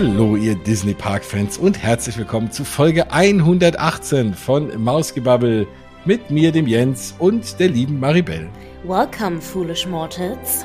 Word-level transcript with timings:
Hallo, 0.00 0.36
ihr 0.36 0.54
Disney 0.54 0.94
Park 0.94 1.24
Fans 1.24 1.58
und 1.58 1.82
herzlich 1.82 2.16
willkommen 2.16 2.52
zu 2.52 2.64
Folge 2.64 3.10
118 3.10 4.32
von 4.32 4.80
Mausgebabbel 4.80 5.66
mit 6.04 6.30
mir, 6.30 6.52
dem 6.52 6.68
Jens 6.68 7.16
und 7.18 7.58
der 7.58 7.70
lieben 7.70 7.98
Maribel. 7.98 8.48
Welcome, 8.84 9.40
foolish 9.40 9.88
mortals. 9.88 10.64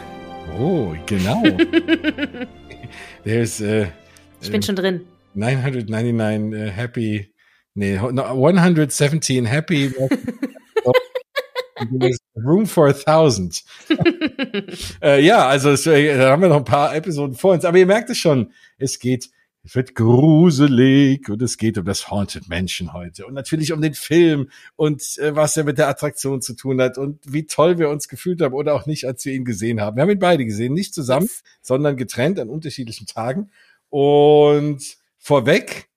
Oh, 0.60 0.94
genau. 1.08 1.42
There's, 3.24 3.60
uh, 3.60 3.88
ich 4.40 4.52
bin 4.52 4.62
uh, 4.62 4.66
schon 4.66 4.76
drin. 4.76 5.02
999 5.34 6.54
uh, 6.54 6.72
happy, 6.72 7.34
nee, 7.74 7.98
117 7.98 9.46
happy. 9.46 9.92
Room 12.46 12.66
for 12.66 12.88
a 12.88 12.94
thousand. 12.94 13.64
äh, 15.02 15.24
ja, 15.24 15.48
also 15.48 15.70
es, 15.72 15.86
äh, 15.86 16.18
da 16.18 16.32
haben 16.32 16.42
wir 16.42 16.50
noch 16.50 16.58
ein 16.58 16.66
paar 16.66 16.96
Episoden 16.96 17.36
vor 17.36 17.54
uns. 17.54 17.66
Aber 17.66 17.78
ihr 17.78 17.86
merkt 17.86 18.10
es 18.10 18.18
schon, 18.18 18.52
es 18.78 19.00
geht, 19.00 19.30
es 19.64 19.76
wird 19.76 19.96
gruselig 19.96 21.30
und 21.30 21.42
es 21.42 21.58
geht 21.58 21.78
um 21.78 21.86
das 21.86 22.10
Haunted 22.10 22.50
Mansion 22.50 22.92
heute 22.92 23.26
und 23.26 23.34
natürlich 23.34 23.72
um 23.72 23.82
den 23.82 23.94
Film 23.94 24.50
und 24.76 25.18
äh, 25.20 25.36
was 25.36 25.56
er 25.56 25.64
mit 25.64 25.78
der 25.78 25.88
Attraktion 25.88 26.42
zu 26.42 26.54
tun 26.54 26.82
hat 26.82 26.98
und 26.98 27.20
wie 27.26 27.46
toll 27.46 27.78
wir 27.78 27.90
uns 27.90 28.10
gefühlt 28.10 28.42
haben 28.42 28.54
oder 28.54 28.74
auch 28.74 28.86
nicht, 28.86 29.06
als 29.06 29.24
wir 29.26 29.34
ihn 29.34 29.46
gesehen 29.46 29.80
haben. 29.80 29.96
Wir 29.96 30.02
haben 30.02 30.10
ihn 30.10 30.20
beide 30.20 30.46
gesehen, 30.46 30.74
nicht 30.74 30.94
zusammen, 30.94 31.30
sondern 31.62 31.96
getrennt 31.96 32.40
an 32.40 32.50
unterschiedlichen 32.50 33.08
Tagen. 33.08 33.52
Und 33.90 34.98
vorweg, 35.18 35.88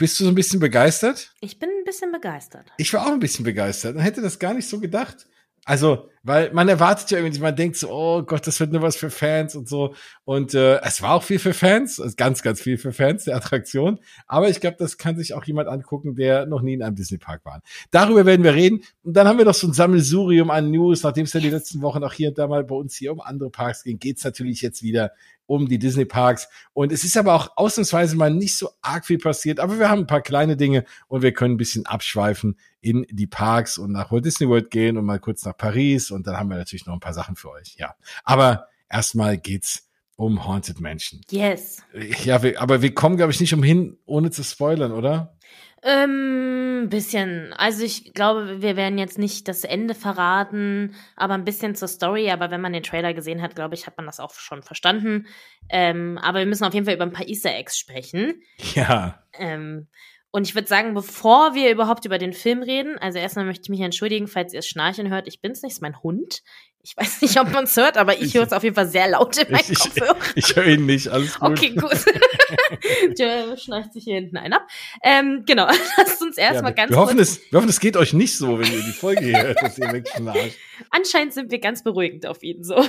bist 0.00 0.18
du 0.18 0.24
so 0.24 0.30
ein 0.30 0.34
bisschen 0.34 0.60
begeistert? 0.60 1.34
Ich 1.40 1.58
bin 1.58 1.68
ein 1.68 1.84
bisschen 1.84 2.10
begeistert. 2.10 2.72
Ich 2.78 2.92
war 2.94 3.06
auch 3.06 3.12
ein 3.12 3.20
bisschen 3.20 3.44
begeistert 3.44 3.96
und 3.96 4.00
hätte 4.00 4.22
das 4.22 4.38
gar 4.38 4.54
nicht 4.54 4.66
so 4.66 4.80
gedacht. 4.80 5.26
Also, 5.70 6.08
weil 6.22 6.52
man 6.52 6.68
erwartet 6.68 7.10
ja 7.10 7.18
irgendwie, 7.18 7.40
man 7.40 7.56
denkt 7.56 7.76
so, 7.76 7.90
oh 7.90 8.22
Gott, 8.22 8.46
das 8.46 8.60
wird 8.60 8.72
nur 8.72 8.82
was 8.82 8.96
für 8.96 9.10
Fans 9.10 9.54
und 9.54 9.68
so. 9.68 9.94
Und 10.24 10.54
äh, 10.54 10.80
es 10.82 11.00
war 11.00 11.14
auch 11.14 11.22
viel 11.22 11.38
für 11.38 11.54
Fans, 11.54 11.98
also 11.98 12.14
ganz, 12.16 12.42
ganz 12.42 12.60
viel 12.60 12.76
für 12.76 12.92
Fans 12.92 13.24
der 13.24 13.36
Attraktion. 13.36 13.98
Aber 14.26 14.48
ich 14.48 14.60
glaube, 14.60 14.76
das 14.78 14.98
kann 14.98 15.16
sich 15.16 15.34
auch 15.34 15.44
jemand 15.44 15.68
angucken, 15.68 16.14
der 16.16 16.46
noch 16.46 16.60
nie 16.60 16.74
in 16.74 16.82
einem 16.82 16.96
Disney-Park 16.96 17.44
war. 17.44 17.62
Darüber 17.90 18.26
werden 18.26 18.44
wir 18.44 18.54
reden. 18.54 18.82
Und 19.02 19.14
dann 19.14 19.26
haben 19.26 19.38
wir 19.38 19.46
noch 19.46 19.54
so 19.54 19.66
ein 19.66 19.72
Sammelsurium 19.72 20.50
an 20.50 20.70
News, 20.70 21.02
nachdem 21.02 21.24
es 21.24 21.32
ja 21.32 21.40
die 21.40 21.50
letzten 21.50 21.80
Wochen 21.80 22.04
auch 22.04 22.12
hier 22.12 22.28
und 22.28 22.38
da 22.38 22.46
mal 22.46 22.64
bei 22.64 22.74
uns 22.74 22.96
hier 22.96 23.12
um 23.12 23.20
andere 23.20 23.50
Parks 23.50 23.84
ging, 23.84 23.98
geht's 23.98 24.24
natürlich 24.24 24.60
jetzt 24.60 24.82
wieder 24.82 25.12
um 25.50 25.66
die 25.66 25.80
Disney 25.80 26.04
Parks. 26.04 26.48
Und 26.74 26.92
es 26.92 27.02
ist 27.02 27.16
aber 27.16 27.34
auch 27.34 27.50
ausnahmsweise 27.56 28.14
mal 28.16 28.32
nicht 28.32 28.56
so 28.56 28.70
arg 28.82 29.04
viel 29.04 29.18
passiert. 29.18 29.58
Aber 29.58 29.80
wir 29.80 29.90
haben 29.90 30.02
ein 30.02 30.06
paar 30.06 30.22
kleine 30.22 30.56
Dinge 30.56 30.84
und 31.08 31.22
wir 31.22 31.32
können 31.32 31.54
ein 31.54 31.56
bisschen 31.58 31.86
abschweifen 31.86 32.56
in 32.80 33.04
die 33.10 33.26
Parks 33.26 33.76
und 33.76 33.90
nach 33.90 34.12
Walt 34.12 34.24
Disney 34.24 34.48
World 34.48 34.70
gehen 34.70 34.96
und 34.96 35.04
mal 35.04 35.18
kurz 35.18 35.44
nach 35.44 35.56
Paris. 35.56 36.09
Und 36.10 36.26
dann 36.26 36.36
haben 36.36 36.50
wir 36.50 36.56
natürlich 36.56 36.86
noch 36.86 36.94
ein 36.94 37.00
paar 37.00 37.14
Sachen 37.14 37.36
für 37.36 37.50
euch. 37.50 37.76
Ja. 37.76 37.94
Aber 38.24 38.68
erstmal 38.88 39.38
geht's 39.38 39.88
um 40.16 40.46
Haunted 40.46 40.80
Mansion. 40.80 41.22
Yes. 41.30 41.82
Ja, 42.24 42.42
wir, 42.42 42.60
aber 42.60 42.82
wir 42.82 42.94
kommen, 42.94 43.16
glaube 43.16 43.32
ich, 43.32 43.40
nicht 43.40 43.54
umhin, 43.54 43.96
ohne 44.04 44.30
zu 44.30 44.44
spoilern, 44.44 44.92
oder? 44.92 45.34
Ähm, 45.82 46.88
bisschen. 46.90 47.54
Also 47.54 47.84
ich 47.84 48.12
glaube, 48.12 48.60
wir 48.60 48.76
werden 48.76 48.98
jetzt 48.98 49.18
nicht 49.18 49.48
das 49.48 49.64
Ende 49.64 49.94
verraten, 49.94 50.94
aber 51.16 51.34
ein 51.34 51.44
bisschen 51.44 51.74
zur 51.74 51.88
Story. 51.88 52.30
Aber 52.30 52.50
wenn 52.50 52.60
man 52.60 52.74
den 52.74 52.82
Trailer 52.82 53.14
gesehen 53.14 53.40
hat, 53.40 53.54
glaube 53.54 53.74
ich, 53.74 53.86
hat 53.86 53.96
man 53.96 54.04
das 54.06 54.20
auch 54.20 54.34
schon 54.34 54.62
verstanden. 54.62 55.26
Ähm, 55.70 56.18
aber 56.18 56.40
wir 56.40 56.46
müssen 56.46 56.64
auf 56.64 56.74
jeden 56.74 56.84
Fall 56.84 56.96
über 56.96 57.04
ein 57.04 57.12
paar 57.12 57.26
Easter 57.26 57.54
Eggs 57.54 57.78
sprechen. 57.78 58.42
Ja. 58.74 59.22
Ähm, 59.38 59.88
und 60.32 60.46
ich 60.46 60.54
würde 60.54 60.68
sagen, 60.68 60.94
bevor 60.94 61.54
wir 61.54 61.70
überhaupt 61.70 62.04
über 62.04 62.18
den 62.18 62.32
Film 62.32 62.62
reden, 62.62 62.98
also 62.98 63.18
erstmal 63.18 63.44
möchte 63.44 63.62
ich 63.64 63.68
mich 63.68 63.80
entschuldigen, 63.80 64.28
falls 64.28 64.52
ihr 64.52 64.60
es 64.60 64.68
schnarchen 64.68 65.10
hört. 65.10 65.26
Ich 65.26 65.40
bin's 65.40 65.62
nicht, 65.62 65.72
ist 65.72 65.82
mein 65.82 66.00
Hund. 66.02 66.42
Ich 66.82 66.96
weiß 66.96 67.20
nicht, 67.20 67.38
ob 67.38 67.52
man 67.52 67.64
es 67.64 67.76
hört, 67.76 67.98
aber 67.98 68.14
ich, 68.16 68.22
ich 68.22 68.34
höre 68.34 68.46
es 68.46 68.52
auf 68.52 68.62
jeden 68.62 68.74
Fall 68.74 68.88
sehr 68.88 69.06
laut 69.08 69.36
in 69.36 69.52
meinen 69.52 69.64
ich, 69.68 69.78
Kopfhörer. 69.78 70.16
Ich, 70.34 70.48
ich 70.50 70.56
höre 70.56 70.66
ihn 70.66 70.86
nicht, 70.86 71.08
alles 71.08 71.38
gut. 71.38 71.50
Okay, 71.50 71.74
gut. 71.74 71.90
Der 73.18 73.56
schnarcht 73.58 73.92
sich 73.92 74.04
hier 74.04 74.14
hinten 74.14 74.38
ein 74.38 74.54
ab. 74.54 74.66
Ähm, 75.02 75.44
genau, 75.46 75.66
lasst 75.98 76.22
uns 76.22 76.38
erstmal 76.38 76.72
ja, 76.72 76.76
ganz 76.76 76.90
wir 76.90 76.96
hoffen, 76.96 77.16
kurz 77.16 77.28
es, 77.28 77.52
Wir 77.52 77.58
hoffen, 77.58 77.68
es 77.68 77.80
geht 77.80 77.98
euch 77.98 78.14
nicht 78.14 78.36
so, 78.36 78.58
wenn 78.58 78.72
ihr 78.72 78.82
die 78.82 78.92
Folge 78.92 79.26
hier 79.26 79.42
hört, 79.42 79.62
dass 79.62 79.76
ihr 79.76 79.92
wegschnarcht. 79.92 80.56
Anscheinend 80.88 81.34
sind 81.34 81.50
wir 81.50 81.58
ganz 81.58 81.84
beruhigend 81.84 82.24
auf 82.24 82.42
ihn 82.42 82.64
so. 82.64 82.82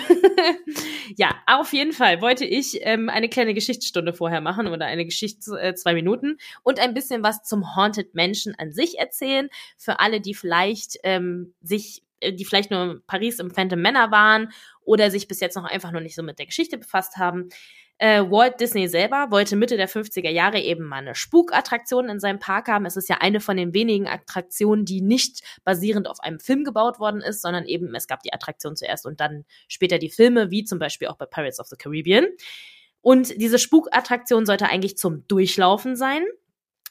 ja, 1.17 1.35
auf 1.45 1.73
jeden 1.73 1.91
Fall 1.91 2.21
wollte 2.21 2.45
ich 2.45 2.79
ähm, 2.83 3.09
eine 3.09 3.27
kleine 3.27 3.53
Geschichtsstunde 3.53 4.13
vorher 4.13 4.39
machen 4.39 4.67
oder 4.67 4.85
eine 4.85 5.03
Geschichte 5.03 5.59
äh, 5.59 5.75
zwei 5.75 5.93
Minuten 5.93 6.37
und 6.63 6.79
ein 6.79 6.93
bisschen 6.93 7.23
was 7.23 7.43
zum 7.43 7.75
Haunted 7.75 8.15
Mansion 8.15 8.55
an 8.57 8.71
sich 8.71 8.99
erzählen. 8.99 9.49
Für 9.77 9.99
alle, 9.99 10.21
die 10.21 10.33
vielleicht 10.33 10.97
ähm, 11.03 11.53
sich 11.61 12.03
die 12.21 12.45
vielleicht 12.45 12.71
nur 12.71 13.01
Paris 13.07 13.39
im 13.39 13.51
Phantom 13.51 13.81
Männer 13.81 14.11
waren 14.11 14.51
oder 14.83 15.11
sich 15.11 15.27
bis 15.27 15.39
jetzt 15.39 15.55
noch 15.55 15.65
einfach 15.65 15.91
nur 15.91 16.01
nicht 16.01 16.15
so 16.15 16.23
mit 16.23 16.39
der 16.39 16.45
Geschichte 16.45 16.77
befasst 16.77 17.17
haben. 17.17 17.49
Äh, 17.97 18.23
Walt 18.31 18.59
Disney 18.59 18.87
selber 18.87 19.27
wollte 19.29 19.55
Mitte 19.55 19.77
der 19.77 19.87
50er 19.87 20.31
Jahre 20.31 20.59
eben 20.59 20.85
mal 20.85 20.97
eine 20.97 21.13
Spukattraktion 21.13 22.09
in 22.09 22.19
seinem 22.19 22.39
Park 22.39 22.67
haben. 22.67 22.87
Es 22.87 22.97
ist 22.97 23.09
ja 23.09 23.17
eine 23.19 23.39
von 23.39 23.57
den 23.57 23.75
wenigen 23.75 24.07
Attraktionen, 24.07 24.85
die 24.85 25.01
nicht 25.01 25.43
basierend 25.63 26.07
auf 26.07 26.19
einem 26.19 26.39
Film 26.39 26.63
gebaut 26.63 26.99
worden 26.99 27.21
ist, 27.21 27.43
sondern 27.43 27.65
eben 27.65 27.93
es 27.93 28.07
gab 28.07 28.23
die 28.23 28.33
Attraktion 28.33 28.75
zuerst 28.75 29.05
und 29.05 29.19
dann 29.19 29.45
später 29.67 29.99
die 29.99 30.09
Filme, 30.09 30.49
wie 30.49 30.63
zum 30.63 30.79
Beispiel 30.79 31.09
auch 31.09 31.17
bei 31.17 31.27
Pirates 31.27 31.59
of 31.59 31.67
the 31.67 31.75
Caribbean. 31.75 32.25
Und 33.01 33.39
diese 33.39 33.59
Spukattraktion 33.59 34.47
sollte 34.47 34.67
eigentlich 34.67 34.97
zum 34.97 35.27
Durchlaufen 35.27 35.95
sein. 35.95 36.23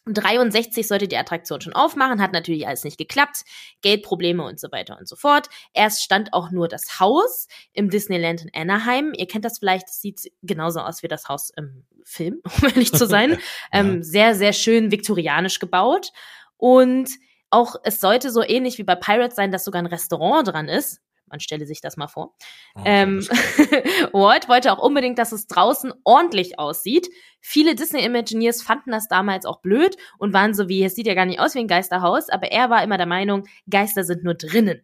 63 0.06 0.87
sollte 0.87 1.09
die 1.09 1.16
Attraktion 1.16 1.61
schon 1.61 1.72
aufmachen, 1.72 2.21
hat 2.21 2.33
natürlich 2.33 2.66
alles 2.66 2.84
nicht 2.84 2.99
geklappt, 2.99 3.43
Geldprobleme 3.83 4.43
und 4.44 4.59
so 4.59 4.72
weiter 4.72 4.99
und 4.99 5.09
so 5.09 5.16
fort. 5.16 5.49
Erst 5.72 6.03
stand 6.03 6.33
auch 6.33 6.50
nur 6.50 6.69
das 6.69 7.00
Haus 7.00 7.49
im 7.72 7.91
Disneyland 7.91 8.43
in 8.43 8.50
Anaheim. 8.55 9.12
Ihr 9.15 9.27
kennt 9.27 9.44
das 9.44 9.59
vielleicht, 9.59 9.88
das 9.88 10.00
sieht 10.00 10.33
genauso 10.43 10.81
aus 10.81 11.03
wie 11.03 11.09
das 11.09 11.28
Haus 11.28 11.50
im 11.56 11.84
Film, 12.05 12.41
um 12.62 12.69
ehrlich 12.69 12.93
zu 12.93 13.06
sein. 13.06 13.33
ja. 13.72 13.81
ähm, 13.81 14.03
sehr, 14.03 14.34
sehr 14.34 14.53
schön 14.53 14.91
viktorianisch 14.91 15.59
gebaut. 15.59 16.12
Und 16.56 17.11
auch 17.50 17.77
es 17.82 18.00
sollte 18.00 18.31
so 18.31 18.43
ähnlich 18.43 18.78
wie 18.78 18.84
bei 18.84 18.94
Pirates 18.94 19.37
sein, 19.37 19.53
dass 19.53 19.65
sogar 19.65 19.82
ein 19.82 19.87
Restaurant 19.87 20.49
dran 20.49 20.69
ist. 20.69 21.00
Man 21.30 21.41
stelle 21.41 21.66
sich 21.66 21.80
das 21.80 21.96
mal 21.96 22.08
vor. 22.08 22.34
Oh, 22.74 22.82
ähm, 22.84 23.20
Walt 24.12 24.48
wollte 24.48 24.72
auch 24.72 24.82
unbedingt, 24.82 25.18
dass 25.18 25.32
es 25.32 25.46
draußen 25.46 25.92
ordentlich 26.04 26.58
aussieht. 26.58 27.08
Viele 27.41 27.74
Disney 27.74 28.04
Imagineers 28.04 28.62
fanden 28.62 28.91
das 28.91 29.08
damals 29.08 29.46
auch 29.46 29.60
blöd 29.60 29.96
und 30.19 30.32
waren 30.32 30.54
so 30.54 30.69
wie, 30.69 30.84
es 30.84 30.94
sieht 30.94 31.06
ja 31.06 31.14
gar 31.14 31.26
nicht 31.26 31.40
aus 31.40 31.54
wie 31.54 31.60
ein 31.60 31.69
Geisterhaus, 31.69 32.28
aber 32.28 32.52
er 32.52 32.69
war 32.69 32.82
immer 32.82 32.98
der 32.98 33.06
Meinung, 33.06 33.44
Geister 33.69 34.04
sind 34.04 34.24
nur 34.24 34.34
drinnen. 34.34 34.82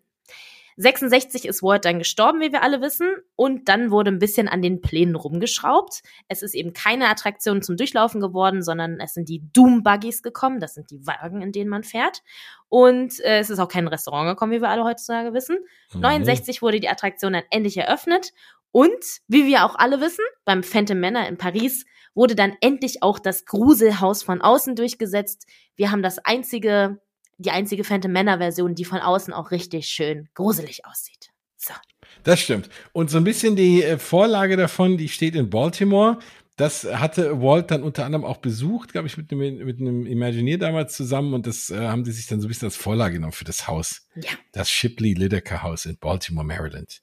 66 0.77 1.47
ist 1.47 1.63
Walt 1.63 1.87
dann 1.87 1.99
gestorben, 1.99 2.41
wie 2.41 2.53
wir 2.53 2.63
alle 2.63 2.83
wissen, 2.83 3.09
und 3.35 3.69
dann 3.69 3.91
wurde 3.91 4.11
ein 4.11 4.19
bisschen 4.19 4.47
an 4.47 4.61
den 4.61 4.83
Plänen 4.83 5.15
rumgeschraubt. 5.15 6.03
Es 6.29 6.43
ist 6.43 6.55
eben 6.55 6.75
keine 6.75 7.09
Attraktion 7.09 7.63
zum 7.63 7.77
Durchlaufen 7.77 8.21
geworden, 8.21 8.63
sondern 8.63 9.01
es 9.01 9.15
sind 9.15 9.29
die 9.29 9.43
Doom 9.53 9.83
Buggies 9.83 10.23
gekommen. 10.23 10.61
Das 10.61 10.75
sind 10.75 10.91
die 10.91 11.07
Wagen, 11.07 11.41
in 11.41 11.53
denen 11.53 11.71
man 11.71 11.83
fährt. 11.83 12.23
Und 12.69 13.21
äh, 13.21 13.39
es 13.39 13.49
ist 13.49 13.59
auch 13.59 13.69
kein 13.69 13.89
Restaurant 13.89 14.29
gekommen, 14.29 14.53
wie 14.53 14.61
wir 14.61 14.69
alle 14.69 14.85
heutzutage 14.85 15.33
wissen. 15.33 15.59
Mhm. 15.95 16.01
69 16.01 16.61
wurde 16.61 16.81
die 16.81 16.89
Attraktion 16.89 17.33
dann 17.33 17.45
endlich 17.51 17.79
eröffnet. 17.79 18.33
Und, 18.71 19.23
wie 19.29 19.47
wir 19.47 19.65
auch 19.65 19.77
alle 19.77 20.03
wissen, 20.03 20.25
beim 20.45 20.63
Phantom 20.63 21.01
Manor 21.01 21.27
in 21.27 21.39
Paris 21.39 21.87
wurde 22.15 22.35
dann 22.35 22.57
endlich 22.61 23.03
auch 23.03 23.19
das 23.19 23.47
Gruselhaus 23.47 24.23
von 24.23 24.43
außen 24.43 24.77
durchgesetzt. 24.77 25.47
Wir 25.77 25.91
haben 25.91 26.03
das 26.03 26.19
einzige 26.19 27.01
die 27.39 27.51
einzige 27.51 27.85
Phantom 27.85 28.13
Männer 28.13 28.39
Version, 28.39 28.75
die 28.75 28.85
von 28.85 28.99
außen 28.99 29.33
auch 29.33 29.51
richtig 29.51 29.89
schön 29.89 30.29
gruselig 30.35 30.85
aussieht. 30.85 31.31
So. 31.57 31.75
Das 32.23 32.41
stimmt. 32.41 32.69
Und 32.93 33.11
so 33.11 33.19
ein 33.19 33.25
bisschen 33.25 33.57
die 33.57 33.83
äh, 33.83 33.99
Vorlage 33.99 34.57
davon, 34.57 34.97
die 34.97 35.09
steht 35.09 35.35
in 35.35 35.51
Baltimore. 35.51 36.19
Das 36.57 36.85
hatte 36.85 37.43
Walt 37.43 37.71
dann 37.71 37.83
unter 37.83 38.07
anderem 38.07 38.25
auch 38.25 38.39
besucht, 38.39 38.93
glaube 38.93 39.09
ich, 39.09 39.19
mit 39.19 39.31
einem, 39.31 39.59
mit 39.59 39.79
einem 39.79 40.07
Imagineer 40.07 40.57
damals 40.57 40.97
zusammen 40.97 41.35
und 41.35 41.47
das 41.47 41.69
äh, 41.69 41.77
haben 41.77 42.05
die 42.05 42.13
sich 42.13 42.27
dann 42.27 42.41
so 42.41 42.47
ein 42.47 42.49
bisschen 42.49 42.67
als 42.67 42.77
Vorlage 42.77 43.15
genommen 43.15 43.33
für 43.33 43.45
das 43.45 43.69
Haus. 43.69 44.09
Ja. 44.15 44.31
Das 44.53 44.71
Shipley 44.71 45.13
Lidecker 45.13 45.63
Haus 45.63 45.85
in 45.85 45.99
Baltimore, 45.99 46.47
Maryland. 46.47 47.03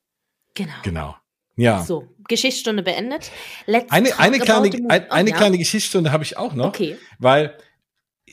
Genau. 0.56 0.74
Genau. 0.83 1.15
Ja. 1.56 1.83
So, 1.83 2.07
Geschichtsstunde 2.27 2.81
beendet. 2.81 3.31
Let's 3.68 3.91
eine 3.91 4.18
eine 4.18 4.39
kleine, 4.39 4.71
ein, 4.89 5.12
eine 5.12 5.31
oh, 5.31 5.35
kleine 5.35 5.56
ja. 5.56 5.59
Geschichtsstunde 5.59 6.12
habe 6.12 6.24
ich 6.24 6.35
auch 6.38 6.56
noch. 6.56 6.69
Okay. 6.69 6.97
Weil 7.19 7.56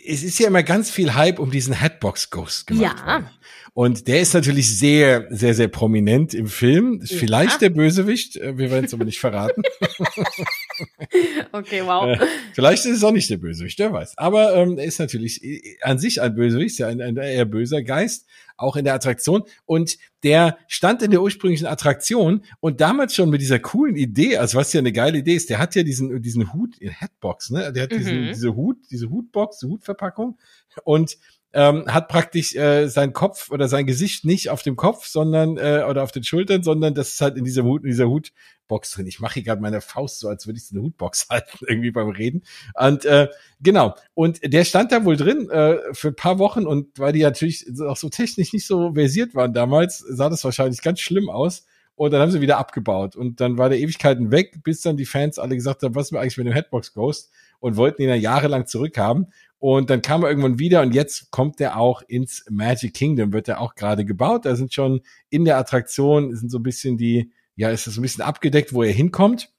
es 0.07 0.23
ist 0.23 0.39
ja 0.39 0.49
immer 0.49 0.63
ganz 0.63 0.91
viel 0.91 1.15
Hype 1.15 1.39
um 1.39 1.51
diesen 1.51 1.81
Hatbox 1.81 2.31
Ghost 2.31 2.67
gemacht. 2.67 2.97
Ja. 2.99 3.15
Worden. 3.15 3.31
Und 3.73 4.09
der 4.09 4.21
ist 4.21 4.35
natürlich 4.35 4.79
sehr, 4.79 5.27
sehr, 5.31 5.55
sehr 5.55 5.69
prominent 5.69 6.35
im 6.35 6.49
Film. 6.49 7.01
Ist 7.01 7.13
ja. 7.13 7.19
Vielleicht 7.19 7.61
der 7.61 7.71
Bösewicht. 7.71 8.37
Äh, 8.37 8.59
wir 8.59 8.71
werden 8.71 8.87
es 8.87 8.95
aber 8.95 9.05
nicht 9.05 9.21
verraten. 9.21 9.63
okay, 11.53 11.83
wow. 11.85 12.09
Äh, 12.09 12.27
vielleicht 12.53 12.85
ist 12.85 12.97
es 12.97 13.05
auch 13.05 13.13
nicht 13.13 13.31
der 13.31 13.37
Bösewicht, 13.37 13.79
wer 13.79 13.93
weiß. 13.93 14.19
Aber 14.19 14.57
ähm, 14.57 14.77
er 14.77 14.85
ist 14.85 14.99
natürlich 14.99 15.43
äh, 15.45 15.79
an 15.83 15.99
sich 15.99 16.21
ein 16.21 16.35
Bösewicht, 16.35 16.73
ist 16.73 16.79
ja 16.79 16.89
ein, 16.89 17.01
ein 17.01 17.17
eher 17.17 17.45
böser 17.45 17.83
Geist 17.83 18.27
auch 18.61 18.77
in 18.77 18.85
der 18.85 18.95
Attraktion. 18.95 19.43
Und 19.65 19.99
der 20.23 20.59
stand 20.69 21.03
in 21.03 21.11
der 21.11 21.23
ursprünglichen 21.23 21.67
Attraktion 21.67 22.43
und 22.61 22.81
damals 22.81 23.15
schon 23.15 23.31
mit 23.31 23.41
dieser 23.41 23.59
coolen 23.59 23.97
Idee, 23.97 24.37
also 24.37 24.59
was 24.59 24.73
ja 24.73 24.81
eine 24.81 24.93
geile 24.93 25.19
Idee 25.19 25.35
ist, 25.35 25.51
der 25.51 25.59
hat 25.59 25.75
ja 25.75 25.83
diesen, 25.83 26.21
diesen 26.23 26.53
Hut, 26.53 26.77
Hatbox, 26.81 27.51
ne? 27.51 27.73
Der 27.73 27.85
hat 27.85 27.93
diesen, 27.93 28.23
mhm. 28.23 28.29
diese 28.29 28.55
Hut, 28.55 28.79
diese 28.91 29.11
Hutbox, 29.11 29.59
diese 29.59 29.73
Hutverpackung. 29.73 30.39
Und 30.85 31.17
ähm, 31.53 31.85
hat 31.89 32.09
praktisch 32.09 32.55
äh, 32.55 32.89
sein 32.89 33.13
Kopf 33.13 33.51
oder 33.51 33.69
sein 33.69 33.87
Gesicht 33.87 34.25
nicht 34.25 34.51
auf 34.51 34.63
dem 34.63 34.77
Kopf, 34.77 35.07
sondern 35.07 35.57
äh, 35.57 35.85
oder 35.89 36.03
auf 36.03 36.13
den 36.13 36.23
Schultern, 36.23 36.63
sondern 36.63 36.95
das 36.95 37.11
ist 37.11 37.21
halt 37.21 37.37
in 37.37 37.45
dieser 37.45 37.65
Hut, 37.65 37.83
in 37.83 37.89
dieser 37.91 38.09
Hutbox 38.09 38.93
drin. 38.93 39.07
Ich 39.07 39.19
mache 39.19 39.35
hier 39.35 39.43
gerade 39.43 39.61
meine 39.61 39.81
Faust 39.81 40.21
so, 40.21 40.29
als 40.29 40.47
würde 40.47 40.59
ich 40.59 40.67
so 40.67 40.77
eine 40.77 40.85
Hutbox 40.85 41.29
halten 41.31 41.59
irgendwie 41.67 41.91
beim 41.91 42.11
Reden. 42.11 42.43
Und 42.75 43.05
äh, 43.05 43.29
genau. 43.61 43.95
Und 44.15 44.41
der 44.45 44.65
stand 44.65 44.93
da 44.93 45.05
wohl 45.05 45.17
drin 45.17 45.51
äh, 45.51 45.79
für 45.93 46.09
ein 46.09 46.17
paar 46.17 46.39
Wochen 46.39 46.67
und 46.67 46.99
weil 46.99 47.13
die 47.13 47.23
natürlich 47.23 47.67
auch 47.81 47.97
so 47.97 48.09
technisch 48.09 48.53
nicht 48.53 48.67
so 48.67 48.95
versiert 48.95 49.35
waren 49.35 49.53
damals, 49.53 49.99
sah 49.99 50.29
das 50.29 50.45
wahrscheinlich 50.45 50.83
ganz 50.83 51.01
schlimm 51.01 51.29
aus. 51.29 51.67
Und 51.97 52.13
dann 52.13 52.23
haben 52.23 52.31
sie 52.31 52.41
wieder 52.41 52.57
abgebaut. 52.57 53.15
Und 53.15 53.43
dann 53.43 53.59
war 53.59 53.69
der 53.69 53.79
Ewigkeiten 53.79 54.31
weg, 54.31 54.63
bis 54.63 54.81
dann 54.81 54.97
die 54.97 55.05
Fans 55.05 55.39
alle 55.39 55.55
gesagt 55.55 55.83
haben, 55.83 55.95
was 55.95 56.07
ist 56.07 56.13
mir 56.13 56.21
eigentlich 56.21 56.39
mit 56.39 56.47
dem 56.47 56.55
Headbox 56.55 56.95
Ghost? 56.95 57.31
Und 57.61 57.77
wollten 57.77 58.03
ihn 58.03 58.09
ja 58.09 58.15
jahrelang 58.15 58.67
zurückhaben. 58.67 59.29
Und 59.59 59.91
dann 59.91 60.01
kam 60.01 60.23
er 60.23 60.31
irgendwann 60.31 60.59
wieder 60.59 60.81
und 60.81 60.95
jetzt 60.95 61.31
kommt 61.31 61.61
er 61.61 61.77
auch 61.77 62.01
ins 62.09 62.45
Magic 62.49 62.95
Kingdom, 62.95 63.35
wird 63.35 63.47
er 63.47 63.61
auch 63.61 63.75
gerade 63.75 64.07
gebaut. 64.07 64.47
Da 64.47 64.57
sind 64.57 64.73
schon 64.73 65.03
in 65.29 65.45
der 65.45 65.59
Attraktion, 65.59 66.35
sind 66.35 66.51
so 66.51 66.59
ein 66.59 66.63
bisschen 66.63 66.97
die, 66.97 67.31
ja, 67.57 67.69
ist 67.69 67.87
das 67.87 67.95
so 67.95 68.01
ein 68.01 68.03
bisschen 68.03 68.25
abgedeckt, 68.25 68.73
wo 68.73 68.83
er 68.83 68.93
hinkommt. 68.93 69.53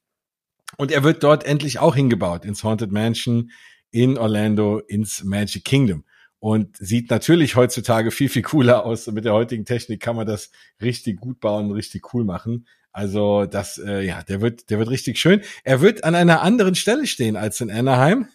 Und 0.77 0.92
er 0.92 1.03
wird 1.03 1.21
dort 1.24 1.44
endlich 1.44 1.77
auch 1.77 1.95
hingebaut, 1.95 2.45
ins 2.45 2.63
Haunted 2.63 2.92
Mansion 2.92 3.51
in 3.92 4.18
Orlando, 4.18 4.80
ins 4.80 5.24
Magic 5.24 5.65
Kingdom. 5.65 6.03
Und 6.39 6.75
sieht 6.77 7.12
natürlich 7.12 7.56
heutzutage 7.56 8.09
viel, 8.09 8.30
viel 8.30 8.42
cooler 8.42 8.83
aus. 8.83 9.06
Mit 9.06 9.25
der 9.25 9.33
heutigen 9.33 9.65
Technik 9.65 10.00
kann 10.00 10.15
man 10.15 10.25
das 10.25 10.50
richtig 10.81 11.19
gut 11.19 11.39
bauen, 11.39 11.71
richtig 11.71 12.12
cool 12.13 12.24
machen. 12.24 12.65
Also 12.91 13.45
das, 13.45 13.77
äh, 13.77 14.01
ja, 14.01 14.21
der 14.23 14.41
wird, 14.41 14.69
der 14.69 14.79
wird 14.79 14.89
richtig 14.89 15.17
schön. 15.17 15.41
Er 15.63 15.81
wird 15.81 16.03
an 16.03 16.15
einer 16.15 16.41
anderen 16.41 16.75
Stelle 16.75 17.07
stehen 17.07 17.38
als 17.38 17.61
in 17.61 17.71
Anaheim. 17.71 18.27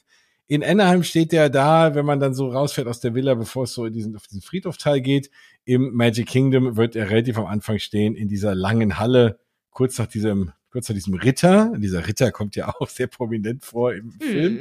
In 0.48 0.62
Anaheim 0.62 1.02
steht 1.02 1.32
er 1.32 1.50
da, 1.50 1.94
wenn 1.94 2.06
man 2.06 2.20
dann 2.20 2.34
so 2.34 2.48
rausfährt 2.48 2.86
aus 2.86 3.00
der 3.00 3.14
Villa, 3.14 3.34
bevor 3.34 3.64
es 3.64 3.74
so 3.74 3.84
in 3.84 3.92
diesen, 3.92 4.16
auf 4.16 4.26
diesen 4.26 4.42
Friedhofteil 4.42 5.00
geht. 5.00 5.30
Im 5.64 5.92
Magic 5.94 6.28
Kingdom 6.28 6.76
wird 6.76 6.94
er 6.94 7.10
relativ 7.10 7.36
am 7.38 7.46
Anfang 7.46 7.78
stehen, 7.78 8.14
in 8.14 8.28
dieser 8.28 8.54
langen 8.54 8.98
Halle, 8.98 9.40
kurz 9.70 9.98
nach 9.98 10.06
diesem, 10.06 10.52
kurz 10.76 10.90
nach 10.90 10.94
diesem 10.94 11.14
Ritter. 11.14 11.72
Dieser 11.78 12.06
Ritter 12.06 12.30
kommt 12.30 12.54
ja 12.54 12.68
auch 12.78 12.88
sehr 12.88 13.06
prominent 13.06 13.64
vor 13.64 13.94
im 13.94 14.12
Film. 14.12 14.52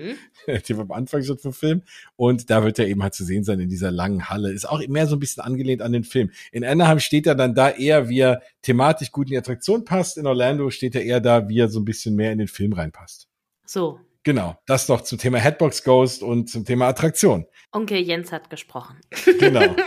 Mhm. 0.47 0.61
Die 0.67 0.73
am 0.73 0.91
Anfang 0.91 1.23
schon 1.23 1.37
vom 1.37 1.51
Film. 1.51 1.81
Und 2.15 2.49
da 2.49 2.63
wird 2.63 2.79
er 2.79 2.87
eben 2.87 3.03
halt 3.03 3.13
zu 3.13 3.25
sehen 3.25 3.43
sein 3.43 3.59
in 3.59 3.67
dieser 3.67 3.91
langen 3.91 4.29
Halle. 4.29 4.53
Ist 4.53 4.69
auch 4.69 4.85
mehr 4.87 5.07
so 5.07 5.17
ein 5.17 5.19
bisschen 5.19 5.43
angelehnt 5.43 5.81
an 5.81 5.91
den 5.91 6.05
Film. 6.05 6.31
In 6.53 6.63
Anaheim 6.63 6.99
steht 6.99 7.27
er 7.27 7.35
dann 7.35 7.53
da 7.53 7.69
eher, 7.69 8.07
wie 8.07 8.19
er 8.19 8.41
thematisch 8.61 9.11
gut 9.11 9.27
in 9.27 9.31
die 9.31 9.37
Attraktion 9.37 9.83
passt. 9.83 10.17
In 10.17 10.25
Orlando 10.25 10.69
steht 10.69 10.95
er 10.95 11.03
eher 11.03 11.19
da, 11.19 11.49
wie 11.49 11.59
er 11.59 11.67
so 11.67 11.79
ein 11.79 11.85
bisschen 11.85 12.15
mehr 12.15 12.31
in 12.31 12.37
den 12.37 12.47
Film 12.47 12.71
reinpasst. 12.71 13.27
So, 13.65 13.99
Genau, 14.25 14.57
das 14.65 14.89
noch 14.89 15.01
zum 15.01 15.19
Thema 15.19 15.37
Headbox 15.37 15.83
Ghost 15.83 16.23
und 16.23 16.49
zum 16.49 16.65
Thema 16.65 16.87
Attraktion. 16.87 17.45
Onkel 17.71 17.99
Jens 17.99 18.31
hat 18.31 18.49
gesprochen. 18.49 18.99
Genau. 19.39 19.75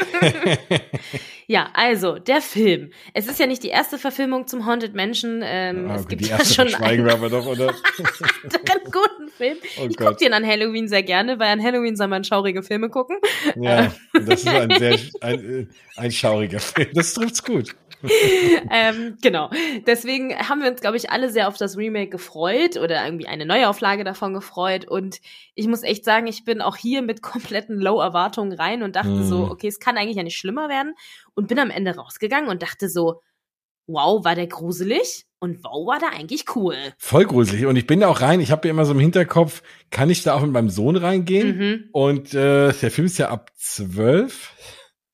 Ja, 1.50 1.70
also, 1.73 2.19
der 2.19 2.43
Film. 2.43 2.90
Es 3.14 3.26
ist 3.26 3.40
ja 3.40 3.46
nicht 3.46 3.62
die 3.62 3.69
erste 3.69 3.96
Verfilmung 3.96 4.46
zum 4.46 4.67
Haunted 4.67 4.94
Mansion. 4.94 5.40
Ähm, 5.43 5.90
Ah, 5.90 5.96
es 5.96 6.06
gibt 6.06 6.20
die 6.20 6.29
ja 6.29 6.37
erste 6.37 6.52
schon 6.52 6.69
verschweigen 6.69 7.06
wir 7.06 7.14
aber 7.14 7.31
doch, 7.31 7.46
oder? 7.46 7.69
einen 8.43 8.85
guten 8.93 9.29
Film. 9.35 9.56
Oh 9.81 9.87
ich 9.88 9.96
gucke 9.96 10.17
den 10.17 10.35
an 10.35 10.46
Halloween 10.46 10.88
sehr 10.88 11.02
gerne, 11.02 11.38
weil 11.38 11.49
an 11.49 11.62
Halloween 11.62 11.96
soll 11.96 12.08
man 12.08 12.23
schaurige 12.23 12.62
Filme 12.62 12.91
gucken. 12.91 13.17
Ja, 13.56 13.94
das 14.12 14.41
ist 14.43 14.46
ein 14.46 14.70
sehr 14.79 14.99
ein, 15.23 15.61
äh, 15.61 15.67
ein 15.96 16.12
schauriger 16.12 16.61
Film. 16.61 16.88
Das 16.93 17.14
trifft's 17.14 17.43
gut. 17.43 17.75
ähm, 18.70 19.16
genau. 19.22 19.50
Deswegen 19.86 20.34
haben 20.36 20.62
wir 20.62 20.70
uns, 20.70 20.80
glaube 20.80 20.96
ich, 20.96 21.10
alle 21.10 21.30
sehr 21.30 21.48
auf 21.48 21.56
das 21.56 21.76
Remake 21.76 22.10
gefreut 22.10 22.76
oder 22.76 23.04
irgendwie 23.04 23.26
eine 23.26 23.46
Neuauflage 23.46 24.04
davon 24.04 24.34
gefreut. 24.34 24.86
Und 24.86 25.20
ich 25.54 25.66
muss 25.66 25.82
echt 25.82 26.04
sagen, 26.04 26.26
ich 26.26 26.44
bin 26.44 26.60
auch 26.60 26.76
hier 26.76 27.02
mit 27.02 27.22
kompletten 27.22 27.80
Low-Erwartungen 27.80 28.52
rein 28.52 28.82
und 28.82 28.96
dachte 28.96 29.08
Mhm. 29.08 29.24
so, 29.24 29.48
okay, 29.50 29.68
es 29.68 29.80
kann 29.80 29.96
eigentlich 29.96 30.16
ja 30.16 30.22
nicht 30.22 30.38
schlimmer 30.38 30.68
werden. 30.68 30.94
Und 31.34 31.48
bin 31.48 31.58
am 31.58 31.70
Ende 31.70 31.94
rausgegangen 31.96 32.48
und 32.48 32.62
dachte 32.62 32.88
so, 32.88 33.20
wow, 33.86 34.24
war 34.24 34.34
der 34.34 34.46
gruselig 34.46 35.24
und 35.40 35.64
wow, 35.64 35.86
war 35.86 35.98
der 35.98 36.10
eigentlich 36.12 36.44
cool. 36.56 36.76
Voll 36.98 37.24
gruselig. 37.24 37.64
Und 37.66 37.76
ich 37.76 37.86
bin 37.86 38.00
da 38.00 38.08
auch 38.08 38.20
rein. 38.20 38.40
Ich 38.40 38.50
habe 38.50 38.68
ja 38.68 38.74
immer 38.74 38.84
so 38.84 38.92
im 38.92 38.98
Hinterkopf, 39.00 39.62
kann 39.90 40.10
ich 40.10 40.22
da 40.22 40.34
auch 40.34 40.42
mit 40.42 40.50
meinem 40.50 40.68
Sohn 40.68 40.96
reingehen? 40.96 41.56
Mhm. 41.56 41.84
Und 41.92 42.34
äh, 42.34 42.72
der 42.72 42.90
Film 42.90 43.06
ist 43.06 43.18
ja 43.18 43.30
ab 43.30 43.50
zwölf. 43.56 44.52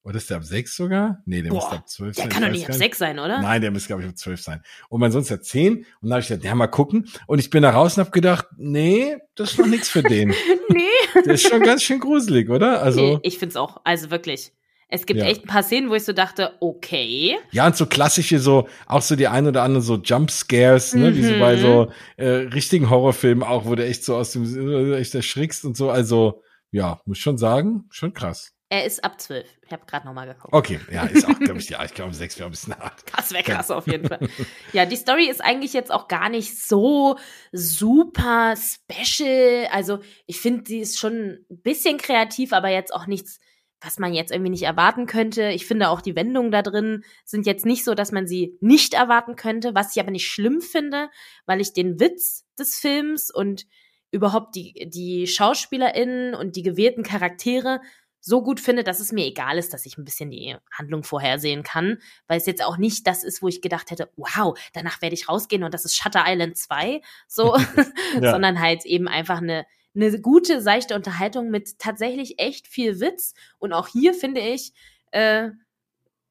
Oder 0.04 0.16
ist 0.18 0.28
der 0.28 0.36
ab 0.36 0.44
sechs 0.44 0.76
sogar? 0.76 1.22
Nee, 1.24 1.40
der 1.42 1.48
Boah, 1.48 1.56
müsste 1.56 1.76
ab 1.76 1.88
zwölf 1.88 2.14
Der 2.16 2.24
sein. 2.24 2.30
kann 2.32 2.42
Ich 2.42 2.48
doch 2.48 2.52
nicht 2.58 2.68
ab 2.68 2.74
sechs 2.74 2.98
sein, 2.98 3.18
oder? 3.18 3.40
Nein, 3.40 3.62
der 3.62 3.70
müsste, 3.70 3.86
glaube 3.88 4.02
ich, 4.02 4.08
ab 4.08 4.18
zwölf 4.18 4.40
sein. 4.42 4.62
Und 4.90 5.00
mein 5.00 5.10
Sohn 5.10 5.22
ist 5.22 5.30
ja 5.30 5.40
zehn. 5.40 5.78
Und 5.78 5.86
dann 6.02 6.12
habe 6.12 6.20
ich 6.20 6.28
gesagt, 6.28 6.44
ja, 6.44 6.54
mal 6.54 6.66
gucken. 6.66 7.08
Und 7.26 7.38
ich 7.38 7.48
bin 7.48 7.62
da 7.62 7.70
raus 7.70 7.96
und 7.96 8.02
habe 8.02 8.10
gedacht, 8.10 8.46
nee, 8.58 9.16
das 9.34 9.52
ist 9.52 9.58
noch 9.58 9.66
nichts 9.66 9.88
für 9.88 10.02
den. 10.02 10.28
nee. 10.68 11.22
Der 11.24 11.34
ist 11.34 11.48
schon 11.48 11.62
ganz 11.62 11.82
schön 11.82 12.00
gruselig, 12.00 12.50
oder? 12.50 12.82
Also, 12.82 13.00
Nee, 13.00 13.18
ich 13.22 13.38
find's 13.38 13.56
auch, 13.56 13.80
also 13.84 14.10
wirklich. 14.10 14.52
Es 14.88 15.06
gibt 15.06 15.20
Ja. 15.20 15.26
echt 15.26 15.44
ein 15.44 15.48
paar 15.48 15.62
Szenen, 15.62 15.88
wo 15.88 15.94
ich 15.94 16.04
so 16.04 16.12
dachte, 16.12 16.52
okay. 16.60 17.36
ja, 17.50 17.66
und 17.66 17.74
so 17.74 17.86
klassische, 17.86 18.38
so, 18.38 18.68
auch 18.86 19.00
so 19.02 19.16
die 19.16 19.26
ein 19.26 19.46
oder 19.46 19.62
anderen 19.62 19.82
so 19.82 19.96
Jumpscares, 19.96 20.94
ne, 20.94 21.16
wie 21.16 21.22
so 21.24 21.32
Mhm. 21.34 21.40
bei 21.40 21.56
so 21.56 21.90
äh, 22.18 22.26
richtigen 22.28 22.90
Horrorfilmen 22.90 23.42
auch, 23.42 23.64
wo 23.64 23.74
du 23.74 23.84
echt 23.84 24.04
so 24.04 24.14
aus 24.16 24.32
dem, 24.32 24.44
äh, 24.92 24.98
echt 24.98 25.14
erschrickst 25.14 25.64
und 25.64 25.76
so. 25.78 25.88
Also, 25.90 26.42
ja, 26.70 27.00
muss 27.06 27.18
schon 27.18 27.38
sagen, 27.38 27.84
schon 27.90 28.12
krass. 28.12 28.52
Er 28.74 28.84
ist 28.84 29.04
ab 29.04 29.20
zwölf. 29.20 29.46
Ich 29.64 29.70
habe 29.70 29.86
gerade 29.86 30.04
nochmal 30.04 30.26
geguckt. 30.26 30.52
Okay, 30.52 30.80
ja, 30.90 31.04
ist 31.04 31.28
auch, 31.28 31.38
glaube 31.38 31.60
ich, 31.60 31.68
ja, 31.68 31.84
ich 31.84 31.94
glaube, 31.94 32.12
sechs 32.12 32.36
wäre 32.40 32.48
ein 32.48 32.50
bisschen 32.50 32.76
hart. 32.76 33.04
Das 33.16 33.30
wäre 33.30 33.44
krass 33.44 33.70
auf 33.70 33.86
jeden 33.86 34.08
Fall. 34.08 34.18
Ja, 34.72 34.84
die 34.84 34.96
Story 34.96 35.28
ist 35.28 35.40
eigentlich 35.44 35.72
jetzt 35.72 35.92
auch 35.92 36.08
gar 36.08 36.28
nicht 36.28 36.60
so 36.60 37.16
super 37.52 38.54
special. 38.56 39.68
Also 39.70 40.00
ich 40.26 40.40
finde, 40.40 40.64
sie 40.66 40.80
ist 40.80 40.98
schon 40.98 41.38
ein 41.48 41.62
bisschen 41.62 41.98
kreativ, 41.98 42.52
aber 42.52 42.68
jetzt 42.68 42.92
auch 42.92 43.06
nichts, 43.06 43.38
was 43.80 44.00
man 44.00 44.12
jetzt 44.12 44.32
irgendwie 44.32 44.50
nicht 44.50 44.64
erwarten 44.64 45.06
könnte. 45.06 45.50
Ich 45.50 45.66
finde 45.66 45.90
auch 45.90 46.00
die 46.00 46.16
Wendungen 46.16 46.50
da 46.50 46.62
drin 46.62 47.04
sind 47.24 47.46
jetzt 47.46 47.66
nicht 47.66 47.84
so, 47.84 47.94
dass 47.94 48.10
man 48.10 48.26
sie 48.26 48.58
nicht 48.60 48.94
erwarten 48.94 49.36
könnte, 49.36 49.76
was 49.76 49.94
ich 49.94 50.02
aber 50.02 50.10
nicht 50.10 50.26
schlimm 50.26 50.60
finde, 50.60 51.10
weil 51.46 51.60
ich 51.60 51.72
den 51.72 52.00
Witz 52.00 52.44
des 52.58 52.74
Films 52.74 53.30
und 53.32 53.66
überhaupt 54.10 54.56
die, 54.56 54.88
die 54.88 55.28
SchauspielerInnen 55.28 56.34
und 56.34 56.56
die 56.56 56.62
gewählten 56.62 57.04
Charaktere 57.04 57.80
so 58.26 58.42
gut 58.42 58.58
finde, 58.58 58.84
dass 58.84 59.00
es 59.00 59.12
mir 59.12 59.26
egal 59.26 59.58
ist, 59.58 59.74
dass 59.74 59.84
ich 59.84 59.98
ein 59.98 60.04
bisschen 60.06 60.30
die 60.30 60.56
Handlung 60.72 61.04
vorhersehen 61.04 61.62
kann, 61.62 61.98
weil 62.26 62.38
es 62.38 62.46
jetzt 62.46 62.64
auch 62.64 62.78
nicht 62.78 63.06
das 63.06 63.22
ist, 63.22 63.42
wo 63.42 63.48
ich 63.48 63.60
gedacht 63.60 63.90
hätte, 63.90 64.10
wow, 64.16 64.58
danach 64.72 65.02
werde 65.02 65.14
ich 65.14 65.28
rausgehen 65.28 65.62
und 65.62 65.74
das 65.74 65.84
ist 65.84 65.94
Shutter 65.94 66.24
Island 66.26 66.56
2, 66.56 67.02
so, 67.28 67.54
Ja. 68.20 68.30
sondern 68.32 68.60
halt 68.60 68.86
eben 68.86 69.08
einfach 69.08 69.42
eine, 69.42 69.66
eine 69.94 70.18
gute, 70.22 70.62
seichte 70.62 70.94
Unterhaltung 70.94 71.50
mit 71.50 71.78
tatsächlich 71.78 72.38
echt 72.38 72.66
viel 72.66 72.98
Witz 72.98 73.34
und 73.58 73.74
auch 73.74 73.88
hier 73.88 74.14
finde 74.14 74.40
ich 74.40 74.72
äh, 75.10 75.50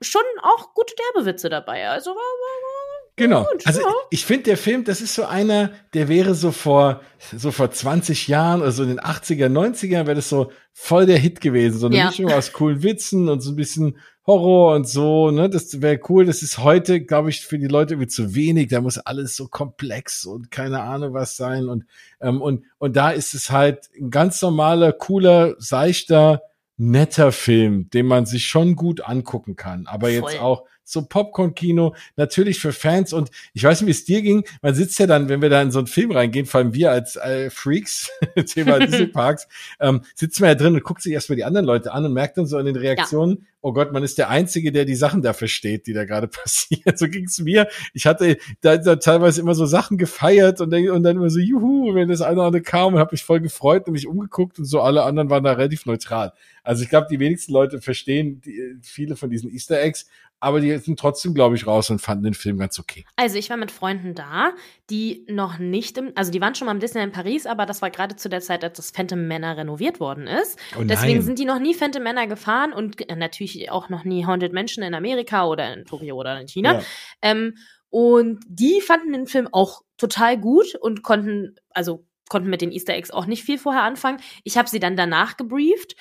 schon 0.01 0.23
auch 0.41 0.73
gute 0.73 0.95
Derbewitze 0.95 1.49
dabei. 1.49 1.89
Also 1.89 2.09
war, 2.09 2.15
war, 2.15 2.82
Genau. 3.15 3.43
Gut, 3.51 3.67
Also 3.67 3.81
ich 4.09 4.25
finde, 4.25 4.43
der 4.43 4.57
Film, 4.57 4.83
das 4.85 4.99
ist 5.01 5.13
so 5.13 5.25
einer, 5.25 5.71
der 5.93 6.07
wäre 6.07 6.33
so 6.33 6.51
vor, 6.51 7.01
so 7.35 7.51
vor 7.51 7.69
20 7.69 8.27
Jahren 8.27 8.61
oder 8.61 8.71
so 8.71 8.81
in 8.83 8.89
den 8.89 8.99
80er, 8.99 9.47
90er, 9.49 10.05
wäre 10.07 10.15
das 10.15 10.29
so 10.29 10.51
voll 10.71 11.05
der 11.05 11.19
Hit 11.19 11.39
gewesen. 11.39 11.77
So 11.77 11.85
eine 11.87 11.97
Ja. 11.97 12.05
Mischung 12.07 12.31
aus 12.31 12.53
coolen 12.53 12.81
Witzen 12.81 13.29
und 13.29 13.41
so 13.41 13.51
ein 13.51 13.55
bisschen 13.55 13.97
Horror 14.25 14.75
und 14.75 14.87
so, 14.87 15.31
ne? 15.31 15.49
Das 15.49 15.81
wäre 15.81 15.99
cool. 16.09 16.25
Das 16.25 16.41
ist 16.43 16.57
heute, 16.57 17.01
glaube 17.01 17.29
ich, 17.29 17.41
für 17.45 17.59
die 17.59 17.67
Leute 17.67 17.95
irgendwie 17.95 18.07
zu 18.07 18.33
wenig. 18.33 18.69
Da 18.69 18.79
muss 18.79 18.97
alles 18.97 19.35
so 19.35 19.47
komplex 19.49 20.25
und 20.25 20.49
keine 20.49 20.81
Ahnung 20.81 21.13
was 21.13 21.35
sein. 21.35 21.67
Und, 21.67 21.83
ähm, 22.21 22.41
und, 22.41 22.63
und 22.77 22.95
da 22.95 23.11
ist 23.11 23.33
es 23.33 23.51
halt 23.51 23.89
ein 23.99 24.11
ganz 24.11 24.41
normaler, 24.41 24.93
cooler, 24.93 25.55
seichter, 25.59 26.41
netter 26.77 27.31
Film, 27.33 27.89
den 27.89 28.05
man 28.07 28.25
sich 28.25 28.45
schon 28.45 28.75
gut 28.75 29.01
angucken 29.01 29.55
kann. 29.57 29.87
Aber 29.87 30.09
jetzt 30.09 30.31
Voll. 30.35 30.39
auch 30.39 30.63
so 30.83 31.05
Popcorn-Kino, 31.05 31.95
natürlich 32.15 32.59
für 32.59 32.73
Fans 32.73 33.13
und 33.13 33.29
ich 33.53 33.63
weiß 33.63 33.81
nicht, 33.81 33.87
wie 33.87 33.91
es 33.91 34.05
dir 34.05 34.21
ging. 34.21 34.43
Man 34.61 34.75
sitzt 34.75 34.99
ja 34.99 35.07
dann, 35.07 35.29
wenn 35.29 35.41
wir 35.41 35.49
da 35.49 35.61
in 35.61 35.71
so 35.71 35.79
einen 35.79 35.87
Film 35.87 36.11
reingehen, 36.11 36.45
vor 36.45 36.59
allem 36.59 36.73
wir 36.73 36.91
als 36.91 37.15
äh, 37.15 37.49
Freaks, 37.49 38.11
Thema 38.47 38.79
Disney 38.79 39.07
Parks, 39.07 39.47
ähm, 39.79 40.01
sitzt 40.15 40.39
man 40.39 40.49
ja 40.49 40.55
drin 40.55 40.73
und 40.73 40.83
guckt 40.83 41.01
sich 41.01 41.13
erstmal 41.13 41.35
die 41.35 41.43
anderen 41.43 41.65
Leute 41.65 41.93
an 41.93 42.05
und 42.05 42.13
merkt 42.13 42.37
dann 42.37 42.45
so 42.45 42.57
in 42.57 42.65
den 42.65 42.75
Reaktionen, 42.75 43.47
oh 43.63 43.71
Gott, 43.71 43.93
man 43.93 44.03
ist 44.03 44.17
der 44.17 44.29
Einzige, 44.29 44.73
der 44.73 44.83
die 44.83 44.95
Sachen 44.95 45.21
da 45.21 45.31
versteht, 45.31 45.87
die 45.87 45.93
da 45.93 46.03
gerade 46.03 46.27
passieren. 46.43 46.95
So 46.97 47.07
ging's 47.07 47.39
mir. 47.39 47.67
Ich 47.93 48.05
hatte 48.05 48.37
da, 48.61 48.77
da 48.77 48.97
teilweise 48.97 49.41
immer 49.41 49.55
so 49.55 49.65
Sachen 49.65 49.97
gefeiert 49.97 50.61
und 50.61 50.69
dann, 50.69 50.89
und 50.89 51.03
dann 51.03 51.15
immer 51.15 51.29
so, 51.29 51.39
juhu, 51.39 51.95
wenn 51.95 52.09
das 52.09 52.21
eine 52.21 52.35
oder 52.35 52.47
andere 52.47 52.61
kam 52.61 52.93
und 52.93 52.99
habe 52.99 53.13
mich 53.13 53.23
voll 53.23 53.39
gefreut 53.39 53.87
und 53.87 53.93
mich 53.93 54.05
umgeguckt 54.05 54.59
und 54.59 54.65
so 54.65 54.81
alle 54.81 55.03
anderen 55.03 55.29
waren 55.29 55.43
da 55.43 55.53
relativ 55.53 55.85
neutral. 55.85 56.33
Also 56.61 56.83
ich 56.83 56.89
glaube, 56.89 57.07
die 57.09 57.19
wenigsten 57.19 57.53
Leute 57.53 57.81
verstehen 57.81 58.41
die, 58.41 58.77
viele 58.81 59.15
von 59.15 59.29
diesen 59.29 59.49
Easter 59.51 59.81
Eggs, 59.81 60.07
aber 60.43 60.59
die 60.59 60.77
sind 60.77 60.99
trotzdem, 60.99 61.33
glaube 61.33 61.55
ich, 61.55 61.65
raus 61.65 61.89
und 61.89 61.99
fanden 61.99 62.25
den 62.25 62.33
Film 62.33 62.57
ganz 62.57 62.77
okay. 62.77 63.05
Also 63.15 63.37
ich 63.37 63.49
war 63.49 63.55
mit 63.55 63.71
Freunden 63.71 64.13
da, 64.13 64.51
die 64.89 65.25
noch 65.29 65.57
nicht 65.57 65.97
im, 65.97 66.11
also 66.15 66.31
die 66.31 66.41
waren 66.41 66.53
schon 66.53 66.65
mal 66.65 66.73
im 66.73 66.81
Disneyland 66.81 67.13
Paris, 67.13 67.45
aber 67.45 67.65
das 67.65 67.81
war 67.81 67.89
gerade 67.89 68.17
zu 68.17 68.27
der 68.27 68.41
Zeit, 68.41 68.61
als 68.61 68.75
das 68.75 68.91
Phantom 68.91 69.25
Manor 69.25 69.55
renoviert 69.55 70.01
worden 70.01 70.27
ist. 70.27 70.59
Oh 70.77 70.83
Deswegen 70.83 71.21
sind 71.21 71.39
die 71.39 71.45
noch 71.45 71.59
nie 71.59 71.73
Phantom 71.73 72.03
Manor 72.03 72.27
gefahren 72.27 72.73
und 72.73 73.09
äh, 73.09 73.15
natürlich 73.15 73.52
auch 73.69 73.89
noch 73.89 74.03
nie 74.03 74.25
Haunted 74.25 74.53
Mansion 74.53 74.83
in 74.83 74.93
Amerika 74.93 75.47
oder 75.47 75.73
in 75.73 75.85
Tokio 75.85 76.15
oder 76.15 76.39
in 76.39 76.47
China. 76.47 76.73
Ja. 76.73 76.83
Ähm, 77.21 77.55
und 77.89 78.39
die 78.47 78.81
fanden 78.81 79.13
den 79.13 79.27
Film 79.27 79.47
auch 79.51 79.81
total 79.97 80.39
gut 80.39 80.75
und 80.81 81.03
konnten, 81.03 81.55
also 81.69 82.05
konnten 82.29 82.49
mit 82.49 82.61
den 82.61 82.71
Easter 82.71 82.93
Eggs 82.95 83.11
auch 83.11 83.27
nicht 83.27 83.43
viel 83.43 83.59
vorher 83.59 83.83
anfangen. 83.83 84.19
Ich 84.43 84.57
habe 84.57 84.67
sie 84.67 84.79
dann 84.79 84.97
danach 84.97 85.37
gebrieft. 85.37 85.95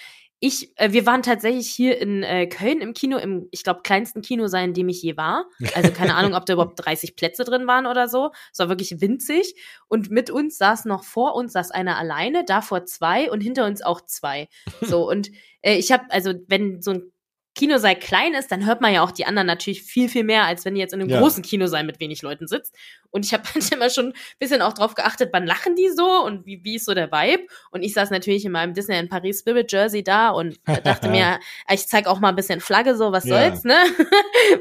ich, 0.45 0.77
äh, 0.77 0.93
wir 0.93 1.07
waren 1.07 1.23
tatsächlich 1.23 1.69
hier 1.69 1.99
in 1.99 2.25
äh, 2.25 2.49
Köln 2.49 2.81
im 2.81 2.95
Kino, 2.95 3.17
im, 3.17 3.47
ich 3.53 3.63
glaube, 3.63 3.83
kleinsten 3.83 4.23
Kino 4.23 4.49
sein, 4.49 4.71
in 4.71 4.75
dem 4.75 4.89
ich 4.89 5.01
je 5.01 5.17
war. 5.17 5.45
Also 5.77 5.93
keine 5.93 6.17
Ahnung, 6.17 6.35
ob 6.35 6.47
da 6.47 6.55
überhaupt 6.55 6.85
30 6.85 7.15
Plätze 7.15 7.45
drin 7.45 7.69
waren 7.69 7.87
oder 7.87 8.09
so. 8.09 8.33
Es 8.53 8.59
war 8.59 8.69
wirklich 8.69 9.01
winzig. 9.01 9.55
Und 9.87 10.11
mit 10.11 10.31
uns 10.31 10.59
saß 10.59 10.87
noch 10.87 11.05
vor 11.05 11.37
uns 11.37 11.53
saß 11.53 11.71
einer 11.71 11.97
alleine, 11.97 12.45
davor 12.45 12.87
zwei 12.87 13.31
und 13.31 13.41
hinter 13.41 13.67
uns 13.67 13.83
auch 13.83 14.01
zwei. 14.01 14.49
So, 14.81 15.09
und 15.09 15.31
äh, 15.61 15.77
ich 15.77 15.93
habe, 15.93 16.05
also 16.09 16.33
wenn 16.49 16.83
so 16.83 16.91
ein 16.91 17.12
Kinosaal 17.63 17.95
klein 17.95 18.35
ist, 18.35 18.51
dann 18.51 18.67
hört 18.67 18.81
man 18.81 18.93
ja 18.93 19.05
auch 19.05 19.13
die 19.13 19.25
anderen 19.25 19.47
natürlich 19.47 19.85
viel, 19.85 20.09
viel 20.09 20.25
mehr, 20.25 20.47
als 20.47 20.65
wenn 20.65 20.75
die 20.75 20.81
jetzt 20.81 20.95
in 20.95 21.01
einem 21.01 21.11
ja. 21.11 21.21
großen 21.21 21.45
Kinosaal 21.45 21.85
mit 21.85 22.01
wenig 22.01 22.21
Leuten 22.21 22.49
sitzt. 22.49 22.75
Und 23.13 23.25
ich 23.25 23.33
habe 23.33 23.45
manchmal 23.55 23.89
schon 23.91 24.07
ein 24.07 24.15
bisschen 24.41 24.63
auch 24.63 24.73
drauf 24.73 24.97
geachtet, 24.97 25.31
wann 25.33 25.47
lachen 25.47 25.77
die 25.77 25.89
so 25.89 26.25
und 26.25 26.45
wie, 26.45 26.65
wie 26.65 26.75
ist 26.75 26.87
so 26.87 26.95
der 26.95 27.13
Vibe. 27.13 27.45
Und 27.71 27.85
ich 27.85 27.95
saß 27.95 28.11
natürlich 28.11 28.45
in 28.45 28.51
meinem 28.51 28.75
Disney 28.75 28.99
in 28.99 29.09
Paris 29.09 29.41
Spirit 29.41 29.71
Jersey 29.71 30.03
da 30.03 30.31
und 30.31 30.59
dachte 30.85 31.09
mir, 31.09 31.39
ich 31.73 31.87
zeig 31.87 32.09
auch 32.09 32.19
mal 32.19 32.31
ein 32.31 32.35
bisschen 32.35 32.59
Flagge, 32.59 32.97
so 32.97 33.13
was 33.13 33.27
ja. 33.27 33.51
soll's, 33.51 33.63
ne? 33.63 33.77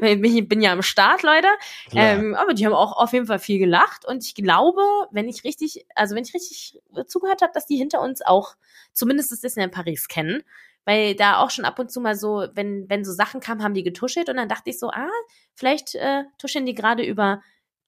ich 0.00 0.48
bin 0.48 0.60
ja 0.60 0.70
am 0.70 0.82
Start, 0.82 1.24
Leute. 1.24 1.48
Ähm, 1.92 2.36
aber 2.36 2.54
die 2.54 2.64
haben 2.64 2.72
auch 2.72 2.96
auf 2.96 3.12
jeden 3.12 3.26
Fall 3.26 3.40
viel 3.40 3.58
gelacht. 3.58 4.04
Und 4.06 4.24
ich 4.24 4.36
glaube, 4.36 4.80
wenn 5.10 5.28
ich 5.28 5.42
richtig, 5.42 5.86
also 5.96 6.14
wenn 6.14 6.22
ich 6.22 6.34
richtig 6.34 6.78
zugehört 7.08 7.42
habe, 7.42 7.52
dass 7.52 7.66
die 7.66 7.78
hinter 7.78 8.00
uns 8.00 8.22
auch 8.22 8.54
zumindest 8.92 9.32
das 9.32 9.40
Disney 9.40 9.64
in 9.64 9.72
Paris 9.72 10.06
kennen 10.06 10.44
weil 10.84 11.14
da 11.14 11.38
auch 11.38 11.50
schon 11.50 11.64
ab 11.64 11.78
und 11.78 11.90
zu 11.90 12.00
mal 12.00 12.14
so, 12.14 12.46
wenn, 12.54 12.88
wenn 12.88 13.04
so 13.04 13.12
Sachen 13.12 13.40
kamen, 13.40 13.62
haben 13.62 13.74
die 13.74 13.82
getuschelt 13.82 14.28
und 14.28 14.36
dann 14.36 14.48
dachte 14.48 14.70
ich 14.70 14.78
so, 14.78 14.90
ah, 14.90 15.10
vielleicht 15.54 15.94
äh, 15.94 16.24
tuscheln 16.38 16.66
die 16.66 16.74
gerade 16.74 17.04
über 17.04 17.40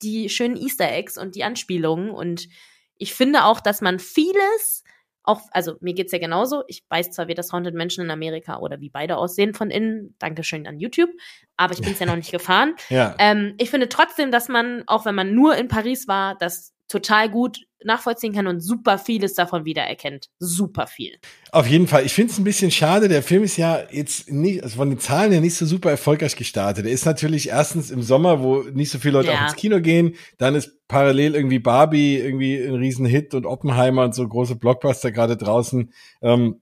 die 0.03 0.29
schönen 0.29 0.57
Easter 0.57 0.91
Eggs 0.91 1.19
und 1.19 1.35
die 1.35 1.45
Anspielungen 1.45 2.11
und 2.11 2.49
ich 2.97 3.15
finde 3.15 3.45
auch, 3.45 3.61
dass 3.61 3.81
man 3.81 3.99
vieles 3.99 4.85
auch, 5.25 5.41
also 5.53 5.77
mir 5.81 5.95
geht's 5.95 6.13
ja 6.13 6.19
genauso. 6.19 6.65
Ich 6.69 6.85
weiß 6.89 7.11
zwar, 7.11 7.29
wie 7.29 7.35
das 7.35 7.51
Haunted 7.51 7.75
Menschen 7.75 8.05
in 8.05 8.11
Amerika 8.11 8.59
oder 8.59 8.81
wie 8.81 8.91
beide 8.91 9.17
aussehen 9.17 9.55
von 9.55 9.71
innen. 9.71 10.15
Dankeschön 10.19 10.67
an 10.67 10.79
YouTube. 10.79 11.11
Aber 11.57 11.73
ich 11.73 11.81
bin's 11.81 11.99
ja 11.99 12.07
noch 12.07 12.17
nicht 12.17 12.31
gefahren. 12.31 12.75
Ja. 12.91 13.17
Ähm, 13.19 13.55
ich 13.59 13.71
finde 13.71 13.89
trotzdem, 13.89 14.31
dass 14.31 14.49
man, 14.49 14.85
auch 14.87 15.07
wenn 15.07 15.15
man 15.15 15.35
nur 15.35 15.57
in 15.57 15.69
Paris 15.69 16.07
war, 16.07 16.37
das 16.37 16.75
total 16.89 17.31
gut 17.31 17.61
nachvollziehen 17.85 18.33
kann 18.33 18.47
und 18.47 18.61
super 18.61 18.99
vieles 18.99 19.35
davon 19.35 19.65
wiedererkennt. 19.65 20.29
Super 20.39 20.87
viel. 20.87 21.19
Auf 21.53 21.67
jeden 21.67 21.87
Fall. 21.87 22.05
Ich 22.05 22.15
finde 22.15 22.33
es 22.33 22.39
ein 22.39 22.45
bisschen 22.45 22.71
schade. 22.71 23.09
Der 23.09 23.23
Film 23.23 23.43
ist 23.43 23.57
ja 23.57 23.83
jetzt 23.91 24.31
nicht, 24.31 24.63
also 24.63 24.77
von 24.77 24.91
den 24.91 24.99
Zahlen 24.99 25.33
her 25.33 25.41
nicht 25.41 25.55
so 25.55 25.67
super 25.67 25.91
erfolgreich 25.91 26.37
gestartet. 26.37 26.87
Er 26.87 26.93
ist 26.93 27.07
natürlich 27.07 27.49
erstens 27.49 27.91
im 27.91 28.03
Sommer, 28.03 28.43
wo 28.43 28.63
nicht 28.63 28.91
so 28.91 28.99
viele 28.99 29.19
Leute 29.19 29.31
ja. 29.31 29.39
auch 29.39 29.43
ins 29.45 29.57
Kino 29.57 29.81
gehen. 29.81 30.15
Dann 30.39 30.55
ist 30.55 30.87
parallel 30.89 31.35
irgendwie 31.35 31.59
Barbie 31.59 32.17
irgendwie 32.17 32.57
ein 32.57 32.75
Riesenhit 32.75 33.35
und 33.35 33.47
Oppenheimer 33.47 34.05
und 34.05 34.15
so 34.15 34.27
große 34.27 34.57
Blockbuster 34.57 35.13
gerade 35.13 35.37
draußen. 35.37 35.93
Ähm, 36.23 36.61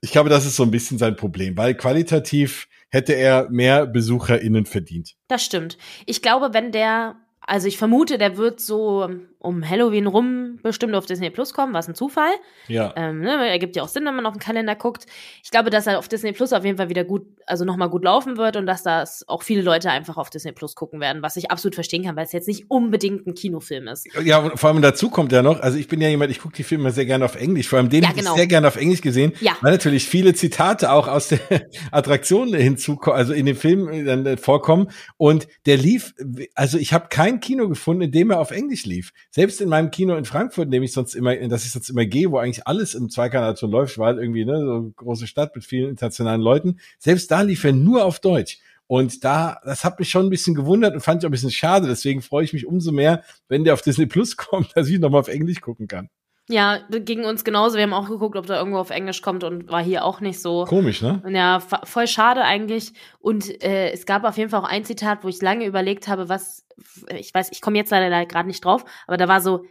ich 0.00 0.12
glaube, 0.12 0.28
das 0.28 0.44
ist 0.44 0.56
so 0.56 0.62
ein 0.62 0.70
bisschen 0.70 0.98
sein 0.98 1.16
Problem, 1.16 1.56
weil 1.56 1.74
qualitativ 1.74 2.68
hätte 2.90 3.14
er 3.14 3.48
mehr 3.50 3.86
BesucherInnen 3.86 4.66
verdient. 4.66 5.14
Das 5.28 5.44
stimmt. 5.44 5.78
Ich 6.04 6.20
glaube, 6.20 6.52
wenn 6.52 6.72
der 6.72 7.16
also 7.46 7.68
ich 7.68 7.76
vermute, 7.76 8.18
der 8.18 8.36
wird 8.36 8.60
so 8.60 9.08
um 9.44 9.68
Halloween 9.68 10.06
rum 10.06 10.58
bestimmt 10.62 10.94
auf 10.94 11.06
Disney 11.06 11.30
Plus 11.30 11.52
kommen, 11.52 11.74
was 11.74 11.86
ein 11.86 11.94
Zufall. 11.94 12.32
Ja. 12.66 12.92
Ähm, 12.96 13.20
ne, 13.20 13.48
ergibt 13.48 13.76
ja 13.76 13.82
auch 13.82 13.88
Sinn, 13.88 14.04
wenn 14.06 14.16
man 14.16 14.24
auf 14.26 14.32
den 14.32 14.40
Kalender 14.40 14.74
guckt. 14.74 15.06
Ich 15.42 15.50
glaube, 15.50 15.70
dass 15.70 15.86
er 15.86 15.98
auf 15.98 16.08
Disney 16.08 16.32
Plus 16.32 16.52
auf 16.52 16.64
jeden 16.64 16.78
Fall 16.78 16.88
wieder 16.88 17.04
gut, 17.04 17.26
also 17.46 17.64
nochmal 17.64 17.90
gut 17.90 18.04
laufen 18.04 18.36
wird 18.36 18.56
und 18.56 18.66
dass 18.66 18.82
das 18.82 19.28
auch 19.28 19.42
viele 19.42 19.62
Leute 19.62 19.90
einfach 19.90 20.16
auf 20.16 20.30
Disney 20.30 20.52
Plus 20.52 20.74
gucken 20.74 21.00
werden, 21.00 21.22
was 21.22 21.36
ich 21.36 21.50
absolut 21.50 21.74
verstehen 21.74 22.04
kann, 22.04 22.16
weil 22.16 22.24
es 22.24 22.32
jetzt 22.32 22.48
nicht 22.48 22.70
unbedingt 22.70 23.26
ein 23.26 23.34
Kinofilm 23.34 23.88
ist. 23.88 24.06
Ja, 24.24 24.38
und 24.38 24.58
vor 24.58 24.70
allem 24.70 24.80
dazu 24.80 25.10
kommt 25.10 25.32
ja 25.32 25.42
noch, 25.42 25.60
also 25.60 25.76
ich 25.76 25.88
bin 25.88 26.00
ja 26.00 26.08
jemand, 26.08 26.30
ich 26.30 26.40
gucke 26.40 26.56
die 26.56 26.64
Filme 26.64 26.90
sehr 26.90 27.04
gerne 27.04 27.24
auf 27.24 27.36
Englisch, 27.36 27.68
vor 27.68 27.78
allem 27.78 27.90
den 27.90 28.02
ja, 28.02 28.12
genau. 28.12 28.30
ich 28.30 28.36
sehr 28.36 28.46
gerne 28.46 28.68
auf 28.68 28.76
Englisch 28.76 29.02
gesehen, 29.02 29.32
ja. 29.40 29.56
weil 29.60 29.72
natürlich 29.72 30.08
viele 30.08 30.34
Zitate 30.34 30.90
auch 30.90 31.06
aus 31.06 31.28
der 31.28 31.40
Attraktion 31.90 32.54
hinzukommen, 32.54 33.18
also 33.18 33.34
in 33.34 33.44
dem 33.44 33.56
Film 33.56 34.06
dann 34.06 34.24
äh, 34.24 34.36
vorkommen 34.36 34.88
und 35.18 35.46
der 35.66 35.76
lief, 35.76 36.14
also 36.54 36.78
ich 36.78 36.92
habe 36.94 37.08
kein 37.10 37.40
Kino 37.40 37.68
gefunden, 37.68 38.02
in 38.02 38.12
dem 38.12 38.30
er 38.30 38.40
auf 38.40 38.50
Englisch 38.50 38.86
lief. 38.86 39.12
Selbst 39.34 39.60
in 39.60 39.68
meinem 39.68 39.90
Kino 39.90 40.14
in 40.14 40.26
Frankfurt, 40.26 40.66
in 40.66 40.70
dem 40.70 40.84
ich 40.84 40.92
sonst 40.92 41.16
immer, 41.16 41.36
in 41.36 41.50
das 41.50 41.64
ich 41.64 41.72
sonst 41.72 41.88
immer 41.88 42.06
gehe, 42.06 42.30
wo 42.30 42.38
eigentlich 42.38 42.68
alles 42.68 42.94
im 42.94 43.10
Zweikanal 43.10 43.56
so 43.56 43.66
läuft, 43.66 43.98
weil 43.98 44.16
irgendwie, 44.18 44.44
ne, 44.44 44.60
so 44.60 44.92
große 44.94 45.26
Stadt 45.26 45.56
mit 45.56 45.64
vielen 45.64 45.90
internationalen 45.90 46.40
Leuten. 46.40 46.78
Selbst 47.00 47.32
da 47.32 47.40
lief 47.40 47.64
er 47.64 47.72
nur 47.72 48.04
auf 48.04 48.20
Deutsch. 48.20 48.60
Und 48.86 49.24
da, 49.24 49.60
das 49.64 49.84
hat 49.84 49.98
mich 49.98 50.08
schon 50.08 50.26
ein 50.26 50.30
bisschen 50.30 50.54
gewundert 50.54 50.94
und 50.94 51.00
fand 51.00 51.20
ich 51.20 51.26
auch 51.26 51.30
ein 51.30 51.32
bisschen 51.32 51.50
schade. 51.50 51.88
Deswegen 51.88 52.22
freue 52.22 52.44
ich 52.44 52.52
mich 52.52 52.64
umso 52.64 52.92
mehr, 52.92 53.24
wenn 53.48 53.64
der 53.64 53.74
auf 53.74 53.82
Disney 53.82 54.06
Plus 54.06 54.36
kommt, 54.36 54.70
dass 54.76 54.88
ich 54.88 55.00
nochmal 55.00 55.22
auf 55.22 55.26
Englisch 55.26 55.60
gucken 55.60 55.88
kann. 55.88 56.10
Ja, 56.48 56.80
ging 56.90 57.24
uns 57.24 57.42
genauso. 57.42 57.76
Wir 57.76 57.84
haben 57.84 57.94
auch 57.94 58.08
geguckt, 58.08 58.36
ob 58.36 58.46
da 58.46 58.58
irgendwo 58.58 58.78
auf 58.78 58.90
Englisch 58.90 59.22
kommt 59.22 59.44
und 59.44 59.70
war 59.70 59.82
hier 59.82 60.04
auch 60.04 60.20
nicht 60.20 60.42
so. 60.42 60.64
Komisch, 60.64 61.00
ne? 61.00 61.22
Ja, 61.28 61.60
voll 61.60 62.06
schade 62.06 62.42
eigentlich. 62.42 62.92
Und 63.18 63.62
äh, 63.64 63.90
es 63.92 64.04
gab 64.04 64.24
auf 64.24 64.36
jeden 64.36 64.50
Fall 64.50 64.60
auch 64.60 64.68
ein 64.68 64.84
Zitat, 64.84 65.24
wo 65.24 65.28
ich 65.28 65.40
lange 65.40 65.64
überlegt 65.64 66.06
habe, 66.06 66.28
was, 66.28 66.66
ich 67.08 67.32
weiß, 67.32 67.50
ich 67.52 67.62
komme 67.62 67.78
jetzt 67.78 67.90
leider 67.90 68.26
gerade 68.26 68.46
nicht 68.46 68.62
drauf, 68.62 68.84
aber 69.06 69.16
da 69.16 69.26
war 69.26 69.40
so, 69.40 69.64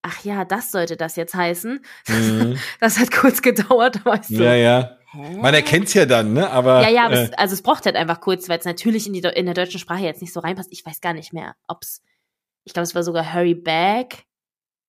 ach 0.00 0.24
ja, 0.24 0.46
das 0.46 0.70
sollte 0.72 0.96
das 0.96 1.16
jetzt 1.16 1.34
heißen. 1.34 1.84
Mhm. 2.08 2.58
Das 2.80 2.98
hat 2.98 3.10
kurz 3.10 3.42
gedauert, 3.42 4.00
ich 4.06 4.36
so, 4.36 4.42
Ja, 4.42 4.54
ja. 4.54 4.96
Man 5.12 5.54
erkennt's 5.54 5.94
ja 5.94 6.06
dann, 6.06 6.32
ne? 6.32 6.50
Aber. 6.50 6.82
Ja, 6.82 6.88
ja, 6.88 7.04
aber 7.04 7.16
äh, 7.16 7.24
es, 7.24 7.32
also 7.34 7.52
es 7.52 7.62
braucht 7.62 7.84
halt 7.84 7.96
einfach 7.96 8.20
kurz, 8.20 8.48
weil 8.48 8.58
es 8.58 8.64
natürlich 8.64 9.06
in, 9.06 9.12
die, 9.12 9.20
in 9.20 9.44
der 9.44 9.54
deutschen 9.54 9.78
Sprache 9.78 10.02
jetzt 10.02 10.22
nicht 10.22 10.32
so 10.32 10.40
reinpasst. 10.40 10.72
Ich 10.72 10.84
weiß 10.84 11.00
gar 11.02 11.12
nicht 11.12 11.34
mehr, 11.34 11.54
ob's. 11.68 12.02
Ich 12.64 12.72
glaube, 12.72 12.84
es 12.84 12.94
war 12.94 13.02
sogar 13.02 13.34
Hurry 13.34 13.54
Back 13.54 14.24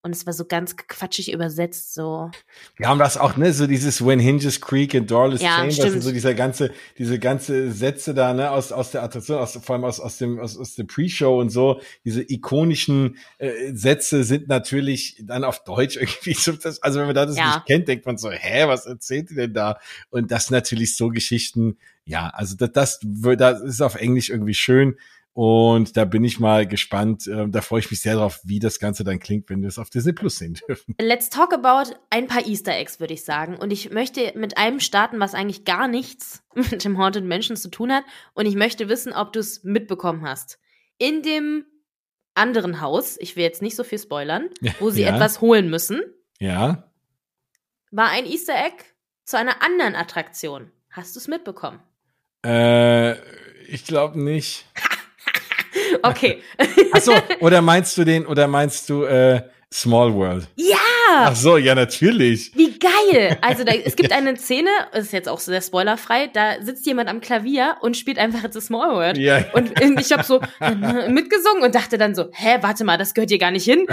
und 0.05 0.15
es 0.15 0.27
war 0.27 0.33
so 0.33 0.45
ganz 0.45 0.77
quatschig 0.77 1.33
übersetzt, 1.33 1.95
so. 1.95 2.29
Ja, 2.77 2.91
und 2.91 2.99
das 2.99 3.17
auch, 3.17 3.37
ne, 3.37 3.51
so 3.51 3.65
dieses 3.65 4.05
When 4.05 4.19
Hinges 4.19 4.61
Creek 4.61 4.93
and 4.93 5.09
Doorless 5.09 5.41
ja, 5.41 5.57
Chambers 5.57 5.95
und 5.95 6.01
so 6.01 6.11
dieser 6.11 6.35
ganze, 6.35 6.71
diese 6.99 7.17
ganze 7.17 7.71
Sätze 7.71 8.13
da, 8.13 8.35
ne, 8.35 8.51
aus, 8.51 8.71
aus 8.71 8.91
der 8.91 9.01
Attraktion, 9.01 9.39
aus, 9.39 9.53
vor 9.53 9.75
allem 9.75 9.83
aus, 9.83 9.99
aus 9.99 10.19
dem, 10.19 10.39
aus, 10.39 10.59
aus 10.59 10.75
der 10.75 10.83
Pre-Show 10.83 11.41
und 11.41 11.49
so, 11.49 11.81
diese 12.05 12.21
ikonischen 12.21 13.17
äh, 13.39 13.73
Sätze 13.73 14.23
sind 14.23 14.47
natürlich 14.47 15.17
dann 15.23 15.43
auf 15.43 15.63
Deutsch 15.63 15.95
irgendwie 15.99 16.35
so, 16.35 16.51
das, 16.51 16.83
also 16.83 16.99
wenn 16.99 17.07
man 17.07 17.15
das 17.15 17.35
ja. 17.35 17.55
nicht 17.55 17.65
kennt, 17.65 17.87
denkt 17.87 18.05
man 18.05 18.19
so, 18.19 18.29
hä, 18.29 18.67
was 18.67 18.85
erzählt 18.85 19.31
ihr 19.31 19.37
denn 19.37 19.53
da? 19.53 19.79
Und 20.11 20.29
das 20.29 20.51
natürlich 20.51 20.95
so 20.95 21.09
Geschichten, 21.09 21.77
ja, 22.05 22.29
also 22.29 22.55
das, 22.55 22.71
das, 22.71 22.99
das 23.01 23.61
ist 23.61 23.81
auf 23.81 23.95
Englisch 23.95 24.29
irgendwie 24.29 24.53
schön. 24.53 24.97
Und 25.35 25.97
da 25.97 26.05
bin 26.05 26.23
ich 26.23 26.39
mal 26.39 26.65
gespannt. 26.65 27.27
Äh, 27.27 27.49
da 27.49 27.59
freue 27.59 27.81
ich 27.81 27.91
mich 27.91 27.99
sehr 27.99 28.15
drauf, 28.15 28.39
wie 28.45 28.59
das 28.59 28.79
Ganze 28.79 29.03
dann 29.03 29.19
klingt, 29.19 29.49
wenn 29.49 29.61
wir 29.61 29.67
es 29.67 29.77
auf 29.77 29.89
Disney 29.89 30.13
Plus 30.13 30.37
sehen 30.37 30.57
dürfen. 30.65 30.95
Let's 30.97 31.29
talk 31.29 31.53
about 31.53 31.93
ein 32.09 32.27
paar 32.27 32.47
Easter 32.47 32.73
Eggs, 32.73 33.01
würde 33.01 33.13
ich 33.13 33.25
sagen. 33.25 33.57
Und 33.57 33.71
ich 33.71 33.91
möchte 33.91 34.31
mit 34.37 34.57
einem 34.57 34.79
starten, 34.79 35.19
was 35.19 35.33
eigentlich 35.33 35.65
gar 35.65 35.89
nichts 35.89 36.41
mit 36.55 36.85
dem 36.85 36.97
Haunted 36.97 37.25
Mansion 37.25 37.57
zu 37.57 37.69
tun 37.69 37.91
hat. 37.91 38.05
Und 38.33 38.45
ich 38.45 38.55
möchte 38.55 38.87
wissen, 38.87 39.11
ob 39.11 39.33
du 39.33 39.41
es 39.41 39.65
mitbekommen 39.65 40.21
hast. 40.21 40.57
In 40.99 41.21
dem 41.21 41.65
anderen 42.33 42.79
Haus, 42.79 43.17
ich 43.19 43.35
will 43.35 43.43
jetzt 43.43 43.61
nicht 43.61 43.75
so 43.75 43.83
viel 43.83 43.99
spoilern, 43.99 44.49
wo 44.79 44.89
sie 44.89 45.01
ja. 45.01 45.13
etwas 45.13 45.41
holen 45.41 45.69
müssen. 45.69 46.01
Ja. 46.39 46.89
War 47.91 48.07
ein 48.07 48.25
Easter 48.25 48.55
Egg 48.55 48.85
zu 49.25 49.37
einer 49.37 49.61
anderen 49.61 49.95
Attraktion. 49.95 50.71
Hast 50.91 51.13
du 51.17 51.19
es 51.19 51.27
mitbekommen? 51.27 51.81
Äh, 52.45 53.15
ich 53.67 53.83
glaube 53.83 54.17
nicht. 54.17 54.65
Okay. 56.03 56.41
Achso, 56.91 57.13
oder 57.39 57.61
meinst 57.61 57.97
du 57.97 58.03
den, 58.03 58.25
oder 58.25 58.47
meinst 58.47 58.89
du 58.89 59.03
äh, 59.03 59.41
Small 59.73 60.13
World? 60.13 60.47
Ja! 60.55 60.77
Ach 61.17 61.35
so, 61.35 61.57
ja, 61.57 61.75
natürlich. 61.75 62.51
Wie 62.55 62.74
geil! 62.85 63.37
Also 63.45 63.63
da, 63.63 63.73
es 63.73 63.95
gibt 63.95 64.11
eine 64.11 64.35
Szene, 64.37 64.69
ist 64.93 65.13
jetzt 65.13 65.29
auch 65.29 65.39
sehr 65.39 65.61
spoilerfrei, 65.61 66.27
da 66.33 66.61
sitzt 66.61 66.85
jemand 66.85 67.09
am 67.09 67.21
Klavier 67.21 67.75
und 67.81 67.95
spielt 67.95 68.17
einfach 68.17 68.43
It's 68.43 68.57
a 68.57 68.61
Small 68.61 68.95
World. 68.95 69.17
Ja. 69.17 69.45
Und 69.53 69.71
ich 69.99 70.11
habe 70.11 70.23
so 70.23 70.41
mitgesungen 71.09 71.63
und 71.63 71.75
dachte 71.75 71.97
dann 71.97 72.15
so, 72.15 72.29
hä, 72.31 72.57
warte 72.61 72.83
mal, 72.83 72.97
das 72.97 73.13
gehört 73.13 73.29
hier 73.29 73.37
gar 73.37 73.51
nicht 73.51 73.65
hin. 73.65 73.85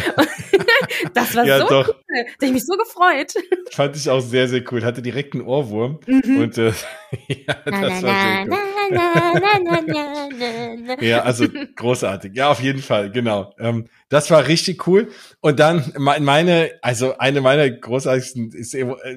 das 1.14 1.36
war 1.36 1.44
ja, 1.44 1.58
so 1.58 1.68
doch. 1.68 1.88
cool. 1.88 1.94
Da 2.08 2.20
hab 2.20 2.42
ich 2.42 2.52
mich 2.52 2.64
so 2.64 2.76
gefreut. 2.76 3.34
Fand 3.70 3.96
ich 3.96 4.08
auch 4.08 4.20
sehr, 4.20 4.48
sehr 4.48 4.62
cool. 4.72 4.84
Hatte 4.84 5.02
direkt 5.02 5.34
einen 5.34 5.44
Ohrwurm. 5.44 6.00
Mhm. 6.06 6.38
Und 6.38 6.58
äh, 6.58 6.72
ja, 7.28 7.54
das 7.64 7.80
war 7.80 8.00
sehr 8.00 8.46
cool 8.48 8.58
ja, 11.00 11.22
also 11.22 11.46
großartig. 11.76 12.34
Ja, 12.34 12.50
auf 12.50 12.60
jeden 12.60 12.82
Fall, 12.82 13.10
genau. 13.10 13.54
Ähm, 13.58 13.88
das 14.08 14.30
war 14.30 14.46
richtig 14.46 14.86
cool. 14.86 15.08
Und 15.40 15.58
dann 15.58 15.92
meine, 15.96 16.72
also 16.82 17.16
eine 17.18 17.40
meiner 17.40 17.68
großartigsten 17.70 18.52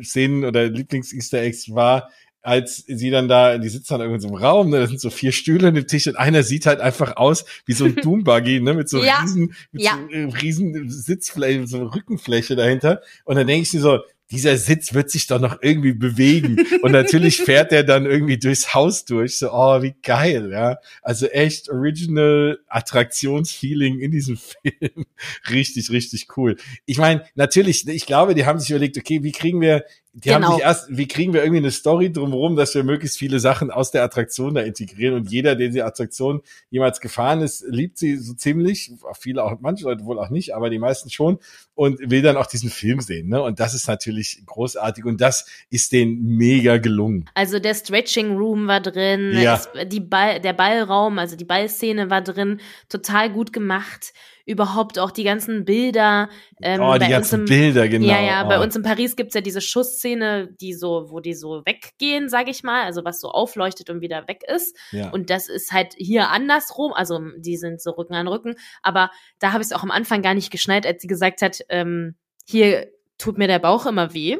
Szenen 0.04 0.46
oder 0.46 0.68
Lieblings-Easter 0.70 1.42
Eggs 1.42 1.74
war, 1.74 2.10
als 2.46 2.84
sie 2.88 3.10
dann 3.10 3.28
da, 3.28 3.58
die 3.58 3.70
sitzen 3.70 3.98
dann 3.98 4.14
in 4.14 4.20
so 4.20 4.28
einem 4.28 4.38
Raum, 4.38 4.70
ne, 4.70 4.82
da 4.82 4.88
sind 4.88 5.02
so 5.02 5.10
vier 5.10 5.32
Stühle 5.32 5.70
an 5.70 5.74
dem 5.74 5.88
Tisch 5.88 6.08
und 6.08 6.16
einer 6.16 6.44
sieht 6.44 6.68
halt 6.68 6.80
einfach 6.80 7.18
aus 7.18 7.44
wie 7.66 7.74
so 7.74 7.86
ein 7.86 7.96
Doombuggy, 8.04 8.60
ne, 8.60 8.76
mit 8.76 8.88
so 8.88 9.04
ja. 9.04 9.22
riesen, 9.22 9.56
mit 9.72 9.82
ja. 9.82 9.98
so 9.98 10.16
äh, 10.16 10.24
riesen 10.26 10.90
Sitzfläche, 10.90 11.66
so 11.66 11.86
Rückenfläche 11.88 12.56
dahinter. 12.56 13.02
Und 13.24 13.38
dann 13.38 13.48
denke 13.48 13.64
ich 13.64 13.74
mir 13.74 13.80
so, 13.80 14.00
dieser 14.32 14.58
Sitz 14.58 14.94
wird 14.94 15.12
sich 15.12 15.28
doch 15.28 15.40
noch 15.40 15.62
irgendwie 15.62 15.94
bewegen. 15.94 16.66
Und 16.82 16.92
natürlich 16.92 17.38
fährt 17.38 17.72
er 17.72 17.84
dann 17.84 18.06
irgendwie 18.06 18.38
durchs 18.38 18.74
Haus 18.74 19.06
durch. 19.06 19.38
So, 19.38 19.52
oh, 19.52 19.82
wie 19.84 19.94
geil, 20.02 20.50
ja. 20.52 20.78
Also 21.02 21.28
echt 21.28 21.70
original 21.70 22.60
Attraktionsfeeling 22.68 24.00
in 24.00 24.12
diesem 24.12 24.38
Film. 24.64 25.06
richtig, 25.50 25.92
richtig 25.92 26.38
cool. 26.38 26.56
Ich 26.86 26.98
meine, 26.98 27.24
natürlich, 27.36 27.88
ich 27.88 28.06
glaube, 28.06 28.34
die 28.34 28.46
haben 28.46 28.60
sich 28.60 28.72
überlegt, 28.72 28.98
okay, 28.98 29.22
wie 29.24 29.32
kriegen 29.32 29.62
wir 29.62 29.86
die 30.18 30.34
haben 30.34 30.44
Genau. 30.44 30.56
sich 30.56 30.64
erst, 30.64 30.88
wie 30.96 31.10
kriegen 31.10 31.34
wir 31.34 31.42
irgendwie 31.44 31.58
eine 31.60 31.72
Story 31.72 32.10
drumherum, 32.10 32.56
dass 32.56 32.74
wir 32.74 32.86
möglichst 32.86 33.18
viele 33.18 33.42
Sachen 33.42 33.70
aus 33.70 33.92
der 33.92 34.02
Attraktion 34.04 34.54
da 34.56 34.62
integrieren 34.62 35.14
und 35.16 35.30
jeder, 35.30 35.56
der 35.56 35.68
die 35.68 35.82
Attraktion 35.82 36.42
jemals 36.70 37.02
gefahren 37.02 37.42
ist, 37.42 37.66
liebt 37.68 37.98
sie 37.98 38.16
so 38.16 38.34
ziemlich, 38.34 38.92
viele 39.20 39.44
auch, 39.44 39.58
manche 39.60 39.84
Leute 39.84 40.06
wohl 40.06 40.18
auch 40.18 40.30
nicht, 40.30 40.56
aber 40.56 40.70
die 40.70 40.80
meisten 40.80 41.10
schon 41.10 41.40
und 41.74 42.00
will 42.10 42.22
dann 42.22 42.38
auch 42.38 42.46
diesen 42.46 42.70
Film 42.70 43.02
sehen, 43.02 43.28
ne? 43.28 43.42
Und 43.44 43.60
das 43.60 43.74
ist 43.74 43.90
natürlich 43.90 44.42
großartig 44.46 45.04
und 45.04 45.20
das 45.20 45.48
ist 45.70 45.92
denen 45.92 46.24
mega 46.38 46.78
gelungen. 46.78 47.30
Also 47.34 47.60
der 47.60 47.74
Stretching 47.74 48.38
Room 48.38 48.68
war 48.68 48.80
drin, 48.80 49.32
Ja. 49.34 49.60
die 49.86 50.00
Ball, 50.00 50.40
der 50.40 50.54
Ballraum, 50.54 51.20
also 51.20 51.36
die 51.36 51.44
Ballszene 51.44 52.10
war 52.10 52.22
drin, 52.22 52.62
total 52.88 53.30
gut 53.34 53.52
gemacht. 53.52 54.14
Überhaupt 54.46 55.00
auch 55.00 55.12
die 55.12 55.24
ganzen 55.24 55.66
Bilder. 55.66 56.30
Ähm, 56.62 56.80
oh, 56.82 56.94
die 56.94 57.00
bei 57.00 57.06
uns 57.06 57.12
ganzen 57.12 57.40
im, 57.42 57.46
Bilder, 57.46 57.88
genau. 57.88 58.08
Ja, 58.08 58.22
ja, 58.22 58.44
bei 58.44 58.60
oh. 58.60 58.64
uns 58.64 58.76
in 58.76 58.84
Paris 58.84 59.16
gibt's 59.16 59.34
ja 59.34 59.42
diese 59.42 59.62
Schussszene, 59.62 60.50
die 60.62 60.74
so, 60.74 61.08
wo 61.10 61.20
die 61.20 61.34
so 61.34 61.64
weggehen, 61.66 62.30
sag 62.30 62.48
ich 62.48 62.62
mal, 62.64 62.84
also 62.84 63.04
was 63.04 63.20
so 63.20 63.30
aufleuchtet 63.30 63.90
und 63.90 64.02
wieder 64.02 64.28
weg 64.28 64.44
ist. 64.48 64.78
ja. 64.92 65.10
Und 65.10 65.30
das 65.30 65.50
ist 65.50 65.72
halt 65.72 65.96
hier 65.98 66.30
andersrum, 66.30 66.94
also 66.94 67.20
die 67.38 67.58
sind 67.58 67.82
so 67.82 67.92
Rücken 67.92 68.14
an 68.14 68.28
Rücken. 68.28 68.56
Aber 68.84 69.10
da 69.40 69.52
habe 69.52 69.64
ich 69.64 69.70
es 69.70 69.74
auch 69.74 69.84
am 69.84 69.92
Anfang 69.92 70.22
gar 70.22 70.34
nicht 70.36 70.52
geschnallt, 70.52 70.86
als 70.86 71.02
sie 71.02 71.08
gesagt 71.08 71.42
hat, 71.42 71.62
ähm, 71.70 72.16
hier 72.46 72.88
tut 73.18 73.38
mir 73.38 73.48
der 73.48 73.60
Bauch 73.60 73.86
immer 73.86 74.14
weh. 74.14 74.38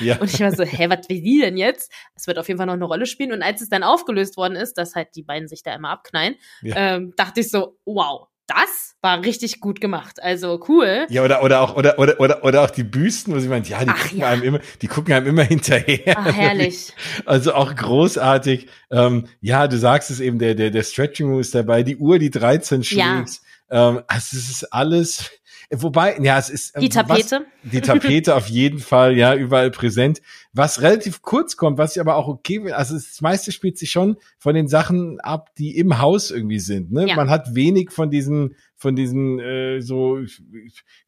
ja. 0.00 0.18
Und 0.18 0.32
ich 0.32 0.40
war 0.40 0.50
so, 0.50 0.64
hä, 0.64 0.88
was 0.88 1.08
will 1.08 1.20
die 1.20 1.40
denn 1.40 1.56
jetzt? 1.56 1.92
Es 2.14 2.26
wird 2.26 2.38
auf 2.38 2.48
jeden 2.48 2.58
Fall 2.58 2.66
noch 2.66 2.72
eine 2.74 2.84
Rolle 2.84 3.06
spielen. 3.06 3.32
Und 3.32 3.42
als 3.42 3.60
es 3.60 3.68
dann 3.68 3.82
aufgelöst 3.82 4.36
worden 4.36 4.56
ist, 4.56 4.74
dass 4.78 4.94
halt 4.94 5.08
die 5.16 5.22
beiden 5.22 5.48
sich 5.48 5.62
da 5.62 5.74
immer 5.74 5.90
abknallen, 5.90 6.34
Ja. 6.62 6.96
ähm, 6.96 7.12
dachte 7.16 7.40
ich 7.40 7.50
so, 7.50 7.76
wow, 7.84 8.28
das 8.46 8.94
war 9.02 9.22
richtig 9.22 9.60
gut 9.60 9.80
gemacht. 9.80 10.22
Also 10.22 10.60
cool. 10.68 11.06
Ja, 11.08 11.24
oder, 11.24 11.42
oder 11.42 11.60
auch, 11.60 11.76
oder, 11.76 11.98
oder, 11.98 12.20
oder, 12.20 12.44
oder 12.44 12.62
auch 12.62 12.70
die 12.70 12.84
Büsten, 12.84 13.34
wo 13.34 13.38
sie 13.38 13.48
meint, 13.48 13.68
ja, 13.68 13.84
die 13.84 13.90
Ach, 13.90 14.02
gucken 14.02 14.18
ja. 14.18 14.28
einem 14.28 14.42
immer, 14.42 14.60
die 14.82 14.86
gucken 14.86 15.14
einem 15.14 15.26
immer 15.26 15.42
hinterher. 15.44 16.16
Ach, 16.16 16.32
herrlich. 16.32 16.92
Also 17.24 17.54
auch 17.54 17.74
großartig. 17.74 18.68
Ähm, 18.90 19.26
ja, 19.40 19.68
du 19.68 19.78
sagst 19.78 20.10
es 20.10 20.20
eben, 20.20 20.38
der, 20.38 20.54
der, 20.54 20.70
der 20.70 20.82
Stretching 20.82 21.28
Room 21.28 21.40
ist 21.40 21.54
dabei, 21.54 21.82
die 21.82 21.96
Uhr, 21.96 22.18
die 22.18 22.30
13 22.30 22.84
schlägt. 22.84 23.40
Ja. 23.70 23.90
Ähm, 23.90 24.02
also 24.06 24.36
es 24.36 24.50
ist 24.50 24.72
alles, 24.72 25.30
wobei, 25.72 26.18
ja, 26.20 26.38
es 26.38 26.50
ist. 26.50 26.76
ähm, 26.76 26.82
Die 26.82 26.88
Tapete. 26.88 27.46
Was, 27.62 27.70
die 27.70 27.80
Tapete 27.80 28.34
auf 28.34 28.48
jeden 28.48 28.78
Fall, 28.78 29.16
ja, 29.16 29.34
überall 29.34 29.70
präsent. 29.70 30.20
Was 30.52 30.82
relativ 30.82 31.22
kurz 31.22 31.56
kommt, 31.56 31.78
was 31.78 31.96
ich 31.96 32.00
aber 32.00 32.16
auch 32.16 32.28
okay 32.28 32.54
finde, 32.56 32.76
also 32.76 32.94
das 32.94 33.20
meiste 33.20 33.52
spielt 33.52 33.78
sich 33.78 33.90
schon 33.90 34.16
von 34.38 34.54
den 34.54 34.68
Sachen 34.68 35.20
ab, 35.20 35.54
die 35.56 35.76
im 35.76 35.98
Haus 35.98 36.30
irgendwie 36.30 36.60
sind. 36.60 36.92
Ne? 36.92 37.08
Ja. 37.08 37.16
Man 37.16 37.30
hat 37.30 37.54
wenig 37.54 37.90
von 37.90 38.10
diesen, 38.10 38.56
von 38.76 38.96
diesen 38.96 39.38
äh, 39.40 39.80
so 39.80 40.20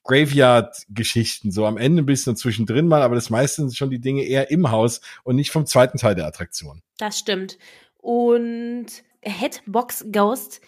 Graveyard-Geschichten, 0.05 1.51
so 1.51 1.67
am 1.67 1.77
Ende 1.77 2.03
ein 2.03 2.07
bisschen 2.07 2.37
zwischendrin 2.37 2.87
mal, 2.87 3.03
aber 3.03 3.15
das 3.15 3.31
meiste 3.31 3.63
sind 3.63 3.77
schon 3.77 3.91
die 3.91 4.01
Dinge 4.01 4.25
eher 4.25 4.51
im 4.51 4.71
Haus 4.71 5.01
und 5.25 5.37
nicht 5.37 5.51
vom 5.51 5.67
zweiten 5.67 5.99
Teil 5.99 6.15
der 6.15 6.27
Attraktion. 6.27 6.83
Das 6.99 7.19
stimmt. 7.19 7.59
Und 7.99 8.87
Headbox 9.23 10.07
Ghost, 10.13 10.61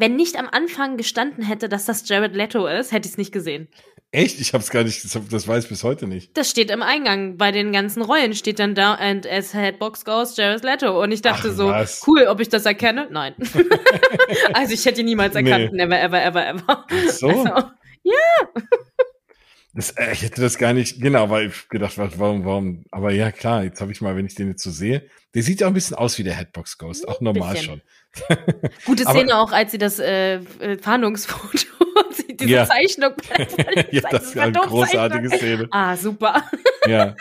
wenn 0.00 0.16
nicht 0.16 0.36
am 0.36 0.48
Anfang 0.50 0.96
gestanden 0.96 1.44
hätte, 1.44 1.68
dass 1.68 1.84
das 1.84 2.08
Jared 2.08 2.34
Leto 2.34 2.66
ist, 2.66 2.90
hätte 2.90 3.06
ich 3.06 3.12
es 3.12 3.18
nicht 3.18 3.32
gesehen. 3.32 3.68
Echt? 4.12 4.40
Ich 4.40 4.54
hab's 4.54 4.70
gar 4.70 4.82
nicht, 4.82 5.04
das, 5.04 5.18
das 5.30 5.46
weiß 5.46 5.64
ich 5.64 5.70
bis 5.70 5.84
heute 5.84 6.08
nicht. 6.08 6.36
Das 6.36 6.50
steht 6.50 6.70
im 6.70 6.82
Eingang. 6.82 7.36
Bei 7.36 7.52
den 7.52 7.70
ganzen 7.70 8.02
Rollen 8.02 8.34
steht 8.34 8.58
dann 8.58 8.74
da, 8.74 8.94
and 8.94 9.26
as 9.26 9.54
Headbox 9.54 10.04
Ghost, 10.04 10.36
Jared 10.38 10.64
Leto. 10.64 11.00
Und 11.00 11.12
ich 11.12 11.22
dachte 11.22 11.50
Ach, 11.52 11.56
so, 11.56 11.68
was? 11.68 12.02
cool, 12.08 12.24
ob 12.26 12.40
ich 12.40 12.48
das 12.48 12.66
erkenne? 12.66 13.08
Nein. 13.10 13.34
also 14.54 14.72
ich 14.72 14.84
hätte 14.84 15.00
ihn 15.00 15.06
niemals 15.06 15.36
erkannt. 15.36 15.72
Nee. 15.72 15.84
Never, 15.84 16.00
ever, 16.00 16.24
ever, 16.24 16.48
ever. 16.48 16.86
So? 17.12 17.28
Also, 17.28 17.70
Das, 19.72 19.90
äh, 19.92 20.12
ich 20.12 20.22
hätte 20.22 20.40
das 20.40 20.58
gar 20.58 20.72
nicht, 20.72 21.00
genau, 21.00 21.30
weil 21.30 21.48
ich 21.48 21.68
gedacht, 21.68 21.96
was, 21.96 22.18
warum, 22.18 22.44
warum, 22.44 22.84
aber 22.90 23.12
ja, 23.12 23.30
klar, 23.30 23.62
jetzt 23.62 23.80
habe 23.80 23.92
ich 23.92 24.00
mal, 24.00 24.16
wenn 24.16 24.26
ich 24.26 24.34
den 24.34 24.48
jetzt 24.48 24.64
so 24.64 24.70
sehe, 24.70 25.08
der 25.34 25.44
sieht 25.44 25.60
ja 25.60 25.66
auch 25.66 25.70
ein 25.70 25.74
bisschen 25.74 25.96
aus 25.96 26.18
wie 26.18 26.24
der 26.24 26.34
Headbox 26.34 26.76
Ghost, 26.76 27.06
auch 27.06 27.20
normal 27.20 27.52
bisschen. 27.52 27.66
schon. 27.66 27.82
gute 28.86 29.06
Aber- 29.06 29.18
Szene 29.18 29.38
auch, 29.38 29.52
als 29.52 29.70
sie 29.72 29.78
das 29.78 29.98
äh, 29.98 30.34
äh, 30.60 30.78
Fahndungsfoto, 30.80 31.58
diese 32.40 32.50
Ja. 32.50 32.66
Zeichnung. 32.66 33.12
ja, 33.90 34.02
das 34.10 34.34
war 34.36 34.44
eine 34.44 34.52
großartige 34.52 35.28
Szene. 35.30 35.68
Ah, 35.70 35.96
super. 35.96 36.42
Ja. 36.86 37.14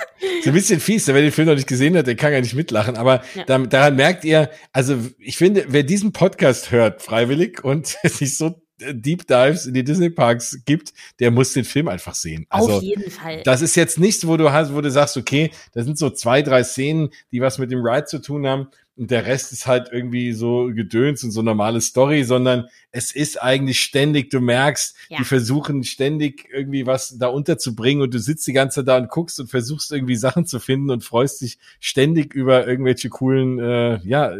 So 0.43 0.49
ein 0.49 0.53
bisschen 0.53 0.79
fies, 0.79 1.07
wer 1.07 1.15
den 1.21 1.31
Film 1.31 1.47
noch 1.47 1.55
nicht 1.55 1.67
gesehen 1.67 1.97
hat, 1.97 2.07
der 2.07 2.15
kann 2.15 2.33
ja 2.33 2.41
nicht 2.41 2.55
mitlachen, 2.55 2.95
aber 2.97 3.23
Ja. 3.35 3.43
da, 3.45 3.57
daran 3.59 3.95
merkt 3.95 4.23
ihr, 4.25 4.49
also 4.73 4.97
ich 5.19 5.37
finde, 5.37 5.65
wer 5.67 5.83
diesen 5.83 6.13
Podcast 6.13 6.71
hört, 6.71 7.01
freiwillig 7.01 7.63
und 7.63 7.87
sich 8.03 8.37
so 8.37 8.61
äh, 8.81 8.93
Deep 8.95 9.27
Dives 9.27 9.65
in 9.65 9.73
die 9.73 9.83
Disney 9.83 10.09
Parks 10.09 10.59
gibt, 10.65 10.93
der 11.19 11.31
muss 11.31 11.53
den 11.53 11.65
Film 11.65 11.87
einfach 11.89 12.15
sehen. 12.15 12.45
Also, 12.49 12.73
Auf 12.77 12.81
jeden 12.83 13.11
Fall. 13.11 13.41
Das 13.43 13.61
ist 13.61 13.75
jetzt 13.75 13.99
nichts, 13.99 14.25
wo 14.25 14.37
du 14.37 14.51
hast, 14.53 14.73
wo 14.73 14.79
du 14.81 14.89
sagst, 14.89 15.17
okay, 15.17 15.51
da 15.73 15.83
sind 15.83 15.97
so 15.97 16.09
zwei, 16.09 16.41
drei 16.41 16.63
Szenen, 16.63 17.09
die 17.31 17.41
was 17.41 17.57
mit 17.57 17.71
dem 17.71 17.81
Ride 17.85 18.05
zu 18.05 18.19
tun 18.21 18.47
haben 18.47 18.67
und 18.99 19.09
der 19.11 19.25
Rest 19.25 19.53
ist 19.53 19.65
halt 19.65 19.89
irgendwie 19.91 20.33
so 20.33 20.69
Gedöns 20.73 21.23
und 21.23 21.31
so 21.31 21.41
normale 21.41 21.79
Story, 21.79 22.25
sondern 22.25 22.67
es 22.91 23.15
ist 23.15 23.41
eigentlich 23.41 23.79
ständig, 23.79 24.29
du 24.29 24.41
merkst, 24.41 24.95
Ja. 25.07 25.17
die 25.19 25.23
versuchen 25.23 25.83
ständig 25.85 26.47
irgendwie 26.51 26.85
was 26.85 27.17
da 27.17 27.27
unterzubringen 27.27 28.03
und 28.03 28.13
du 28.13 28.19
sitzt 28.19 28.45
die 28.45 28.53
ganze 28.53 28.81
Zeit 28.81 28.89
da 28.89 28.97
und 28.97 29.09
guckst 29.09 29.39
und 29.39 29.49
versuchst 29.49 29.91
irgendwie 29.93 30.17
Sachen 30.17 30.45
zu 30.45 30.59
finden 30.59 30.89
und 30.91 31.03
freust 31.05 31.39
dich 31.41 31.57
ständig 31.79 32.33
über 32.33 32.67
irgendwelche 32.67 33.09
coolen, 33.09 33.57
äh, 33.59 33.99
ja, 34.03 34.33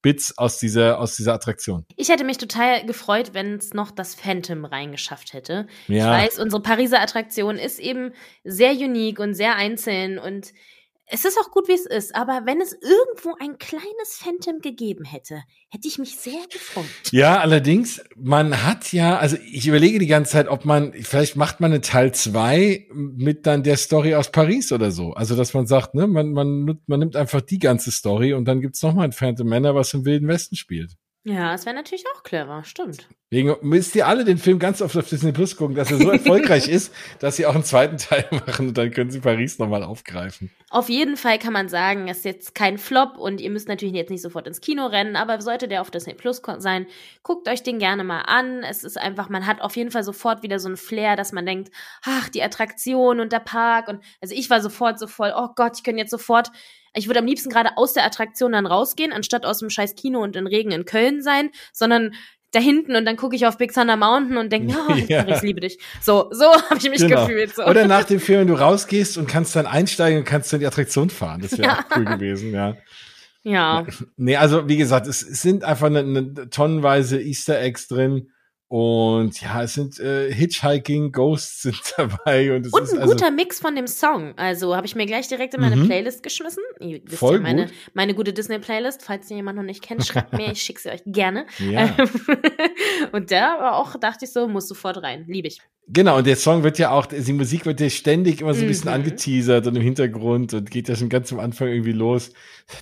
Bits 0.00 0.36
aus 0.36 0.58
dieser, 0.58 1.00
aus 1.00 1.16
dieser 1.16 1.32
Attraktion. 1.32 1.86
Ich 1.96 2.10
hätte 2.10 2.24
mich 2.24 2.36
total 2.36 2.84
gefreut, 2.84 3.30
wenn 3.32 3.54
es 3.54 3.72
noch 3.72 3.90
das 3.90 4.14
Phantom 4.14 4.66
reingeschafft 4.66 5.32
hätte. 5.32 5.66
Ja. 5.88 6.18
Ich 6.18 6.24
weiß, 6.26 6.38
unsere 6.40 6.60
Pariser 6.60 7.00
Attraktion 7.00 7.56
ist 7.56 7.80
eben 7.80 8.12
sehr 8.44 8.72
unique 8.72 9.18
und 9.18 9.32
sehr 9.32 9.56
einzeln 9.56 10.18
und 10.18 10.52
es 11.06 11.24
ist 11.24 11.38
auch 11.38 11.50
gut, 11.50 11.68
wie 11.68 11.72
es 11.74 11.86
ist, 11.86 12.14
aber 12.14 12.42
wenn 12.46 12.60
es 12.60 12.72
irgendwo 12.72 13.34
ein 13.38 13.58
kleines 13.58 14.16
Phantom 14.16 14.60
gegeben 14.60 15.04
hätte, 15.04 15.42
hätte 15.70 15.86
ich 15.86 15.98
mich 15.98 16.16
sehr 16.16 16.40
gefreut. 16.50 16.84
Ja, 17.12 17.40
allerdings, 17.40 18.02
man 18.16 18.64
hat 18.66 18.92
ja, 18.92 19.18
also 19.18 19.36
ich 19.46 19.66
überlege 19.68 19.98
die 19.98 20.06
ganze 20.06 20.32
Zeit, 20.32 20.48
ob 20.48 20.64
man, 20.64 20.92
vielleicht 20.94 21.36
macht 21.36 21.60
man 21.60 21.72
eine 21.72 21.80
Teil 21.82 22.12
zwei 22.14 22.88
mit 22.92 23.46
dann 23.46 23.62
der 23.62 23.76
Story 23.76 24.14
aus 24.14 24.32
Paris 24.32 24.72
oder 24.72 24.90
so. 24.90 25.12
Also, 25.12 25.36
dass 25.36 25.52
man 25.54 25.66
sagt, 25.66 25.94
ne, 25.94 26.06
man, 26.06 26.32
man, 26.32 26.64
nimmt- 26.64 26.88
man 26.88 27.00
nimmt 27.00 27.16
einfach 27.16 27.42
die 27.42 27.58
ganze 27.58 27.90
Story 27.90 28.32
und 28.32 28.46
dann 28.46 28.60
gibt's 28.60 28.82
noch 28.82 28.94
mal 28.94 29.04
ein 29.04 29.12
Phantom 29.12 29.46
Manor, 29.48 29.74
was 29.74 29.92
im 29.94 30.04
Wilden 30.04 30.28
Westen 30.28 30.56
spielt. 30.56 30.96
Ja, 31.26 31.54
es 31.54 31.64
wäre 31.64 31.74
natürlich 31.74 32.04
auch 32.14 32.22
clever, 32.22 32.64
stimmt. 32.64 33.08
Wegen 33.30 33.56
müsst 33.62 33.96
ihr 33.96 34.06
alle 34.06 34.26
den 34.26 34.36
Film 34.36 34.58
ganz 34.58 34.82
oft 34.82 34.94
auf 34.94 35.08
Disney 35.08 35.32
Plus 35.32 35.56
gucken, 35.56 35.74
dass 35.74 35.90
er 35.90 35.96
so 35.96 36.10
erfolgreich 36.10 36.68
ist, 36.68 36.94
dass 37.18 37.36
sie 37.36 37.46
auch 37.46 37.54
einen 37.54 37.64
zweiten 37.64 37.96
Teil 37.96 38.26
machen 38.30 38.68
und 38.68 38.76
dann 38.76 38.90
können 38.90 39.10
sie 39.10 39.20
Paris 39.20 39.58
nochmal 39.58 39.82
aufgreifen. 39.82 40.50
Auf 40.68 40.90
jeden 40.90 41.16
Fall 41.16 41.38
kann 41.38 41.54
man 41.54 41.70
sagen, 41.70 42.08
es 42.08 42.18
ist 42.18 42.24
jetzt 42.26 42.54
kein 42.54 42.76
Flop 42.76 43.16
und 43.16 43.40
ihr 43.40 43.48
müsst 43.48 43.68
natürlich 43.68 43.94
jetzt 43.94 44.10
nicht 44.10 44.20
sofort 44.20 44.46
ins 44.46 44.60
Kino 44.60 44.84
rennen, 44.84 45.16
aber 45.16 45.40
sollte 45.40 45.66
der 45.66 45.80
auf 45.80 45.90
Disney 45.90 46.12
Plus 46.12 46.42
sein, 46.58 46.86
guckt 47.22 47.48
euch 47.48 47.62
den 47.62 47.78
gerne 47.78 48.04
mal 48.04 48.20
an. 48.20 48.62
Es 48.62 48.84
ist 48.84 48.98
einfach, 48.98 49.30
man 49.30 49.46
hat 49.46 49.62
auf 49.62 49.76
jeden 49.76 49.90
Fall 49.90 50.04
sofort 50.04 50.42
wieder 50.42 50.58
so 50.58 50.68
ein 50.68 50.76
Flair, 50.76 51.16
dass 51.16 51.32
man 51.32 51.46
denkt, 51.46 51.70
ach, 52.04 52.28
die 52.28 52.42
Attraktion 52.42 53.20
und 53.20 53.32
der 53.32 53.40
Park 53.40 53.88
und 53.88 54.04
also 54.20 54.34
ich 54.34 54.50
war 54.50 54.60
sofort 54.60 54.98
so 54.98 55.06
voll, 55.06 55.32
oh 55.34 55.48
Gott, 55.56 55.72
ich 55.78 55.84
könnte 55.84 56.00
jetzt 56.00 56.10
sofort, 56.10 56.50
ich 56.94 57.06
würde 57.08 57.20
am 57.20 57.26
liebsten 57.26 57.50
gerade 57.50 57.76
aus 57.76 57.92
der 57.92 58.04
Attraktion 58.04 58.52
dann 58.52 58.66
rausgehen, 58.66 59.12
anstatt 59.12 59.44
aus 59.44 59.58
dem 59.58 59.70
scheiß 59.70 59.94
Kino 59.94 60.22
und 60.22 60.36
in 60.36 60.46
Regen 60.46 60.70
in 60.70 60.84
Köln 60.84 61.22
sein, 61.22 61.50
sondern 61.72 62.14
da 62.52 62.60
hinten 62.60 62.94
und 62.94 63.04
dann 63.04 63.16
gucke 63.16 63.34
ich 63.34 63.46
auf 63.46 63.58
Big 63.58 63.72
Thunder 63.74 63.96
Mountain 63.96 64.36
und 64.36 64.52
denke, 64.52 64.76
oh, 64.88 64.92
Ja. 65.08 65.26
ich 65.26 65.42
liebe 65.42 65.60
dich. 65.60 65.78
So, 66.00 66.28
so 66.30 66.44
habe 66.70 66.78
ich 66.78 66.88
mich 66.88 67.00
Genau. 67.00 67.26
gefühlt. 67.26 67.54
So. 67.56 67.64
Oder 67.64 67.86
nach 67.88 68.04
dem 68.04 68.20
Film, 68.20 68.40
wenn 68.42 68.46
du 68.48 68.54
rausgehst 68.54 69.18
und 69.18 69.26
kannst 69.26 69.56
dann 69.56 69.66
einsteigen 69.66 70.20
und 70.20 70.24
kannst 70.24 70.52
dann 70.52 70.60
die 70.60 70.66
Attraktion 70.66 71.10
fahren. 71.10 71.40
Das 71.42 71.52
wäre 71.58 71.62
Ja. 71.68 71.78
auch 71.80 71.96
cool 71.96 72.04
gewesen, 72.04 72.52
ja. 72.52 72.76
ja. 73.42 73.84
Nee, 74.16 74.36
also 74.36 74.68
wie 74.68 74.76
gesagt, 74.76 75.08
es, 75.08 75.22
es 75.22 75.42
sind 75.42 75.64
einfach 75.64 75.86
eine, 75.88 75.98
eine 76.00 76.48
tonnenweise 76.50 77.20
Easter 77.20 77.60
Eggs 77.60 77.88
drin 77.88 78.30
und 78.68 79.40
ja, 79.40 79.62
es 79.62 79.74
sind 79.74 80.00
äh, 80.00 80.32
Hitchhiking 80.32 81.12
Ghosts 81.12 81.62
sind 81.62 81.80
dabei 81.96 82.56
und 82.56 82.66
es 82.66 82.72
Und 82.72 82.90
ein 82.92 82.98
also 82.98 83.12
guter 83.12 83.30
Mix 83.30 83.60
von 83.60 83.76
dem 83.76 83.86
Song. 83.86 84.32
Also 84.36 84.74
habe 84.74 84.86
ich 84.86 84.94
mir 84.96 85.06
gleich 85.06 85.28
direkt 85.28 85.54
in 85.54 85.60
meine 85.60 85.76
Mhm. 85.76 85.86
Playlist 85.86 86.22
geschmissen. 86.22 86.62
Ihr 86.80 87.00
wisst 87.04 87.18
Voll 87.18 87.36
ja, 87.36 87.40
meine, 87.40 87.66
gut. 87.66 87.74
meine 87.92 88.14
gute 88.14 88.32
Disney-Playlist. 88.32 89.02
Falls 89.02 89.30
ihr 89.30 89.36
jemand 89.36 89.56
noch 89.58 89.64
nicht 89.64 89.82
kennt, 89.82 90.04
schreibt 90.06 90.32
mir, 90.32 90.50
ich 90.50 90.62
schicke 90.62 90.80
sie 90.80 90.90
euch 90.90 91.02
gerne. 91.06 91.46
ja. 91.58 91.94
Und 93.12 93.30
da 93.30 93.58
war 93.60 93.76
auch, 93.76 93.96
dachte 93.96 94.24
ich 94.24 94.32
so, 94.32 94.48
muss 94.48 94.66
sofort 94.66 95.02
rein. 95.02 95.24
Liebe 95.28 95.48
ich. 95.48 95.60
Genau, 95.86 96.16
und 96.18 96.26
der 96.26 96.36
Song 96.36 96.62
wird 96.62 96.78
ja 96.78 96.90
auch, 96.92 97.04
die 97.04 97.32
Musik 97.34 97.66
wird 97.66 97.78
ja 97.78 97.90
ständig 97.90 98.40
immer 98.40 98.54
so 98.54 98.62
ein 98.62 98.68
bisschen 98.68 98.88
Mhm. 98.88 98.94
angeteasert 98.94 99.66
und 99.66 99.76
im 99.76 99.82
Hintergrund 99.82 100.54
und 100.54 100.70
geht 100.70 100.88
ja 100.88 100.96
schon 100.96 101.10
ganz 101.10 101.30
am 101.30 101.40
Anfang 101.40 101.68
irgendwie 101.68 101.92
los. 101.92 102.30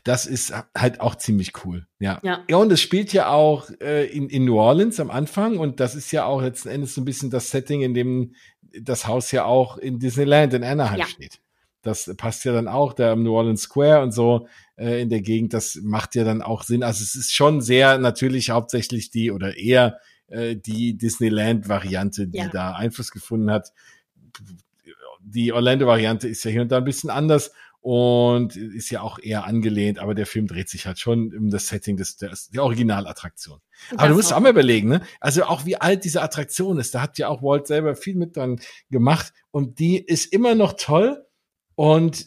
Das 0.05 0.25
ist 0.25 0.55
halt 0.77 1.01
auch 1.01 1.17
ziemlich 1.17 1.53
cool. 1.65 1.87
Ja. 1.99 2.21
Ja. 2.23 2.45
Ja, 2.49 2.57
und 2.59 2.71
es 2.71 2.81
spielt 2.81 3.12
ja 3.12 3.29
auch 3.29 3.69
äh, 3.81 4.07
in, 4.07 4.29
in 4.29 4.45
New 4.45 4.57
Orleans 4.57 5.01
am 5.01 5.11
Anfang 5.11 5.59
und 5.59 5.81
das 5.81 5.97
ist 5.97 6.12
ja 6.12 6.27
auch 6.27 6.43
letzten 6.43 6.69
Endes 6.69 6.95
so 6.95 7.01
ein 7.01 7.05
bisschen 7.05 7.31
das 7.31 7.51
Setting, 7.51 7.83
in 7.83 7.93
dem 7.95 8.35
das 8.81 9.07
Haus 9.09 9.33
ja 9.33 9.45
auch 9.47 9.79
in 9.79 9.99
Disneyland 9.99 10.55
in 10.55 10.62
Anaheim 10.62 11.01
Ja. 11.01 11.07
steht. 11.07 11.41
Das 11.83 12.09
passt 12.17 12.45
ja 12.45 12.53
dann 12.53 12.69
auch 12.69 12.93
da 12.93 13.12
im 13.15 13.25
New 13.25 13.33
Orleans 13.35 13.62
Square 13.62 14.03
und 14.05 14.12
so 14.12 14.47
äh, 14.79 15.03
in 15.03 15.09
der 15.11 15.23
Gegend. 15.23 15.53
Das 15.55 15.77
macht 15.83 16.15
ja 16.15 16.23
dann 16.23 16.41
auch 16.41 16.62
Sinn. 16.62 16.85
Also 16.85 17.03
es 17.03 17.17
ist 17.17 17.35
schon 17.35 17.61
sehr 17.61 17.99
natürlich 17.99 18.51
hauptsächlich 18.51 19.11
die 19.11 19.33
oder 19.33 19.57
eher 19.57 19.99
äh, 20.33 20.57
die 20.57 20.97
Disneyland-Variante, 20.97 22.27
die 22.29 22.38
Ja. 22.38 22.49
da 22.49 22.73
Einfluss 22.75 23.11
gefunden 23.11 23.51
hat. 23.51 23.73
Die 25.21 25.53
Orlando-Variante 25.53 26.29
ist 26.29 26.45
ja 26.45 26.51
hier 26.51 26.62
und 26.62 26.73
da 26.73 26.79
ein 26.79 26.85
bisschen 26.85 27.11
anders. 27.11 27.53
und 27.85 28.55
ist 28.55 28.90
ja 28.90 29.01
auch 29.01 29.18
eher 29.18 29.45
angelehnt, 29.45 29.99
aber 29.99 30.14
der 30.14 30.25
Film 30.27 30.47
dreht 30.47 30.68
sich 30.68 30.87
halt 30.87 31.01
schon 31.01 31.37
um 31.37 31.51
das 31.51 31.66
Setting 31.66 31.97
des, 31.97 32.16
des 32.16 32.49
der 32.51 32.62
Originalattraktion. 32.62 33.59
Aber 33.97 34.07
du 34.07 34.14
musst 34.14 34.33
auch 34.33 34.38
mal 34.38 34.51
überlegen, 34.51 34.88
ne? 34.88 35.03
Also 35.18 35.42
auch 35.47 35.66
wie 35.66 35.75
alt 35.75 36.05
diese 36.05 36.23
Attraktion 36.23 36.79
ist. 36.79 36.95
Da 36.95 37.01
hat 37.03 37.18
ja 37.18 37.27
auch 37.27 37.42
Walt 37.42 37.66
selber 37.66 37.97
viel 37.97 38.14
mit 38.14 38.37
dran 38.37 38.61
gemacht 38.90 39.33
und 39.51 39.81
die 39.81 39.99
ist 39.99 40.33
immer 40.33 40.55
noch 40.55 40.75
toll 40.75 41.27
und 41.75 42.25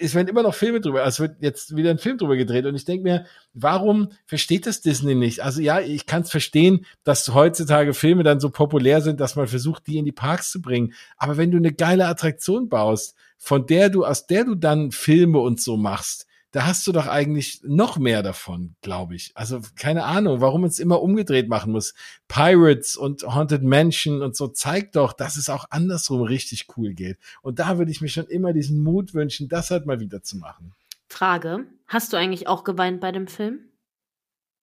es 0.00 0.14
werden 0.14 0.28
immer 0.28 0.42
noch 0.42 0.54
Filme 0.54 0.80
drüber, 0.80 1.04
also 1.04 1.24
es 1.24 1.30
wird 1.30 1.42
jetzt 1.42 1.76
wieder 1.76 1.90
ein 1.90 1.98
Film 1.98 2.16
drüber 2.16 2.36
gedreht 2.36 2.64
und 2.64 2.74
ich 2.74 2.84
denke 2.84 3.02
mir, 3.02 3.26
warum 3.52 4.08
versteht 4.26 4.66
das 4.66 4.80
Disney 4.80 5.14
nicht? 5.14 5.40
Also 5.40 5.60
ja, 5.60 5.80
ich 5.80 6.06
kann 6.06 6.22
es 6.22 6.30
verstehen, 6.30 6.86
dass 7.04 7.34
heutzutage 7.34 7.92
Filme 7.92 8.22
dann 8.22 8.40
so 8.40 8.50
populär 8.50 9.02
sind, 9.02 9.20
dass 9.20 9.36
man 9.36 9.46
versucht, 9.46 9.86
die 9.86 9.98
in 9.98 10.06
die 10.06 10.12
Parks 10.12 10.50
zu 10.50 10.62
bringen. 10.62 10.94
Aber 11.16 11.36
wenn 11.36 11.50
du 11.50 11.58
eine 11.58 11.72
geile 11.72 12.06
Attraktion 12.06 12.68
baust, 12.68 13.14
von 13.36 13.66
der 13.66 13.90
du, 13.90 14.04
aus 14.04 14.26
der 14.26 14.44
du 14.44 14.54
dann 14.54 14.90
Filme 14.90 15.38
und 15.38 15.60
so 15.60 15.76
machst, 15.76 16.26
da 16.52 16.66
hast 16.66 16.86
du 16.86 16.92
doch 16.92 17.06
eigentlich 17.06 17.60
noch 17.62 17.96
mehr 17.96 18.22
davon, 18.22 18.74
glaube 18.82 19.14
ich. 19.14 19.30
Also 19.34 19.60
keine 19.76 20.04
Ahnung, 20.04 20.40
warum 20.40 20.62
man 20.62 20.70
es 20.70 20.78
immer 20.80 21.00
umgedreht 21.00 21.48
machen 21.48 21.72
muss. 21.72 21.94
Pirates 22.26 22.96
und 22.96 23.22
Haunted 23.22 23.62
Mansion 23.62 24.22
und 24.22 24.36
so 24.36 24.48
zeigt 24.48 24.96
doch, 24.96 25.12
dass 25.12 25.36
es 25.36 25.48
auch 25.48 25.66
andersrum 25.70 26.22
richtig 26.22 26.66
cool 26.76 26.92
geht. 26.94 27.18
Und 27.42 27.60
da 27.60 27.78
würde 27.78 27.92
ich 27.92 28.00
mir 28.00 28.08
schon 28.08 28.26
immer 28.26 28.52
diesen 28.52 28.82
Mut 28.82 29.14
wünschen, 29.14 29.48
das 29.48 29.70
halt 29.70 29.86
mal 29.86 30.00
wieder 30.00 30.22
zu 30.22 30.38
machen. 30.38 30.74
Frage, 31.08 31.66
hast 31.86 32.12
du 32.12 32.16
eigentlich 32.16 32.48
auch 32.48 32.64
geweint 32.64 33.00
bei 33.00 33.12
dem 33.12 33.28
Film? 33.28 33.60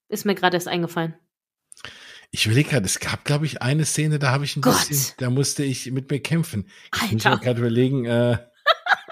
Ist 0.09 0.25
mir 0.25 0.35
gerade 0.35 0.55
erst 0.57 0.67
eingefallen. 0.67 1.15
Ich 2.31 2.45
überlege 2.45 2.69
gerade, 2.69 2.85
es 2.85 2.99
gab, 2.99 3.23
glaube 3.23 3.45
ich, 3.45 3.61
eine 3.61 3.85
Szene, 3.85 4.19
da 4.19 4.31
habe 4.31 4.43
ich 4.43 4.57
ein 4.57 4.61
Gott. 4.61 4.87
bisschen, 4.89 5.15
da 5.17 5.29
musste 5.29 5.63
ich 5.63 5.89
mit 5.91 6.11
mir 6.11 6.19
kämpfen. 6.19 6.67
Ich 6.93 7.01
Alter. 7.01 7.13
muss 7.13 7.23
mir 7.25 7.39
gerade 7.39 7.59
überlegen, 7.59 8.05
äh, 8.05 8.37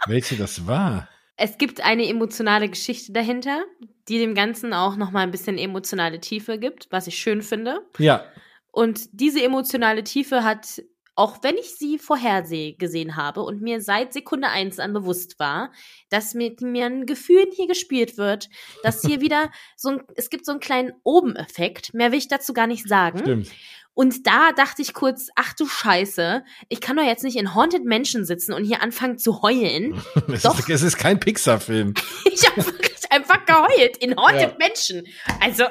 welche 0.08 0.36
das 0.36 0.68
war. 0.68 1.08
Es 1.38 1.58
gibt 1.58 1.82
eine 1.82 2.08
emotionale 2.08 2.70
Geschichte 2.70 3.12
dahinter, 3.12 3.66
die 4.08 4.20
dem 4.20 4.36
Ganzen 4.36 4.74
auch 4.74 4.96
noch 4.96 5.12
mal 5.12 5.22
ein 5.22 5.32
bisschen 5.32 5.58
emotionale 5.58 6.20
Tiefe 6.20 6.58
gibt, 6.58 6.88
was 6.92 7.08
ich 7.08 7.18
schön 7.18 7.42
finde. 7.42 7.86
Ja. 7.98 8.24
Und 8.72 9.08
diese 9.12 9.42
emotionale 9.42 10.04
Tiefe 10.04 10.44
hat, 10.44 10.82
auch 11.16 11.44
wenn 11.44 11.56
ich 11.56 11.76
sie 11.76 11.98
vorherseh 11.98 12.74
gesehen 12.74 13.16
habe 13.16 13.42
und 13.42 13.62
mir 13.62 13.82
seit 13.82 14.14
Sekunde 14.14 14.50
eins 14.50 14.80
an 14.80 14.94
bewusst 14.94 15.40
war, 15.40 15.72
dass 16.10 16.34
mit 16.34 16.62
mir 16.62 16.86
ein 16.86 17.06
Gefühl 17.06 17.46
hier 17.54 17.68
gespielt 17.68 18.18
wird, 18.18 18.50
dass 18.84 19.02
hier 19.02 19.22
wieder 19.22 19.50
so 19.76 19.90
ein, 19.90 20.04
es 20.16 20.30
gibt 20.30 20.46
so 20.46 20.52
einen 20.52 20.60
kleinen 20.60 20.94
Oben-Effekt. 21.04 21.94
Mehr 21.94 22.12
will 22.12 22.20
ich 22.20 22.28
dazu 22.28 22.54
gar 22.54 22.68
nicht 22.68 22.88
sagen. 22.88 23.20
Stimmt. 23.20 23.52
Und 23.96 24.28
da 24.28 24.52
dachte 24.52 24.82
ich 24.82 24.94
kurz, 24.94 25.30
ach 25.36 25.54
du 25.54 25.66
Scheiße, 25.66 26.44
ich 26.68 26.82
kann 26.82 26.98
doch 26.98 27.04
jetzt 27.04 27.24
nicht 27.24 27.38
in 27.38 27.56
Haunted 27.56 27.86
Mansion 27.86 28.26
sitzen 28.26 28.54
und 28.54 28.66
hier 28.66 28.82
anfangen 28.84 29.18
zu 29.18 29.42
heulen. 29.42 30.00
es, 30.28 30.44
doch. 30.44 30.60
Ist, 30.60 30.70
es 30.70 30.82
ist 30.84 30.98
kein 30.98 31.20
Pixar-Film. 31.20 31.94
ich 32.26 32.46
habe 32.46 32.66
einfach 33.10 33.46
geheult 33.46 33.98
in 33.98 34.18
Haunted 34.18 34.52
ja. 34.52 34.58
Mansion. 34.60 35.04
Also, 35.40 35.64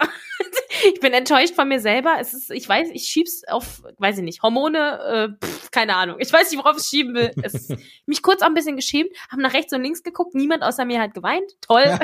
ich 0.94 1.00
bin 1.00 1.12
enttäuscht 1.12 1.54
von 1.54 1.68
mir 1.68 1.80
selber. 1.80 2.16
Es 2.18 2.32
ist, 2.32 2.50
ich 2.50 2.66
weiß, 2.66 2.88
ich 2.94 3.04
schieb's 3.04 3.42
auf, 3.46 3.82
weiß 3.98 4.16
ich 4.16 4.24
nicht, 4.24 4.42
Hormone, 4.42 5.36
äh, 5.42 5.46
pff, 5.46 5.70
keine 5.70 5.94
Ahnung. 5.94 6.16
Ich 6.18 6.32
weiß 6.32 6.50
nicht, 6.50 6.58
worauf 6.58 6.78
ich 6.78 6.86
schieben 6.86 7.14
will. 7.14 7.30
Es 7.42 7.52
ist, 7.52 7.74
mich 8.06 8.22
kurz 8.22 8.40
auch 8.40 8.46
ein 8.46 8.54
bisschen 8.54 8.76
geschämt, 8.76 9.10
habe 9.30 9.42
nach 9.42 9.52
rechts 9.52 9.74
und 9.74 9.82
links 9.82 10.02
geguckt, 10.02 10.34
niemand 10.34 10.62
außer 10.62 10.86
mir 10.86 11.00
hat 11.00 11.12
geweint. 11.12 11.52
Toll. 11.60 11.98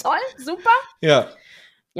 Toll, 0.00 0.20
super. 0.38 0.70
Ja. 1.00 1.28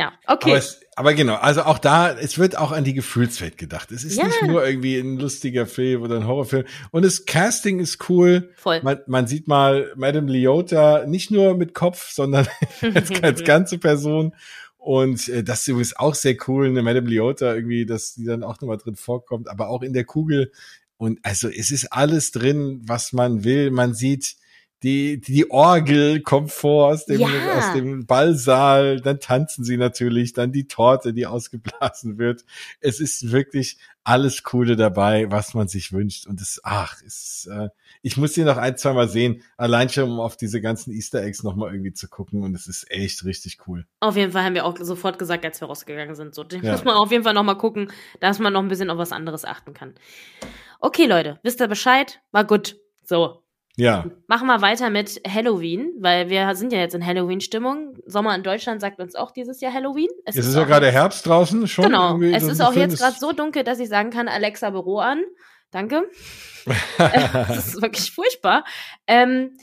Ja, 0.01 0.15
okay. 0.27 0.53
Aber, 0.53 0.57
es, 0.59 0.81
aber, 0.97 1.13
genau, 1.13 1.35
also 1.35 1.65
auch 1.65 1.79
da, 1.79 2.11
es 2.11 2.39
wird 2.39 2.57
auch 2.57 2.73
an 2.73 2.85
die 2.85 2.95
Gefühlswelt 2.95 3.59
gedacht. 3.59 3.93
Es 3.93 4.03
ist 4.03 4.17
ja. 4.17 4.25
nicht 4.25 4.43
nur 4.45 4.67
irgendwie 4.67 4.99
ein 4.99 5.19
lustiger 5.19 5.67
Film 5.67 6.01
oder 6.01 6.17
ein 6.17 6.27
Horrorfilm. 6.27 6.65
Und 6.91 7.05
das 7.05 7.27
Casting 7.27 7.81
ist 7.81 8.09
cool. 8.09 8.51
Voll. 8.57 8.81
Man, 8.83 9.01
man 9.07 9.27
sieht 9.27 9.47
mal 9.47 9.93
Madame 9.97 10.33
Leota 10.33 11.05
nicht 11.07 11.31
nur 11.31 11.55
mit 11.55 11.75
Kopf, 11.75 12.13
sondern 12.13 12.49
als, 12.95 13.11
als 13.23 13.45
ganze 13.45 13.77
Person. 13.77 14.35
Und 14.79 15.29
äh, 15.29 15.45
das 15.45 15.61
ist 15.61 15.69
übrigens 15.69 15.97
auch 15.97 16.15
sehr 16.15 16.37
cool, 16.49 16.69
eine 16.69 16.83
Madame 16.83 17.11
Leota 17.11 17.55
irgendwie, 17.55 17.85
dass 17.85 18.15
die 18.15 18.25
dann 18.25 18.43
auch 18.43 18.59
nochmal 18.63 18.79
drin 18.79 18.97
vorkommt, 18.97 19.51
aber 19.51 19.69
auch 19.69 19.83
in 19.83 19.93
der 19.93 20.05
Kugel. 20.05 20.51
Und 20.97 21.19
also 21.23 21.51
es 21.51 21.71
ist 21.71 21.93
alles 21.93 22.31
drin, 22.31 22.81
was 22.85 23.13
man 23.13 23.45
will. 23.45 23.71
Man 23.71 23.93
sieht 23.93 24.37
die, 24.83 25.21
die 25.21 25.51
Orgel 25.51 26.21
kommt 26.23 26.51
vor 26.51 26.89
aus 26.89 27.05
dem, 27.05 27.21
ja. 27.21 27.29
aus 27.59 27.75
dem 27.75 28.07
Ballsaal, 28.07 29.01
dann 29.01 29.21
tanzen 29.21 29.63
sie 29.63 29.77
natürlich, 29.77 30.33
dann 30.33 30.53
die 30.53 30.69
Torte, 30.69 31.13
die 31.13 31.27
ausgeblasen 31.27 32.19
wird. 32.19 32.45
Es 32.81 33.01
ist 33.01 33.31
wirklich 33.31 33.79
alles 34.05 34.43
Coole 34.43 34.77
dabei, 34.77 35.31
was 35.31 35.53
man 35.53 35.69
sich 35.69 35.93
wünscht. 35.93 36.27
Und 36.27 36.41
es, 36.41 36.61
ach, 36.65 36.97
es, 37.07 37.49
äh, 37.53 37.69
ich 38.01 38.17
muss 38.17 38.33
sie 38.33 38.45
noch 38.45 38.57
ein, 38.57 38.77
zwei 38.79 38.95
Mal 38.95 39.09
sehen, 39.09 39.43
allein 39.59 39.91
schon, 39.91 40.11
um 40.11 40.21
auf 40.21 40.37
diese 40.37 40.63
ganzen 40.63 40.93
Easter 40.93 41.23
Eggs 41.23 41.43
nochmal 41.43 41.73
irgendwie 41.73 41.93
zu 41.93 42.09
gucken. 42.09 42.43
Und 42.43 42.55
es 42.55 42.67
ist 42.67 42.91
echt 42.91 43.25
richtig 43.25 43.59
cool. 43.67 43.87
Auf 44.01 44.17
jeden 44.17 44.33
Fall 44.33 44.45
haben 44.45 44.55
wir 44.55 44.65
auch 44.65 44.77
sofort 44.81 45.19
gesagt, 45.19 45.45
als 45.45 45.61
wir 45.61 45.69
rausgegangen 45.69 46.15
sind. 46.15 46.35
So, 46.35 46.43
den 46.43 46.63
ja. 46.63 46.73
muss 46.73 46.85
man 46.85 46.97
auf 46.97 47.11
jeden 47.11 47.25
Fall 47.25 47.35
nochmal 47.35 47.59
gucken, 47.59 47.93
dass 48.21 48.39
man 48.39 48.55
noch 48.55 48.63
ein 48.63 48.69
bisschen 48.69 48.89
auf 48.89 48.99
was 48.99 49.13
anderes 49.13 49.45
achten 49.45 49.75
kann. 49.75 49.95
Okay, 50.81 51.05
Leute, 51.05 51.39
wisst 51.43 51.61
ihr 51.61 51.69
Bescheid? 51.69 52.21
War 52.33 52.45
gut. 52.45 52.77
So, 53.05 53.43
ja. 53.77 54.05
Machen 54.27 54.47
wir 54.47 54.61
weiter 54.61 54.91
mit 54.91 55.21
Halloween, 55.27 55.93
weil 55.99 56.29
wir 56.29 56.55
sind 56.55 56.73
ja 56.73 56.81
jetzt 56.81 56.95
in 56.95 57.05
Halloween-Stimmung. 57.05 57.97
Sommer 58.05 58.35
in 58.35 58.43
Deutschland 58.43 58.81
sagt 58.81 59.01
uns 59.01 59.15
auch 59.15 59.31
dieses 59.31 59.61
Jahr 59.61 59.73
Halloween. 59.73 60.09
Es, 60.25 60.37
es 60.37 60.47
ist, 60.47 60.57
ja 60.57 60.65
gerade 60.65 60.91
Herbst 60.91 61.27
draußen 61.27 61.67
schon. 61.67 61.87
Genau. 61.87 62.21
Es 62.21 62.43
ist 62.43 62.61
auch 62.61 62.75
jetzt 62.75 62.99
gerade 62.99 63.17
so 63.19 63.33
dunkel, 63.33 63.65
dass 63.65 63.79
ich 63.79 63.89
sagen 63.89 64.11
kann, 64.11 64.29
Alexa 64.29 64.71
Büro 64.71 64.99
an. 64.99 65.23
Danke. 65.71 66.11
das 66.99 67.69
ist 67.69 67.83
wirklich 67.83 68.11
furchtbar. 68.13 68.65
Ähm, 69.07 69.57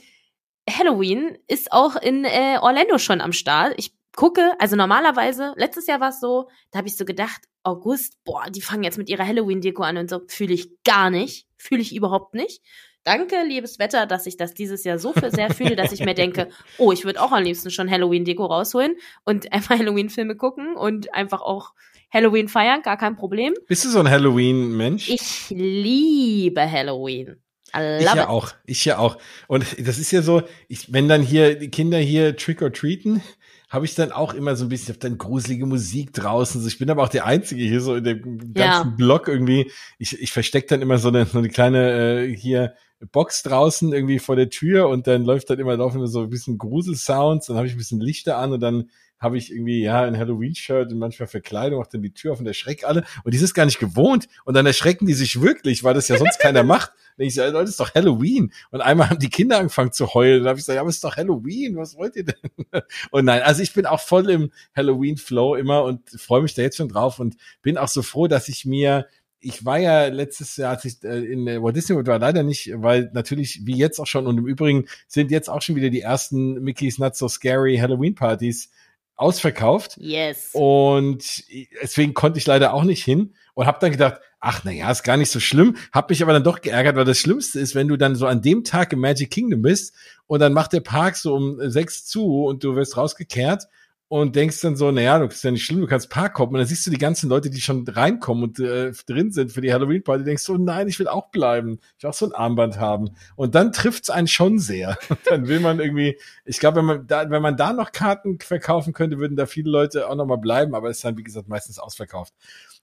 Halloween 0.68 1.38
ist 1.46 1.72
auch 1.72 1.96
in 1.96 2.24
äh, 2.24 2.58
Orlando 2.60 2.98
schon 2.98 3.20
am 3.20 3.32
Start. 3.32 3.74
Ich 3.76 3.92
gucke, 4.16 4.52
also 4.58 4.74
normalerweise, 4.74 5.54
letztes 5.56 5.86
Jahr 5.86 6.00
war 6.00 6.10
es 6.10 6.20
so, 6.20 6.48
da 6.70 6.78
habe 6.78 6.88
ich 6.88 6.96
so 6.96 7.04
gedacht, 7.04 7.42
August, 7.62 8.22
boah, 8.24 8.44
die 8.50 8.62
fangen 8.62 8.82
jetzt 8.82 8.98
mit 8.98 9.08
ihrer 9.08 9.26
Halloween-Deko 9.26 9.82
an 9.82 9.96
und 9.96 10.10
so, 10.10 10.22
fühle 10.26 10.54
ich 10.54 10.82
gar 10.82 11.10
nicht, 11.10 11.46
fühle 11.56 11.82
ich 11.82 11.94
überhaupt 11.94 12.34
nicht. 12.34 12.62
Danke, 13.04 13.36
liebes 13.46 13.78
Wetter, 13.78 14.06
dass 14.06 14.26
ich 14.26 14.36
das 14.36 14.54
dieses 14.54 14.84
Jahr 14.84 14.98
so 14.98 15.12
sehr 15.14 15.52
fühle, 15.54 15.76
dass 15.76 15.92
ich 15.92 16.04
mir 16.04 16.14
denke, 16.14 16.48
oh, 16.78 16.92
ich 16.92 17.04
würde 17.04 17.22
auch 17.22 17.32
am 17.32 17.42
liebsten 17.42 17.70
schon 17.70 17.90
Halloween-Deko 17.90 18.44
rausholen 18.44 18.96
und 19.24 19.52
einfach 19.52 19.78
Halloween-Filme 19.78 20.36
gucken 20.36 20.76
und 20.76 21.14
einfach 21.14 21.40
auch 21.40 21.72
Halloween 22.12 22.48
feiern, 22.48 22.82
gar 22.82 22.96
kein 22.96 23.16
Problem. 23.16 23.54
Bist 23.66 23.84
du 23.84 23.88
so 23.90 24.00
ein 24.00 24.10
Halloween-Mensch? 24.10 25.10
Ich 25.10 25.50
liebe 25.50 26.70
Halloween. 26.70 27.42
Ich 27.74 28.04
ja 28.04 28.14
it. 28.14 28.28
auch, 28.28 28.52
ich 28.66 28.84
ja 28.84 28.98
auch. 28.98 29.18
Und 29.46 29.64
das 29.86 29.98
ist 29.98 30.10
ja 30.10 30.22
so, 30.22 30.42
ich, 30.68 30.92
wenn 30.92 31.08
dann 31.08 31.22
hier 31.22 31.58
die 31.58 31.70
Kinder 31.70 31.98
hier 31.98 32.36
trick 32.36 32.62
or 32.62 32.72
treaten, 32.72 33.22
habe 33.68 33.84
ich 33.84 33.94
dann 33.94 34.12
auch 34.12 34.32
immer 34.32 34.56
so 34.56 34.64
ein 34.64 34.70
bisschen 34.70 34.94
auf 34.94 34.98
dann 34.98 35.18
gruselige 35.18 35.66
Musik 35.66 36.14
draußen. 36.14 36.66
Ich 36.66 36.78
bin 36.78 36.90
aber 36.90 37.02
auch 37.02 37.10
der 37.10 37.26
Einzige 37.26 37.62
hier 37.62 37.80
so 37.80 37.96
in 37.96 38.04
dem 38.04 38.54
ganzen 38.54 38.90
ja. 38.90 38.94
Block 38.96 39.28
irgendwie. 39.28 39.70
Ich, 39.98 40.18
ich 40.18 40.32
verstecke 40.32 40.68
dann 40.68 40.80
immer 40.80 40.98
so 40.98 41.08
eine, 41.08 41.26
so 41.26 41.38
eine 41.38 41.50
kleine 41.50 42.22
äh, 42.22 42.36
hier 42.36 42.74
Box 43.12 43.42
draußen 43.42 43.92
irgendwie 43.92 44.18
vor 44.18 44.36
der 44.36 44.50
Tür 44.50 44.88
und 44.88 45.06
dann 45.06 45.24
läuft 45.24 45.50
dann 45.50 45.58
immer 45.58 45.76
laufen 45.76 46.04
so 46.06 46.22
ein 46.22 46.30
bisschen 46.30 46.58
Gruselsounds, 46.58 47.46
dann 47.46 47.56
habe 47.56 47.66
ich 47.66 47.74
ein 47.74 47.78
bisschen 47.78 48.00
Lichter 48.00 48.38
an 48.38 48.52
und 48.52 48.60
dann 48.60 48.90
habe 49.18 49.36
ich 49.36 49.52
irgendwie, 49.52 49.82
ja, 49.82 50.02
ein 50.02 50.16
Halloween-Shirt 50.16 50.92
und 50.92 50.98
manchmal 50.98 51.26
Verkleidung, 51.26 51.80
macht 51.80 51.94
dann 51.94 52.02
die 52.02 52.14
Tür 52.14 52.32
auf 52.32 52.40
und 52.40 52.46
erschreckt 52.46 52.84
alle. 52.84 53.04
Und 53.24 53.34
die 53.34 53.38
ist 53.38 53.54
gar 53.54 53.64
nicht 53.64 53.78
gewohnt. 53.78 54.28
Und 54.44 54.54
dann 54.54 54.66
erschrecken 54.66 55.06
die 55.06 55.14
sich 55.14 55.40
wirklich, 55.40 55.84
weil 55.84 55.94
das 55.94 56.08
ja 56.08 56.16
sonst 56.16 56.38
keiner 56.38 56.62
macht. 56.64 56.92
Und 57.16 57.24
ich 57.24 57.34
sage, 57.34 57.50
Leute, 57.50 57.64
das 57.64 57.70
ist 57.70 57.80
doch 57.80 57.94
Halloween. 57.94 58.52
Und 58.70 58.80
einmal 58.80 59.10
haben 59.10 59.18
die 59.18 59.30
Kinder 59.30 59.58
angefangen 59.58 59.92
zu 59.92 60.14
heulen. 60.14 60.38
Und 60.38 60.44
dann 60.44 60.50
habe 60.50 60.58
ich 60.58 60.64
gesagt, 60.64 60.76
ja, 60.76 60.82
aber 60.82 60.90
es 60.90 60.96
ist 60.96 61.04
doch 61.04 61.16
Halloween, 61.16 61.76
was 61.76 61.96
wollt 61.96 62.16
ihr 62.16 62.24
denn? 62.24 62.36
Und 63.10 63.24
nein, 63.24 63.42
also 63.42 63.62
ich 63.62 63.72
bin 63.74 63.86
auch 63.86 64.00
voll 64.00 64.30
im 64.30 64.52
Halloween-Flow 64.76 65.56
immer 65.56 65.84
und 65.84 66.08
freue 66.10 66.42
mich 66.42 66.54
da 66.54 66.62
jetzt 66.62 66.76
schon 66.76 66.88
drauf 66.88 67.18
und 67.18 67.36
bin 67.62 67.78
auch 67.78 67.88
so 67.88 68.02
froh, 68.02 68.28
dass 68.28 68.48
ich 68.48 68.64
mir 68.64 69.06
ich 69.40 69.64
war 69.64 69.78
ja 69.78 70.06
letztes 70.08 70.56
Jahr, 70.56 70.72
als 70.72 70.84
ich 70.84 71.02
äh, 71.04 71.18
in 71.18 71.46
Walt 71.62 71.76
Disney 71.76 71.94
World 71.94 72.08
war, 72.08 72.18
leider 72.18 72.42
nicht, 72.42 72.72
weil 72.74 73.10
natürlich, 73.14 73.64
wie 73.64 73.76
jetzt 73.76 74.00
auch 74.00 74.06
schon, 74.06 74.26
und 74.26 74.38
im 74.38 74.46
Übrigen 74.46 74.86
sind 75.06 75.30
jetzt 75.30 75.48
auch 75.48 75.62
schon 75.62 75.76
wieder 75.76 75.90
die 75.90 76.00
ersten 76.00 76.54
Mickey's 76.60 76.98
Not 76.98 77.16
So 77.16 77.28
Scary 77.28 77.76
Halloween 77.76 78.14
Partys 78.14 78.70
ausverkauft. 79.18 79.96
Yes. 80.00 80.50
Und 80.52 81.44
deswegen 81.82 82.14
konnte 82.14 82.38
ich 82.38 82.46
leider 82.46 82.72
auch 82.72 82.84
nicht 82.84 83.04
hin 83.04 83.34
und 83.54 83.66
habe 83.66 83.78
dann 83.80 83.90
gedacht, 83.90 84.20
ach 84.40 84.62
na 84.64 84.70
ja, 84.70 84.90
ist 84.90 85.02
gar 85.02 85.16
nicht 85.16 85.30
so 85.30 85.40
schlimm. 85.40 85.76
Hab 85.92 86.08
mich 86.08 86.22
aber 86.22 86.32
dann 86.32 86.44
doch 86.44 86.60
geärgert, 86.60 86.96
weil 86.96 87.04
das 87.04 87.18
Schlimmste 87.18 87.58
ist, 87.58 87.74
wenn 87.74 87.88
du 87.88 87.96
dann 87.96 88.14
so 88.14 88.26
an 88.26 88.40
dem 88.40 88.64
Tag 88.64 88.92
im 88.92 89.00
Magic 89.00 89.30
Kingdom 89.30 89.62
bist 89.62 89.94
und 90.26 90.40
dann 90.40 90.52
macht 90.52 90.72
der 90.72 90.80
Park 90.80 91.16
so 91.16 91.34
um 91.34 91.58
sechs 91.70 92.06
zu 92.06 92.44
und 92.44 92.62
du 92.64 92.76
wirst 92.76 92.96
rausgekehrt 92.96 93.64
und 94.08 94.36
denkst 94.36 94.62
dann 94.62 94.74
so, 94.74 94.90
naja, 94.90 95.18
du 95.18 95.26
ist 95.26 95.44
ja 95.44 95.50
nicht 95.50 95.66
schlimm, 95.66 95.82
du 95.82 95.86
kannst 95.86 96.08
Park 96.08 96.38
hoppen. 96.38 96.54
Und 96.54 96.60
dann 96.60 96.66
siehst 96.66 96.86
du 96.86 96.90
die 96.90 96.96
ganzen 96.96 97.28
Leute, 97.28 97.50
die 97.50 97.60
schon 97.60 97.86
reinkommen 97.86 98.42
und 98.42 98.58
äh, 98.58 98.92
drin 99.06 99.32
sind 99.32 99.52
für 99.52 99.60
die 99.60 99.72
Halloween-Party, 99.72 100.24
denkst 100.24 100.42
so, 100.42 100.56
nein, 100.56 100.88
ich 100.88 100.98
will 100.98 101.08
auch 101.08 101.28
bleiben. 101.28 101.78
Ich 101.98 102.04
will 102.04 102.10
auch 102.10 102.14
so 102.14 102.24
ein 102.24 102.32
Armband 102.32 102.80
haben. 102.80 103.10
Und 103.36 103.54
dann 103.54 103.70
trifft's 103.70 104.08
einen 104.08 104.26
schon 104.26 104.58
sehr. 104.58 104.96
Und 105.10 105.18
dann 105.26 105.46
will 105.46 105.60
man 105.60 105.78
irgendwie, 105.78 106.18
ich 106.46 106.58
glaube, 106.58 106.78
wenn 106.78 106.86
man 106.86 107.06
da, 107.06 107.28
wenn 107.28 107.42
man 107.42 107.58
da 107.58 107.74
noch 107.74 107.92
Karten 107.92 108.38
verkaufen 108.38 108.94
könnte, 108.94 109.18
würden 109.18 109.36
da 109.36 109.44
viele 109.44 109.70
Leute 109.70 110.08
auch 110.08 110.14
nochmal 110.14 110.38
bleiben, 110.38 110.74
aber 110.74 110.88
es 110.88 110.98
ist 110.98 111.04
dann, 111.04 111.18
wie 111.18 111.24
gesagt, 111.24 111.48
meistens 111.48 111.78
ausverkauft. 111.78 112.32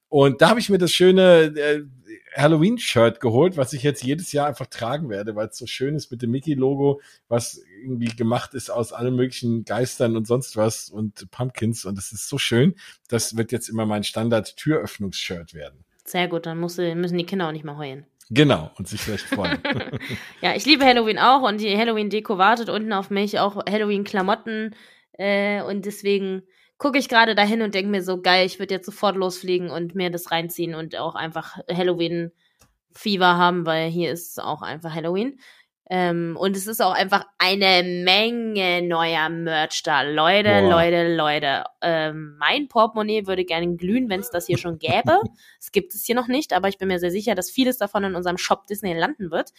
Und 0.10 0.42
da 0.42 0.50
habe 0.50 0.60
ich 0.60 0.70
mir 0.70 0.78
das 0.78 0.92
schöne 0.92 1.54
äh, 1.56 1.84
Halloween-Shirt 2.36 3.20
geholt, 3.20 3.58
was 3.58 3.74
ich 3.74 3.84
jetzt 3.84 4.04
jedes 4.04 4.32
Jahr 4.32 4.48
einfach 4.48 4.68
tragen 4.68 5.10
werde, 5.10 5.36
weil 5.36 5.48
es 5.48 5.58
so 5.58 5.66
schön 5.66 5.96
ist 5.96 6.12
mit 6.12 6.22
dem 6.22 6.32
Mickey-Logo, 6.32 7.02
was 7.28 7.62
irgendwie 7.82 8.14
gemacht 8.16 8.54
ist 8.54 8.70
aus 8.70 8.94
allen 8.94 9.16
möglichen 9.16 9.64
Geistern 9.64 10.16
und 10.16 10.28
sonst 10.28 10.58
was 10.58 10.90
und 10.90 11.30
Pumpkins 11.32 11.86
und 11.86 11.98
das 11.98 12.12
ist 12.12 12.28
so 12.28 12.38
schön. 12.38 12.76
Das 13.08 13.38
wird 13.38 13.52
jetzt 13.52 13.70
immer 13.70 13.86
mein 13.86 14.04
Standard-Türöffnungsshirt 14.04 15.54
werden. 15.54 15.86
Sehr 16.04 16.28
gut, 16.28 16.46
dann 16.46 16.60
muss, 16.60 16.78
müssen 16.78 17.18
die 17.18 17.26
Kinder 17.26 17.48
auch 17.48 17.52
nicht 17.52 17.66
mehr 17.66 17.78
heulen. 17.78 18.06
Genau, 18.30 18.72
und 18.78 18.88
sich 18.88 19.02
vielleicht 19.02 19.26
freuen. 19.26 19.60
ja, 20.42 20.56
ich 20.56 20.66
liebe 20.66 20.84
Halloween 20.84 21.20
auch 21.20 21.42
und 21.42 21.62
die 21.62 21.78
Halloween-Deko 21.78 22.38
wartet 22.38 22.70
unten 22.70 22.94
auf 22.94 23.10
mich, 23.10 23.40
auch 23.40 23.64
Halloween-Klamotten. 23.66 24.76
Äh, 25.14 25.62
und 25.64 25.86
deswegen 25.86 26.44
gucke 26.78 26.98
ich 26.98 27.10
gerade 27.10 27.36
dahin 27.36 27.62
und 27.62 27.74
denke 27.74 27.90
mir 27.90 28.04
so, 28.04 28.22
geil, 28.22 28.46
ich 28.46 28.60
würde 28.60 28.74
jetzt 28.74 28.86
sofort 28.86 29.16
losfliegen 29.16 29.70
und 29.70 29.96
mir 29.96 30.10
das 30.10 30.32
reinziehen 30.32 30.76
und 30.76 30.98
auch 30.98 31.16
einfach 31.16 31.58
Halloween-Fieber 31.72 33.38
haben, 33.38 33.66
weil 33.66 33.90
hier 33.90 34.12
ist 34.12 34.42
auch 34.42 34.62
einfach 34.62 34.94
Halloween. 34.94 35.40
Ähm, 35.88 36.36
und 36.40 36.58
es 36.58 36.66
ist 36.66 36.82
auch 36.82 36.94
einfach 36.94 37.26
eine 37.38 37.84
Menge 37.84 38.82
neuer 38.82 39.30
Merch 39.30 39.84
da. 39.84 40.02
Leute, 40.02 40.50
Boah. 40.50 40.70
Leute, 40.70 41.16
Leute. 41.16 41.64
Ähm, 41.82 42.38
mein 42.40 42.68
Portemonnaie 42.68 43.28
würde 43.28 43.46
gerne 43.46 43.76
glühen, 43.78 44.10
wenn 44.10 44.20
es 44.20 44.32
das 44.32 44.48
hier 44.48 44.58
schon 44.58 44.80
gäbe. 44.80 45.22
Es 45.60 45.72
gibt 45.72 45.94
es 45.94 46.06
hier 46.06 46.16
noch 46.16 46.28
nicht, 46.28 46.54
aber 46.54 46.68
ich 46.70 46.78
bin 46.78 46.88
mir 46.88 47.00
sehr 47.00 47.12
sicher, 47.12 47.34
dass 47.34 47.50
vieles 47.50 47.78
davon 47.78 48.04
in 48.04 48.16
unserem 48.16 48.38
Shop 48.38 48.68
Disney 48.68 48.94
landen 48.94 49.32
wird 49.32 49.52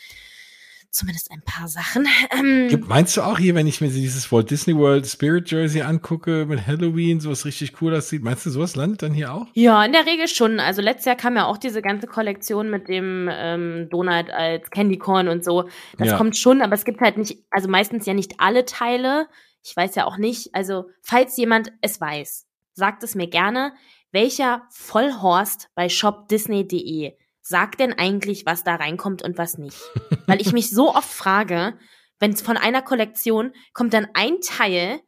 zumindest 0.91 1.31
ein 1.31 1.43
paar 1.43 1.69
Sachen. 1.69 2.07
Ähm, 2.31 2.85
Meinst 2.87 3.17
du 3.17 3.23
auch 3.23 3.39
hier, 3.39 3.55
wenn 3.55 3.67
ich 3.67 3.81
mir 3.81 3.89
dieses 3.89 4.31
Walt 4.33 4.51
Disney 4.51 4.77
World 4.77 5.07
Spirit 5.07 5.51
Jersey 5.51 5.83
angucke 5.83 6.47
mit 6.47 6.67
Halloween, 6.67 7.21
sowas 7.21 7.45
richtig 7.45 7.81
cool 7.81 7.95
aussieht, 7.95 8.23
meinst 8.23 8.47
du, 8.47 8.51
sowas 8.51 8.77
landet 8.77 9.03
dann 9.03 9.13
hier 9.13 9.33
auch? 9.33 9.47
Ja, 9.55 9.85
in 9.85 9.93
der 9.93 10.07
Regel 10.07 10.29
schon. 10.29 10.61
Also 10.61 10.83
letztes 10.83 11.07
Jahr 11.07 11.17
kam 11.17 11.37
ja 11.37 11.47
auch 11.47 11.59
diese 11.59 11.83
ganze 11.83 12.07
Kollektion 12.07 12.71
mit 12.71 12.89
dem 12.89 13.29
ähm, 13.31 13.89
Donut 13.91 14.31
als 14.31 14.71
Candy 14.71 14.99
Corn 14.99 15.29
und 15.29 15.45
so. 15.45 15.69
Das 15.99 16.09
ja. 16.09 16.17
kommt 16.17 16.37
schon, 16.37 16.63
aber 16.63 16.75
es 16.75 16.85
gibt 16.85 17.01
halt 17.01 17.17
nicht, 17.17 17.39
also 17.51 17.69
meistens 17.69 18.07
ja 18.07 18.15
nicht 18.15 18.41
alle 18.41 18.65
Teile. 18.65 19.29
Ich 19.65 19.77
weiß 19.77 19.95
ja 19.95 20.07
auch 20.07 20.17
nicht. 20.17 20.55
Also, 20.55 20.87
falls 21.03 21.37
jemand 21.37 21.73
es 21.81 22.01
weiß, 22.01 22.47
sagt 22.75 23.03
es 23.03 23.15
mir 23.15 23.29
gerne, 23.29 23.73
welcher 24.13 24.63
Vollhorst 24.71 25.69
bei 25.75 25.89
shopdisney.de 25.89 27.13
sagt 27.49 27.81
denn 27.81 27.93
eigentlich, 27.93 28.45
was 28.45 28.65
da 28.65 28.75
reinkommt 28.75 29.23
und 29.23 29.39
was 29.39 29.57
nicht? 29.57 29.79
Weil 30.27 30.41
ich 30.41 30.53
mich 30.53 30.71
so 30.71 30.93
oft 30.95 31.09
frage, 31.09 31.79
wenn 32.19 32.33
es 32.33 32.43
von 32.43 32.57
einer 32.57 32.83
Kollektion 32.83 33.53
kommt 33.73 33.95
dann 33.95 34.09
ein 34.15 34.41
Teil 34.41 35.01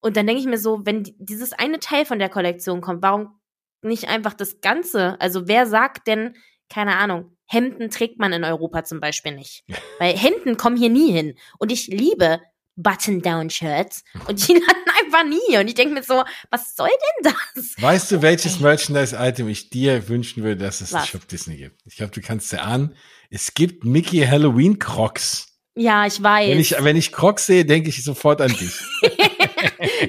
und 0.00 0.16
dann 0.16 0.26
denke 0.26 0.40
ich 0.40 0.46
mir 0.46 0.58
so, 0.58 0.84
wenn 0.84 1.04
dieses 1.18 1.52
eine 1.52 1.78
Teil 1.78 2.04
von 2.04 2.18
der 2.18 2.28
Kollektion 2.28 2.80
kommt, 2.80 3.02
warum 3.02 3.40
nicht 3.82 4.08
einfach 4.08 4.34
das 4.34 4.60
Ganze? 4.60 5.18
Also 5.20 5.48
wer 5.48 5.66
sagt 5.66 6.06
denn, 6.06 6.36
keine 6.68 6.96
Ahnung, 6.96 7.36
Hemden 7.46 7.90
trägt 7.90 8.18
man 8.18 8.32
in 8.32 8.44
Europa 8.44 8.84
zum 8.84 9.00
Beispiel 9.00 9.34
nicht. 9.34 9.64
Weil 9.98 10.16
Hemden 10.16 10.56
kommen 10.56 10.76
hier 10.76 10.90
nie 10.90 11.12
hin. 11.12 11.34
Und 11.58 11.72
ich 11.72 11.86
liebe 11.86 12.40
Button-Down-Shirts 12.76 14.04
und 14.28 14.46
die 14.46 14.52
landen 14.52 14.90
einfach 15.04 15.24
nie. 15.24 15.58
Und 15.58 15.68
ich 15.68 15.74
denke 15.74 15.94
mir 15.94 16.02
so, 16.02 16.22
was 16.50 16.76
soll 16.76 16.88
denn 16.88 17.32
das? 17.54 17.74
Weißt 17.78 18.12
du, 18.12 18.22
welches 18.22 18.60
Merchandise-Item 18.60 19.48
ich 19.48 19.70
dir 19.70 20.08
wünschen 20.08 20.42
würde, 20.42 20.64
dass 20.64 20.80
es 20.80 20.92
was? 20.92 21.08
Shop 21.08 21.26
Disney 21.28 21.56
gibt? 21.56 21.80
Ich 21.86 21.96
glaube, 21.96 22.12
du 22.12 22.20
kannst 22.20 22.52
dir 22.52 22.62
ahnen. 22.62 22.94
Es 23.30 23.54
gibt 23.54 23.84
Mickey 23.84 24.24
Halloween 24.24 24.78
Crocs. 24.78 25.48
Ja, 25.74 26.06
ich 26.06 26.22
weiß. 26.22 26.50
Wenn 26.50 26.60
ich, 26.60 26.74
wenn 26.78 26.96
ich 26.96 27.12
Crocs 27.12 27.46
sehe, 27.46 27.64
denke 27.64 27.90
ich 27.90 28.02
sofort 28.02 28.40
an 28.40 28.52
dich. 28.52 28.80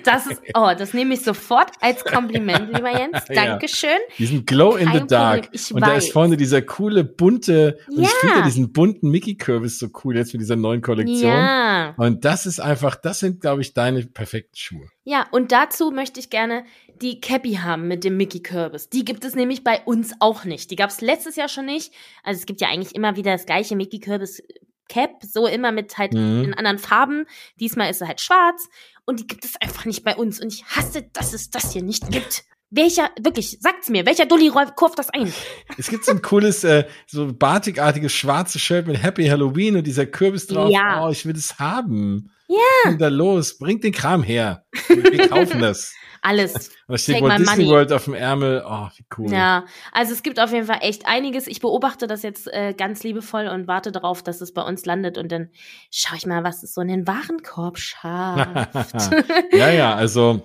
das 0.03 0.27
ist, 0.27 0.41
oh, 0.53 0.71
das 0.77 0.93
nehme 0.93 1.13
ich 1.13 1.21
sofort 1.21 1.71
als 1.81 2.03
Kompliment, 2.03 2.73
lieber 2.73 2.91
Jens. 2.91 3.25
Dankeschön. 3.33 3.89
Ja. 3.89 4.15
Diesen 4.17 4.45
Glow 4.45 4.75
in 4.75 4.87
Kein 4.87 5.01
the 5.01 5.07
Dark. 5.07 5.49
Und 5.71 5.81
weiß. 5.81 5.89
da 5.89 5.95
ist 5.95 6.11
vorne 6.11 6.37
dieser 6.37 6.61
coole 6.61 7.03
bunte, 7.03 7.77
und 7.87 8.01
ja. 8.01 8.03
ich 8.03 8.09
finde 8.15 8.43
diesen 8.43 8.71
bunten 8.71 9.09
Mickey-Kürbis 9.09 9.79
so 9.79 9.87
cool 10.03 10.17
jetzt 10.17 10.33
mit 10.33 10.41
dieser 10.41 10.55
neuen 10.55 10.81
Kollektion. 10.81 11.31
Ja. 11.31 11.93
Und 11.97 12.25
das 12.25 12.45
ist 12.45 12.59
einfach, 12.59 12.95
das 12.95 13.19
sind, 13.19 13.41
glaube 13.41 13.61
ich, 13.61 13.73
deine 13.73 14.05
perfekten 14.05 14.55
Schuhe. 14.55 14.87
Ja, 15.03 15.25
und 15.31 15.51
dazu 15.51 15.91
möchte 15.91 16.19
ich 16.19 16.29
gerne 16.29 16.65
die 17.01 17.21
Cappy 17.21 17.53
haben 17.55 17.87
mit 17.87 18.03
dem 18.03 18.17
Mickey 18.17 18.41
Kürbis. 18.41 18.89
Die 18.89 19.05
gibt 19.05 19.23
es 19.23 19.35
nämlich 19.35 19.63
bei 19.63 19.81
uns 19.85 20.13
auch 20.19 20.43
nicht. 20.43 20.71
Die 20.71 20.75
gab 20.75 20.89
es 20.89 21.01
letztes 21.01 21.35
Jahr 21.35 21.47
schon 21.47 21.65
nicht. 21.65 21.93
Also 22.23 22.39
es 22.39 22.45
gibt 22.45 22.61
ja 22.61 22.69
eigentlich 22.69 22.95
immer 22.95 23.15
wieder 23.15 23.31
das 23.31 23.45
gleiche 23.45 23.75
Mickey 23.75 23.99
Kürbis 23.99 24.43
Cap, 24.87 25.23
so 25.23 25.47
immer 25.47 25.71
mit 25.71 25.97
halt 25.97 26.13
mhm. 26.13 26.45
in 26.45 26.53
anderen 26.53 26.79
Farben. 26.79 27.25
Diesmal 27.59 27.89
ist 27.89 28.01
er 28.01 28.07
halt 28.07 28.21
schwarz 28.21 28.69
und 29.05 29.19
die 29.19 29.27
gibt 29.27 29.45
es 29.45 29.59
einfach 29.61 29.85
nicht 29.85 30.03
bei 30.03 30.15
uns. 30.15 30.39
Und 30.39 30.53
ich 30.53 30.65
hasse, 30.65 31.03
dass 31.13 31.33
es 31.33 31.49
das 31.49 31.73
hier 31.73 31.83
nicht 31.83 32.09
gibt. 32.11 32.43
Welcher, 32.69 33.09
wirklich, 33.21 33.59
sagt's 33.61 33.87
mir, 33.87 34.05
welcher 34.05 34.25
Dulli 34.25 34.51
kurft 34.75 34.99
das 34.99 35.09
ein? 35.09 35.31
Es 35.77 35.87
gibt 35.87 36.03
so 36.03 36.11
ein 36.11 36.21
cooles, 36.21 36.65
äh, 36.65 36.85
so 37.05 37.31
batikartiges 37.31 38.11
schwarzes 38.11 38.61
Shirt 38.61 38.87
mit 38.87 39.01
Happy 39.01 39.25
Halloween 39.25 39.77
und 39.77 39.87
dieser 39.87 40.05
Kürbis 40.05 40.47
drauf. 40.47 40.69
Ja. 40.69 41.05
Oh, 41.05 41.09
ich 41.09 41.25
will 41.25 41.31
das 41.31 41.59
haben. 41.59 42.29
Ja. 42.49 42.91
Ist 42.91 42.99
da 42.99 43.07
los? 43.07 43.57
Bringt 43.57 43.85
den 43.85 43.93
Kram 43.93 44.21
her. 44.21 44.65
Wir 44.89 45.29
kaufen 45.29 45.61
das. 45.61 45.93
Alles. 46.27 46.71
Da 46.87 46.97
steht 46.97 47.21
Walt 47.21 47.39
Disney 47.39 47.65
Money. 47.65 47.67
World 47.67 47.91
auf 47.91 48.05
dem 48.05 48.13
Ärmel. 48.13 48.63
Oh, 48.65 48.87
wie 48.95 49.05
cool. 49.17 49.29
Ja, 49.29 49.65
also 49.91 50.13
es 50.13 50.23
gibt 50.23 50.39
auf 50.39 50.53
jeden 50.53 50.67
Fall 50.67 50.79
echt 50.81 51.05
einiges. 51.05 51.45
Ich 51.47 51.59
beobachte 51.59 52.07
das 52.07 52.23
jetzt 52.23 52.47
äh, 52.53 52.73
ganz 52.73 53.03
liebevoll 53.03 53.47
und 53.47 53.67
warte 53.67 53.91
darauf, 53.91 54.23
dass 54.23 54.39
es 54.39 54.53
bei 54.53 54.61
uns 54.61 54.85
landet 54.85 55.17
und 55.17 55.29
dann 55.29 55.49
schaue 55.91 56.15
ich 56.15 56.25
mal, 56.25 56.45
was 56.45 56.63
es 56.63 56.73
so 56.73 56.79
in 56.79 56.87
den 56.87 57.05
Warenkorb 57.05 57.77
schafft. 57.77 59.11
ja, 59.51 59.69
ja, 59.69 59.95
also 59.95 60.43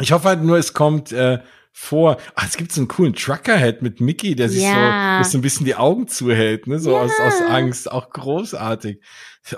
ich 0.00 0.12
hoffe 0.12 0.28
halt 0.28 0.42
nur, 0.42 0.56
es 0.56 0.72
kommt 0.72 1.10
äh, 1.10 1.40
vor. 1.78 2.16
Ach, 2.34 2.48
es 2.48 2.56
gibt 2.56 2.72
so 2.72 2.80
einen 2.80 2.88
coolen 2.88 3.14
Truckerhead 3.14 3.82
mit 3.82 4.00
Mickey, 4.00 4.34
der 4.34 4.48
sich 4.48 4.62
ja. 4.62 5.20
so, 5.22 5.30
so 5.30 5.38
ein 5.38 5.42
bisschen 5.42 5.66
die 5.66 5.74
Augen 5.74 6.08
zuhält, 6.08 6.66
ne? 6.66 6.78
So 6.78 6.92
ja. 6.92 7.02
aus, 7.02 7.12
aus 7.20 7.42
Angst. 7.42 7.92
Auch 7.92 8.08
großartig. 8.08 9.02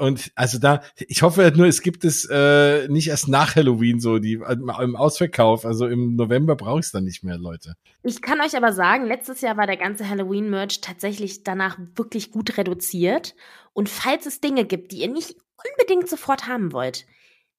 Und 0.01 0.33
also 0.35 0.59
da, 0.59 0.83
ich 0.97 1.23
hoffe 1.23 1.45
halt 1.45 1.57
nur, 1.57 1.69
es 1.69 1.81
gibt 1.81 2.05
es 2.05 2.29
äh, 2.29 2.89
nicht 2.89 3.07
erst 3.07 3.29
nach 3.29 3.55
Halloween 3.55 4.01
so, 4.01 4.19
die 4.19 4.33
im 4.33 4.97
Ausverkauf. 4.97 5.65
Also 5.65 5.87
im 5.87 6.17
November 6.17 6.57
brauche 6.57 6.81
ich 6.81 6.87
es 6.87 6.93
dann 6.93 7.05
nicht 7.05 7.23
mehr, 7.23 7.39
Leute. 7.39 7.77
Ich 8.03 8.21
kann 8.21 8.41
euch 8.41 8.57
aber 8.57 8.73
sagen, 8.73 9.07
letztes 9.07 9.41
Jahr 9.41 9.57
war 9.57 9.69
der 9.69 9.77
ganze 9.77 10.09
Halloween-Merch 10.09 10.81
tatsächlich 10.81 11.45
danach 11.45 11.79
wirklich 11.95 12.33
gut 12.33 12.59
reduziert. 12.59 13.37
Und 13.75 13.89
falls 13.89 14.27
es 14.27 14.41
Dinge 14.41 14.65
gibt, 14.65 14.91
die 14.91 15.03
ihr 15.03 15.09
nicht 15.09 15.37
unbedingt 15.57 16.09
sofort 16.09 16.49
haben 16.49 16.73
wollt, 16.73 17.07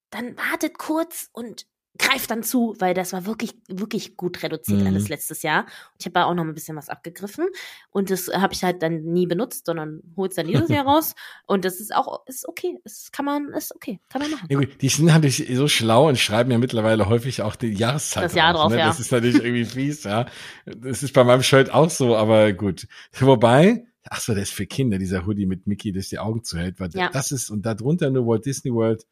dann 0.09 0.35
wartet 0.35 0.77
kurz 0.77 1.29
und 1.31 1.65
greift 1.99 2.31
dann 2.31 2.41
zu, 2.41 2.75
weil 2.79 2.93
das 2.93 3.13
war 3.13 3.25
wirklich, 3.25 3.51
wirklich 3.67 4.17
gut 4.17 4.41
reduziert 4.41 4.81
mhm. 4.81 4.87
alles 4.87 5.09
letztes 5.09 5.43
Jahr. 5.43 5.65
Ich 5.99 6.05
habe 6.05 6.13
da 6.13 6.23
auch 6.25 6.33
noch 6.33 6.43
ein 6.43 6.53
bisschen 6.53 6.75
was 6.75 6.89
abgegriffen 6.89 7.45
und 7.91 8.09
das 8.09 8.29
habe 8.33 8.53
ich 8.53 8.63
halt 8.63 8.81
dann 8.81 9.03
nie 9.03 9.27
benutzt, 9.27 9.65
sondern 9.65 10.01
hol's 10.17 10.35
dann 10.35 10.47
dieses 10.47 10.69
Jahr 10.69 10.85
raus 10.87 11.13
und 11.45 11.65
das 11.65 11.79
ist 11.79 11.93
auch, 11.93 12.25
ist 12.25 12.47
okay, 12.47 12.79
das 12.83 13.11
kann 13.11 13.25
man, 13.25 13.49
ist 13.49 13.75
okay, 13.75 13.99
kann 14.09 14.21
man 14.21 14.31
machen. 14.31 14.47
Ja, 14.49 14.57
gut, 14.57 14.81
die 14.81 14.89
sind 14.89 15.05
natürlich 15.05 15.45
so 15.55 15.67
schlau 15.67 16.07
und 16.07 16.17
schreiben 16.17 16.51
ja 16.51 16.57
mittlerweile 16.57 17.07
häufig 17.07 17.41
auch 17.41 17.55
die 17.55 17.73
Jahreszeit 17.73 18.23
Das 18.23 18.33
Jahr 18.33 18.53
drauf, 18.53 18.71
ne? 18.71 18.79
ja. 18.79 18.87
Das 18.87 18.99
ist 18.99 19.11
natürlich 19.11 19.43
irgendwie 19.43 19.65
fies, 19.65 20.03
ja. 20.05 20.25
Das 20.65 21.03
ist 21.03 21.13
bei 21.13 21.23
meinem 21.23 21.43
Shirt 21.43 21.71
auch 21.71 21.89
so, 21.89 22.15
aber 22.15 22.53
gut. 22.53 22.87
Wobei, 23.19 23.85
ach 24.09 24.21
so, 24.21 24.33
der 24.33 24.43
ist 24.43 24.53
für 24.53 24.65
Kinder, 24.65 24.97
dieser 24.97 25.25
Hoodie 25.25 25.45
mit 25.45 25.67
Mickey, 25.67 25.91
das 25.91 26.07
die 26.07 26.19
Augen 26.19 26.43
zuhält, 26.43 26.79
weil 26.79 26.89
ja. 26.93 27.09
das 27.09 27.31
ist, 27.31 27.49
und 27.49 27.65
darunter 27.65 28.09
nur 28.09 28.25
Walt 28.25 28.45
Disney 28.45 28.73
World, 28.73 29.05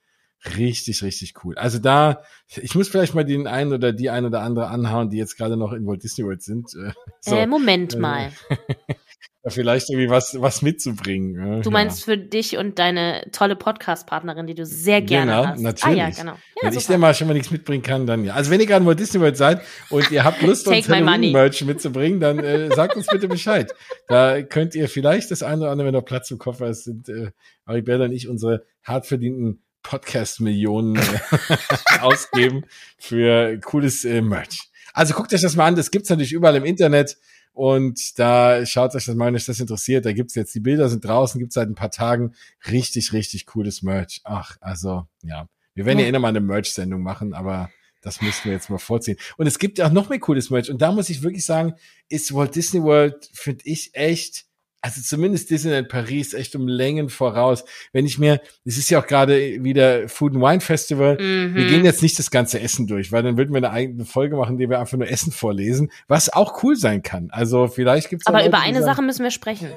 Richtig, 0.46 1.04
richtig 1.04 1.34
cool. 1.44 1.58
Also 1.58 1.80
da, 1.80 2.22
ich 2.48 2.76
muss 2.76 2.90
vielleicht 2.90 3.16
mal 3.16 3.26
den 3.26 3.48
einen 3.48 3.74
oder 3.74 3.92
die 3.92 4.10
ein 4.10 4.26
oder 4.26 4.42
andere 4.42 4.68
anhauen, 4.68 5.10
die 5.10 5.18
jetzt 5.18 5.38
gerade 5.38 5.58
noch 5.58 5.74
in 5.74 5.86
Walt 5.88 6.04
Disney 6.04 6.26
World 6.26 6.42
sind. 6.42 6.74
Äh, 6.76 6.92
so, 7.22 7.36
äh, 7.36 7.48
Moment 7.48 7.96
äh, 7.96 8.00
mal. 8.00 8.32
vielleicht 9.50 9.90
irgendwie 9.90 10.10
was, 10.10 10.42
was 10.42 10.62
mitzubringen. 10.62 11.62
Du 11.62 11.72
meinst 11.72 12.06
ja. 12.06 12.14
für 12.14 12.18
dich 12.18 12.58
und 12.58 12.80
deine 12.80 13.28
tolle 13.32 13.56
Podcast-Partnerin, 13.56 14.46
die 14.46 14.56
du 14.56 14.66
sehr 14.66 15.02
gerne 15.02 15.32
genau, 15.32 15.46
hast. 15.48 15.62
Natürlich. 15.62 16.02
Ah, 16.02 16.10
ja, 16.10 16.10
genau. 16.10 16.32
Ja, 16.34 16.40
wenn 16.64 16.72
super. 16.72 16.82
ich 16.82 16.88
dir 16.88 16.98
mal 16.98 17.14
schon 17.14 17.28
mal 17.28 17.34
nichts 17.34 17.52
mitbringen 17.52 17.84
kann, 17.84 18.06
dann 18.06 18.26
ja. 18.26 18.34
Also 18.34 18.52
wenn 18.52 18.60
ihr 18.60 18.66
gerade 18.66 18.82
in 18.82 18.88
Walt 18.88 19.00
Disney 19.00 19.22
World 19.22 19.38
seid 19.38 19.62
und 19.90 20.12
ihr 20.12 20.24
habt 20.24 20.42
Lust, 20.42 20.68
uns 20.68 20.90
Halloween-Merch 20.90 21.64
mitzubringen, 21.64 22.20
dann 22.20 22.40
äh, 22.40 22.74
sagt 22.76 22.96
uns 22.96 23.08
bitte 23.08 23.28
Bescheid. 23.28 23.74
Da 24.08 24.42
könnt 24.42 24.76
ihr 24.76 24.90
vielleicht 24.90 25.32
das 25.32 25.44
eine 25.44 25.62
oder 25.62 25.72
andere, 25.72 25.88
wenn 25.88 25.94
noch 25.94 26.06
Platz 26.06 26.30
im 26.30 26.38
Koffer 26.38 26.68
ist, 26.68 26.84
sind 26.84 27.08
äh, 27.10 27.32
Aribella 27.66 28.06
und 28.06 28.12
ich 28.12 28.28
unsere 28.28 28.66
hart 28.84 29.06
verdienten 29.06 29.62
Podcast-Millionen 29.84 31.00
ausgeben 32.02 32.66
für 32.98 33.60
cooles 33.60 34.06
äh, 34.06 34.22
Merch. 34.22 34.70
Also 34.94 35.14
guckt 35.14 35.34
euch 35.34 35.42
das 35.42 35.56
mal 35.56 35.68
an, 35.68 35.76
das 35.76 35.92
gibt's 35.92 36.10
natürlich 36.10 36.34
überall 36.34 36.56
im 36.56 36.66
Internet 36.66 37.18
und 37.54 38.20
da 38.20 38.66
schaut 38.66 38.94
euch 38.96 39.06
das 39.06 39.16
mal, 39.16 39.28
wenn 39.28 39.36
euch 39.36 39.46
das 39.46 39.60
interessiert. 39.60 40.06
Da 40.06 40.14
gibt's 40.14 40.36
jetzt, 40.36 40.54
die 40.54 40.60
Bilder 40.60 40.90
sind 40.90 41.04
draußen, 41.04 41.40
gibt's 41.40 41.56
seit 41.56 41.68
ein 41.68 41.76
paar 41.76 41.92
Tagen 41.92 42.34
richtig, 42.72 43.14
richtig 43.14 43.46
cooles 43.48 43.82
Merch. 43.82 44.22
Ach, 44.24 44.58
also, 44.62 45.08
ja. 45.24 45.48
Wir 45.74 45.86
werden 45.86 46.00
ja, 46.00 46.06
ja 46.06 46.10
eh 46.10 46.12
nochmal 46.12 46.30
eine 46.30 46.42
Merch-Sendung 46.42 47.02
machen, 47.02 47.34
aber 47.34 47.70
das 48.02 48.22
müssten 48.22 48.46
wir 48.46 48.54
jetzt 48.54 48.70
mal 48.70 48.78
vorziehen. 48.78 49.18
Und 49.38 49.48
es 49.48 49.60
gibt 49.60 49.78
ja 49.78 49.88
auch 49.88 49.92
noch 49.92 50.10
mehr 50.10 50.20
cooles 50.20 50.50
Merch. 50.50 50.70
Und 50.70 50.82
da 50.82 50.92
muss 50.92 51.10
ich 51.10 51.24
wirklich 51.24 51.46
sagen, 51.46 51.74
ist 52.10 52.34
Walt 52.34 52.56
Disney 52.56 52.82
World, 52.82 53.30
finde 53.34 53.64
ich 53.66 53.94
echt 53.94 54.47
also 54.82 55.02
zumindest 55.02 55.50
Disneyland 55.50 55.90
Paris 55.90 56.34
echt 56.34 56.56
um 56.56 56.68
Längen 56.68 57.10
voraus. 57.10 57.66
Wenn 57.94 58.06
ich 58.06 58.20
mir, 58.20 58.42
es 58.64 58.78
ist 58.78 58.90
ja 58.90 59.02
auch 59.02 59.08
gerade 59.08 59.64
wieder 59.64 60.08
Food 60.08 60.36
and 60.36 60.44
Wine 60.44 60.62
Festival, 60.62 61.18
mhm. 61.20 61.56
wir 61.56 61.68
gehen 61.68 61.84
jetzt 61.84 62.02
nicht 62.02 62.18
das 62.20 62.32
ganze 62.32 62.60
Essen 62.60 62.88
durch, 62.88 63.12
weil 63.12 63.24
dann 63.24 63.38
würden 63.38 63.52
wir 63.52 63.58
eine 63.58 63.72
eigene 63.72 64.06
Folge 64.06 64.36
machen, 64.36 64.54
in 64.54 64.60
der 64.60 64.70
wir 64.70 64.80
einfach 64.80 64.98
nur 64.98 65.10
Essen 65.10 65.32
vorlesen, 65.32 65.92
was 66.08 66.32
auch 66.32 66.64
cool 66.64 66.76
sein 66.76 67.02
kann. 67.02 67.30
Also 67.32 67.68
vielleicht 67.68 68.10
gibt's 68.10 68.28
Aber 68.28 68.38
Leute, 68.38 68.50
über 68.50 68.60
eine 68.60 68.80
sagen, 68.80 68.86
Sache 68.86 69.02
müssen 69.02 69.24
wir 69.24 69.32
sprechen. 69.32 69.72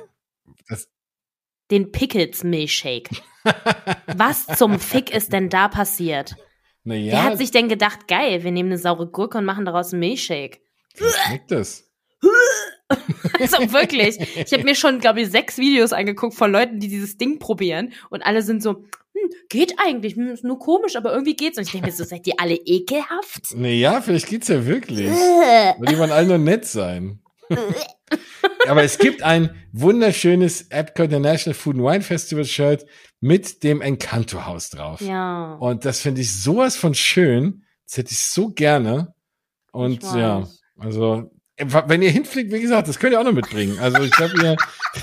Das, 0.69 0.89
den 1.71 1.93
Pickles 1.93 2.45
Milchshake. 2.45 3.11
Was 4.17 4.47
zum 4.47 4.79
Fick 4.79 5.15
ist 5.15 5.33
denn 5.33 5.49
da 5.49 5.69
passiert? 5.69 6.37
Naja, 6.85 7.13
Wer 7.13 7.23
hat 7.25 7.39
sich 7.39 7.51
denn 7.51 7.69
gedacht, 7.69 8.09
geil, 8.09 8.43
wir 8.43 8.51
nehmen 8.51 8.71
eine 8.71 8.79
saure 8.79 9.07
Gurke 9.07 9.39
und 9.39 9.45
machen 9.45 9.65
daraus 9.65 9.93
einen 9.93 10.01
Milchshake? 10.01 10.61
wie 10.97 11.05
schmeckt 11.05 11.51
das? 11.51 11.90
Also 13.41 13.73
wirklich. 13.73 14.19
Ich 14.37 14.53
habe 14.53 14.65
mir 14.65 14.75
schon, 14.75 14.99
glaube 14.99 15.23
ich, 15.23 15.31
sechs 15.31 15.57
Videos 15.57 15.93
angeguckt 15.95 16.35
von 16.35 16.53
Leuten, 16.53 16.79
die 16.79 16.89
dieses 16.89 17.17
Ding 17.17 17.39
probieren 17.39 17.93
und 18.11 18.23
alle 18.23 18.43
sind 18.43 18.63
so, 18.63 18.85
hm, 19.15 19.31
geht 19.49 19.75
eigentlich, 19.79 20.15
hm, 20.17 20.29
ist 20.29 20.45
nur 20.45 20.59
komisch, 20.59 20.97
aber 20.97 21.13
irgendwie 21.13 21.37
geht's. 21.37 21.57
Und 21.57 21.65
ich 21.65 21.73
denke 21.73 21.87
mir 21.87 21.93
so, 21.93 22.05
seid 22.05 22.27
ihr 22.27 22.35
alle 22.39 22.55
ekelhaft? 22.55 23.51
Naja, 23.55 24.03
vielleicht 24.03 24.29
geht's 24.29 24.49
ja 24.49 24.67
wirklich. 24.67 25.09
Aber 25.11 25.87
die 25.87 25.97
wollen 25.99 26.11
alle 26.13 26.27
nur 26.27 26.39
nett 26.39 26.67
sein. 26.67 27.21
Aber 28.69 28.83
es 28.83 28.99
gibt 28.99 29.23
ein 29.23 29.51
wunderschönes 29.73 30.67
Epcot 30.71 31.07
International 31.07 31.55
Food 31.55 31.77
and 31.77 31.85
Wine 31.85 32.03
Festival 32.03 32.45
Shirt 32.45 32.85
mit 33.21 33.63
dem 33.65 33.81
Encanto 33.81 34.45
Haus 34.47 34.71
drauf. 34.71 35.01
ja. 35.01 35.55
Und 35.55 35.85
das 35.85 36.01
finde 36.01 36.21
ich 36.21 36.43
sowas 36.43 36.77
von 36.77 36.95
schön. 36.95 37.65
Das 37.87 37.97
hätte 37.97 38.13
ich 38.13 38.21
so 38.21 38.51
gerne. 38.51 39.15
Und 39.73 40.03
ja, 40.03 40.47
also 40.79 41.31
wenn 41.65 42.03
ihr 42.03 42.11
hinfliegt, 42.11 42.53
wie 42.53 42.61
gesagt, 42.61 42.89
das 42.89 42.99
könnt 42.99 43.13
ihr 43.13 43.21
auch 43.21 43.25
noch 43.25 43.33
mitbringen. 43.33 43.79
Also 43.79 44.03
ich 44.03 44.11
glaube, 44.13 44.35
ihr, 44.43 44.57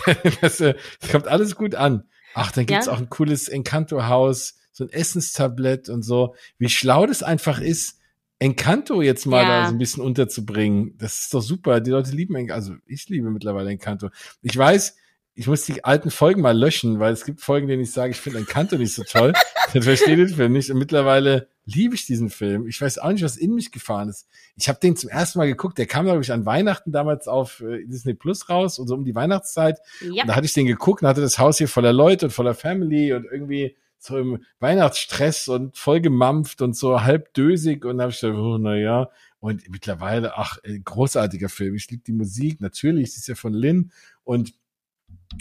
das, 0.41 0.59
äh, 0.61 0.75
das 0.99 1.11
kommt 1.11 1.27
alles 1.27 1.55
gut 1.55 1.75
an. 1.75 2.03
Ach, 2.33 2.51
dann 2.51 2.65
gibt's 2.65 2.85
Ja. 2.87 2.93
auch 2.93 2.99
ein 2.99 3.09
cooles 3.09 3.47
Encanto-Haus, 3.49 4.55
so 4.71 4.83
ein 4.83 4.89
Essenstablett 4.91 5.89
und 5.89 6.03
so. 6.03 6.35
Wie 6.59 6.69
schlau 6.69 7.05
das 7.07 7.23
einfach 7.23 7.59
ist, 7.59 7.99
Encanto 8.39 9.01
jetzt 9.01 9.25
mal 9.25 9.41
Ja. 9.43 9.61
da 9.61 9.67
so 9.69 9.73
ein 9.73 9.79
bisschen 9.79 10.03
unterzubringen. 10.03 10.95
Das 10.99 11.21
ist 11.21 11.33
doch 11.33 11.41
super. 11.41 11.79
Die 11.81 11.89
Leute 11.89 12.11
lieben 12.11 12.35
Encanto. 12.35 12.53
Also 12.55 12.73
ich 12.85 13.09
liebe 13.09 13.31
mittlerweile 13.31 13.71
Encanto. 13.71 14.09
Ich 14.43 14.55
weiß, 14.55 14.95
ich 15.37 15.45
muss 15.45 15.65
die 15.65 15.85
alten 15.85 16.09
Folgen 16.09 16.41
mal 16.41 16.57
löschen, 16.57 16.99
weil 16.99 17.13
es 17.13 17.23
gibt 17.23 17.41
Folgen, 17.41 17.67
denen 17.67 17.83
ich 17.83 17.91
sage, 17.91 18.09
ich 18.09 18.17
finde 18.17 18.39
Encanto 18.39 18.75
nicht 18.75 18.95
so 18.95 19.03
toll. 19.03 19.33
Dann 19.73 19.83
verstehe 19.83 20.15
ich 20.15 20.29
den 20.29 20.35
Film 20.35 20.53
nicht. 20.53 20.71
Und 20.71 20.79
mittlerweile 20.79 21.47
liebe 21.63 21.93
ich 21.93 22.07
diesen 22.07 22.31
Film. 22.31 22.67
Ich 22.67 22.81
weiß 22.81 22.97
auch 22.97 23.11
nicht, 23.11 23.23
was 23.23 23.37
in 23.37 23.53
mich 23.53 23.71
gefahren 23.71 24.09
ist. 24.09 24.27
Ich 24.55 24.67
habe 24.67 24.79
den 24.79 24.95
zum 24.95 25.11
ersten 25.11 25.37
Mal 25.37 25.45
geguckt. 25.45 25.77
Der 25.77 25.85
kam, 25.85 26.05
glaube 26.05 26.23
ich, 26.23 26.31
an 26.31 26.47
Weihnachten 26.47 26.91
damals 26.91 27.27
auf 27.27 27.61
äh, 27.61 27.85
Disney 27.85 28.15
Plus 28.15 28.49
raus 28.49 28.79
und 28.79 28.87
so 28.87 28.95
um 28.95 29.05
die 29.05 29.13
Weihnachtszeit. 29.13 29.77
Ja. 30.01 30.23
Und 30.23 30.29
da 30.29 30.35
hatte 30.35 30.47
ich 30.47 30.53
den 30.53 30.65
geguckt 30.65 31.03
und 31.03 31.07
hatte 31.07 31.21
das 31.21 31.37
Haus 31.37 31.59
hier 31.59 31.67
voller 31.67 31.93
Leute 31.93 32.25
und 32.25 32.31
voller 32.31 32.55
Family 32.55 33.13
und 33.13 33.27
irgendwie 33.31 33.77
so 33.99 34.17
im 34.17 34.43
Weihnachtsstress 34.59 35.49
und 35.49 35.77
voll 35.77 36.01
gemampft 36.01 36.63
und 36.63 36.75
so 36.75 37.03
halb 37.03 37.31
dösig 37.35 37.85
und 37.85 37.97
da 37.97 38.03
habe 38.03 38.11
ich 38.11 38.19
gedacht, 38.19 38.39
oh, 38.39 38.57
na 38.57 38.75
ja. 38.75 39.09
Und 39.39 39.69
mittlerweile, 39.69 40.35
ach, 40.35 40.57
äh, 40.63 40.79
großartiger 40.79 41.49
Film. 41.49 41.75
Ich 41.75 41.91
liebe 41.91 42.03
die 42.03 42.13
Musik, 42.13 42.59
natürlich, 42.59 43.13
sie 43.13 43.19
ist 43.19 43.27
ja 43.27 43.35
von 43.35 43.53
Lin 43.53 43.91
und 44.23 44.55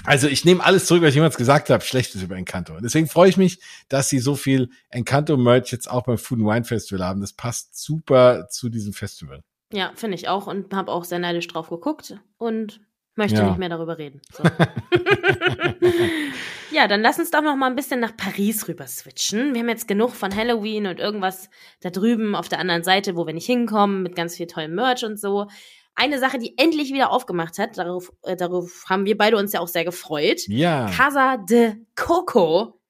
also 0.04 0.28
ich 0.28 0.44
nehme 0.44 0.64
alles 0.64 0.86
zurück, 0.86 1.02
was 1.02 1.10
ich 1.10 1.14
jemals 1.16 1.36
gesagt 1.36 1.70
habe, 1.70 1.84
Schlechtes 1.84 2.22
über 2.22 2.36
Encanto. 2.36 2.74
Und 2.74 2.82
deswegen 2.84 3.08
freue 3.08 3.28
ich 3.28 3.36
mich, 3.36 3.60
dass 3.88 4.08
sie 4.08 4.18
so 4.18 4.34
viel 4.34 4.70
Encanto-Merch 4.90 5.72
jetzt 5.72 5.90
auch 5.90 6.04
beim 6.04 6.18
Food 6.18 6.38
and 6.40 6.48
Wine 6.48 6.64
Festival 6.64 7.06
haben. 7.06 7.20
Das 7.20 7.32
passt 7.32 7.80
super 7.82 8.48
zu 8.48 8.68
diesem 8.68 8.92
Festival. 8.92 9.42
Ja, 9.72 9.92
finde 9.94 10.16
ich 10.16 10.28
auch 10.28 10.46
und 10.46 10.72
habe 10.74 10.92
auch 10.92 11.04
sehr 11.04 11.18
neidisch 11.18 11.48
drauf 11.48 11.68
geguckt 11.70 12.16
und 12.38 12.80
möchte 13.16 13.38
Ja. 13.38 13.48
nicht 13.48 13.58
mehr 13.58 13.68
darüber 13.68 13.98
reden. 13.98 14.20
So. 14.32 14.44
ja, 16.70 16.86
dann 16.86 17.00
lass 17.00 17.18
uns 17.18 17.30
doch 17.30 17.42
noch 17.42 17.56
mal 17.56 17.68
ein 17.68 17.76
bisschen 17.76 18.00
nach 18.00 18.16
Paris 18.16 18.68
rüber 18.68 18.86
switchen. 18.86 19.54
Wir 19.54 19.60
haben 19.62 19.68
jetzt 19.68 19.88
genug 19.88 20.14
von 20.14 20.34
Halloween 20.34 20.86
und 20.86 21.00
irgendwas 21.00 21.48
da 21.80 21.90
drüben 21.90 22.34
auf 22.34 22.48
der 22.48 22.58
anderen 22.58 22.84
Seite, 22.84 23.16
wo 23.16 23.26
wir 23.26 23.34
nicht 23.34 23.46
hinkommen, 23.46 24.02
mit 24.02 24.16
ganz 24.16 24.36
viel 24.36 24.46
tollem 24.46 24.74
Merch 24.74 25.04
und 25.04 25.18
so. 25.18 25.48
Eine 25.96 26.18
Sache, 26.18 26.38
die 26.38 26.56
endlich 26.58 26.92
wieder 26.92 27.10
aufgemacht 27.10 27.58
hat, 27.58 27.78
darauf, 27.78 28.12
äh, 28.22 28.36
darauf 28.36 28.84
haben 28.88 29.06
wir 29.06 29.16
beide 29.16 29.38
uns 29.38 29.52
ja 29.52 29.60
auch 29.60 29.68
sehr 29.68 29.84
gefreut. 29.84 30.42
Ja. 30.46 30.90
Casa 30.90 31.38
de 31.38 31.74
Coco 31.94 32.80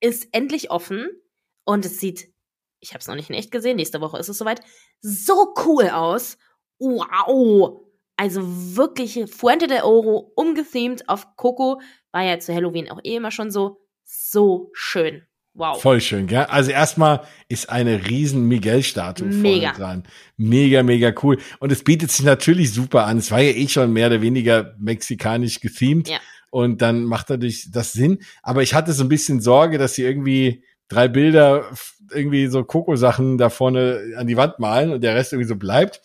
ist 0.00 0.28
endlich 0.32 0.70
offen 0.70 1.08
und 1.64 1.86
es 1.86 1.98
sieht, 1.98 2.32
ich 2.80 2.90
habe 2.90 3.00
es 3.00 3.06
noch 3.06 3.14
nicht 3.14 3.30
in 3.30 3.36
echt 3.36 3.50
gesehen, 3.50 3.76
nächste 3.76 4.00
Woche 4.00 4.18
ist 4.18 4.28
es 4.28 4.38
soweit, 4.38 4.60
so 5.00 5.54
cool 5.64 5.88
aus. 5.88 6.36
Wow! 6.78 7.86
Also 8.16 8.42
wirklich 8.76 9.18
Fuente 9.32 9.66
del 9.66 9.82
Oro, 9.82 10.30
umgethemed 10.36 11.08
auf 11.08 11.36
Coco, 11.36 11.80
war 12.12 12.22
ja 12.22 12.38
zu 12.38 12.54
Halloween 12.54 12.90
auch 12.90 13.00
eh 13.02 13.16
immer 13.16 13.30
schon 13.30 13.50
so. 13.50 13.80
So 14.04 14.70
schön. 14.74 15.26
Wow. 15.54 15.80
Voll 15.80 16.00
schön, 16.00 16.26
gell? 16.26 16.44
Also 16.44 16.70
erstmal 16.70 17.22
ist 17.48 17.70
eine 17.70 18.08
riesen 18.08 18.46
Miguel-Statue 18.46 19.28
Mega. 19.28 19.72
vorne 19.72 19.78
dran. 19.78 20.02
Mega, 20.36 20.82
mega 20.82 21.12
cool. 21.22 21.38
Und 21.58 21.72
es 21.72 21.82
bietet 21.82 22.10
sich 22.12 22.24
natürlich 22.24 22.72
super 22.72 23.06
an. 23.06 23.18
Es 23.18 23.30
war 23.30 23.40
ja 23.40 23.50
eh 23.50 23.68
schon 23.68 23.92
mehr 23.92 24.06
oder 24.06 24.22
weniger 24.22 24.74
mexikanisch 24.78 25.60
gethemed. 25.60 26.08
Ja. 26.08 26.18
Und 26.50 26.82
dann 26.82 27.04
macht 27.04 27.30
natürlich 27.30 27.70
das 27.72 27.92
Sinn. 27.92 28.18
Aber 28.42 28.62
ich 28.62 28.74
hatte 28.74 28.92
so 28.92 29.04
ein 29.04 29.08
bisschen 29.08 29.40
Sorge, 29.40 29.78
dass 29.78 29.94
sie 29.94 30.02
irgendwie 30.02 30.64
drei 30.88 31.08
Bilder, 31.08 31.70
irgendwie 32.12 32.46
so 32.46 32.64
Coco-Sachen 32.64 33.38
da 33.38 33.50
vorne 33.50 34.14
an 34.16 34.26
die 34.26 34.36
Wand 34.36 34.58
malen 34.58 34.92
und 34.92 35.02
der 35.02 35.14
Rest 35.14 35.32
irgendwie 35.32 35.48
so 35.48 35.56
bleibt. 35.56 36.00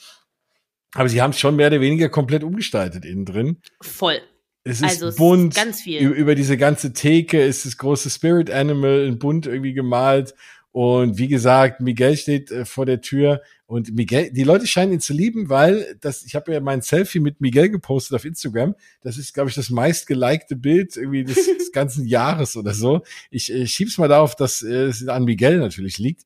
Aber 0.93 1.09
sie 1.09 1.21
haben 1.21 1.31
es 1.31 1.39
schon 1.39 1.55
mehr 1.55 1.67
oder 1.67 1.81
weniger 1.81 2.09
komplett 2.09 2.43
umgestaltet 2.43 3.05
innen 3.05 3.25
drin. 3.25 3.61
Voll. 3.81 4.21
Es 4.65 4.77
ist 4.77 4.83
Also 4.83 5.07
es 5.07 5.13
ist 5.13 5.17
bunt. 5.17 5.55
ganz 5.55 5.81
viel. 5.81 6.01
Über, 6.01 6.15
über 6.15 6.35
diese 6.35 6.57
ganze 6.57 6.91
Theke 6.91 7.41
ist 7.41 7.65
das 7.65 7.77
große 7.77 8.09
Spirit 8.09 8.49
Animal 8.49 9.05
in 9.05 9.19
bunt 9.19 9.45
irgendwie 9.45 9.73
gemalt. 9.73 10.33
Und 10.71 11.17
wie 11.17 11.29
gesagt, 11.29 11.79
Miguel 11.79 12.17
steht 12.17 12.51
äh, 12.51 12.65
vor 12.65 12.85
der 12.85 12.99
Tür 12.99 13.41
und 13.67 13.95
Miguel, 13.95 14.31
die 14.31 14.43
Leute 14.43 14.67
scheinen 14.67 14.91
ihn 14.91 14.99
zu 14.99 15.13
lieben, 15.13 15.47
weil 15.49 15.97
das, 16.01 16.23
ich 16.25 16.35
habe 16.35 16.51
ja 16.51 16.59
mein 16.59 16.81
Selfie 16.81 17.21
mit 17.21 17.39
Miguel 17.39 17.69
gepostet 17.69 18.15
auf 18.15 18.25
Instagram. 18.25 18.75
Das 19.01 19.17
ist, 19.17 19.33
glaube 19.33 19.49
ich, 19.49 19.55
das 19.55 19.69
meist 19.69 20.05
gelikte 20.05 20.55
Bild 20.55 20.97
irgendwie 20.97 21.23
des, 21.23 21.45
des 21.57 21.71
ganzen 21.71 22.05
Jahres 22.05 22.57
oder 22.57 22.73
so. 22.73 23.03
Ich 23.29 23.53
äh, 23.53 23.67
schieb's 23.67 23.97
mal 23.97 24.09
darauf, 24.09 24.35
dass 24.35 24.63
äh, 24.63 24.87
es 24.87 25.07
an 25.07 25.23
Miguel 25.23 25.59
natürlich 25.59 25.97
liegt. 25.99 26.23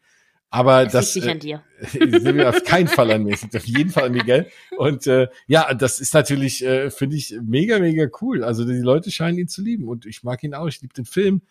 Aber 0.51 0.83
Es 0.83 0.91
das 0.93 1.15
liegt 1.15 1.27
äh, 1.27 1.33
nicht 1.33 1.55
an 1.55 2.33
dir. 2.33 2.49
auf 2.49 2.63
keinen 2.63 2.87
Fall 2.87 3.11
an 3.11 3.23
mir. 3.23 3.33
Es 3.33 3.41
liegt 3.43 3.55
auf 3.55 3.65
jeden 3.65 3.91
Fall 3.91 4.05
an 4.05 4.13
Miguel. 4.13 4.47
Und 4.77 5.05
äh, 5.07 5.27
ja, 5.47 5.73
das 5.73 5.99
ist 5.99 6.13
natürlich, 6.13 6.65
äh, 6.65 6.89
finde 6.89 7.15
ich, 7.17 7.35
mega, 7.43 7.79
mega 7.79 8.07
cool. 8.21 8.43
Also 8.43 8.65
die 8.65 8.73
Leute 8.79 9.11
scheinen 9.11 9.37
ihn 9.37 9.47
zu 9.47 9.61
lieben 9.61 9.87
und 9.87 10.05
ich 10.05 10.23
mag 10.23 10.43
ihn 10.43 10.53
auch. 10.55 10.67
Ich 10.67 10.81
liebe 10.81 10.93
den 10.93 11.05
Film. 11.05 11.41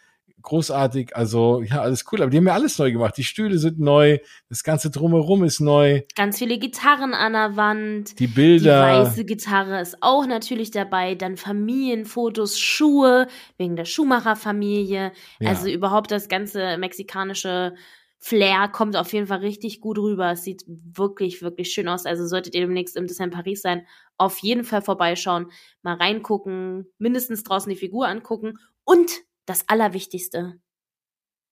Großartig. 0.41 1.17
Also 1.17 1.63
ja, 1.63 1.81
alles 1.81 2.05
cool. 2.11 2.23
Aber 2.23 2.31
die 2.31 2.37
haben 2.37 2.47
ja 2.47 2.55
alles 2.55 2.79
neu 2.79 2.93
gemacht. 2.93 3.17
Die 3.17 3.25
Stühle 3.25 3.59
sind 3.59 3.81
neu. 3.81 4.19
Das 4.49 4.63
ganze 4.63 4.89
Drumherum 4.91 5.43
ist 5.43 5.61
neu. 5.61 6.03
Ganz 6.15 6.39
viele 6.39 6.59
Gitarren 6.59 7.13
an 7.13 7.33
der 7.33 7.57
Wand. 7.57 8.13
Die 8.19 8.27
Die 8.27 8.33
Bilder. 8.35 8.83
weiße 8.83 9.25
Gitarre 9.25 9.81
ist 9.81 9.97
auch 10.01 10.27
natürlich 10.27 10.71
dabei. 10.71 11.17
Dann 11.17 11.37
Familienfotos, 11.37 12.59
Schuhe 12.59 13.27
wegen 13.59 13.75
der 13.77 13.85
Schumacher-Familie. 13.85 15.13
Ja. 15.41 15.49
Also 15.51 15.69
überhaupt 15.69 16.11
das 16.13 16.29
ganze 16.29 16.79
mexikanische 16.79 17.75
Flair 18.18 18.68
kommt 18.68 18.96
auf 18.96 19.12
jeden 19.12 19.26
Fall 19.28 19.38
richtig 19.38 19.81
gut 19.81 19.98
rüber. 19.98 20.33
Es 20.33 20.42
sieht 20.42 20.64
wirklich, 20.66 21.40
wirklich 21.40 21.72
schön 21.72 21.88
aus. 21.88 22.04
Also 22.04 22.26
solltet 22.26 22.54
ihr 22.54 22.62
demnächst 22.62 22.96
im 22.96 23.07
Disneyland 23.07 23.35
Paris 23.35 23.62
sein, 23.62 23.87
auf 24.16 24.38
jeden 24.38 24.64
Fall 24.64 24.83
vorbeischauen, 24.83 25.52
mal 25.83 25.94
reingucken, 25.94 26.87
mindestens 26.98 27.44
draußen 27.44 27.70
die 27.70 27.76
Figur 27.76 28.09
angucken. 28.09 28.59
Und 28.85 29.11
das 29.46 29.68
Allerwichtigste, 29.68 30.61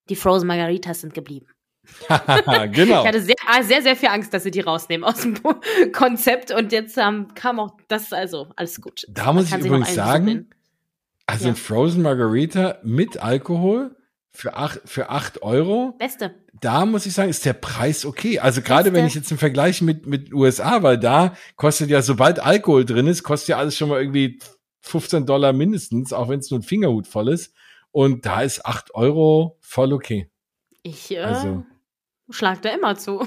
die 0.09 0.16
Frozen 0.16 0.48
Margaritas 0.48 1.00
sind 1.00 1.14
geblieben. 1.14 1.46
genau. 2.72 3.02
Ich 3.02 3.07
hatte 3.07 3.22
sehr, 3.22 3.37
ah, 3.46 3.62
sehr, 3.62 3.83
sehr 3.83 3.94
viel 3.94 4.09
Angst, 4.09 4.35
dass 4.35 4.42
sie 4.42 4.50
die 4.50 4.61
rausnehmen 4.61 5.05
aus 5.05 5.20
dem 5.20 5.37
Konzept 5.92 6.50
und 6.50 6.72
jetzt 6.72 6.98
ähm, 6.98 7.29
kam 7.35 7.61
auch 7.61 7.76
das, 7.87 8.12
also 8.12 8.48
alles 8.57 8.81
gut. 8.81 9.07
Da 9.09 9.33
muss 9.33 9.52
ich 9.52 9.64
übrigens 9.64 9.94
sagen, 9.94 10.50
also 11.26 11.48
Ja. 11.48 11.55
Frozen 11.55 12.02
Margarita 12.02 12.79
mit 12.83 13.22
Alkohol 13.22 13.96
für 14.37 14.55
acht, 14.55 14.81
für 14.85 15.11
acht 15.11 15.42
Euro. 15.42 15.94
Beste. 15.99 16.35
da 16.61 16.87
muss 16.87 17.07
ich 17.07 17.14
sagen, 17.14 17.31
ist 17.31 17.44
der 17.44 17.53
Preis 17.55 18.04
okay. 18.04 18.38
Also 18.38 18.61
gerade 18.63 18.92
wenn 18.92 19.06
ich 19.06 19.15
jetzt 19.15 19.31
im 19.31 19.38
Vergleich 19.38 19.83
mit, 19.83 20.06
mit 20.06 20.33
USA, 20.33 20.83
weil 20.83 20.98
da 20.98 21.35
kostet 21.56 21.90
ja, 21.90 22.02
sobald 22.02 22.38
Alkohol 22.40 22.85
drin 22.85 23.06
ist, 23.06 23.23
kostet 23.23 23.48
ja 23.50 23.58
alles 23.58 23.77
schon 23.77 23.88
mal 23.88 24.00
irgendwie 24.00 24.38
15 24.83 25.27
Dollar 25.27 25.52
mindestens, 25.52 26.13
auch 26.13 26.29
wenn 26.29 26.38
es 26.40 26.50
nur 26.50 26.61
ein 26.61 26.63
Fingerhut 26.65 27.06
voll 27.06 27.29
ist. 27.29 27.54
Und 27.90 28.27
da 28.27 28.42
ist 28.42 28.65
8 28.65 28.94
Euro 28.94 29.56
voll 29.61 29.92
okay. 29.92 30.31
Ich 30.83 31.11
äh, 31.11 31.19
Also. 31.19 31.65
schlag 32.31 32.63
da 32.63 32.69
immer 32.71 32.96
zu. 32.96 33.27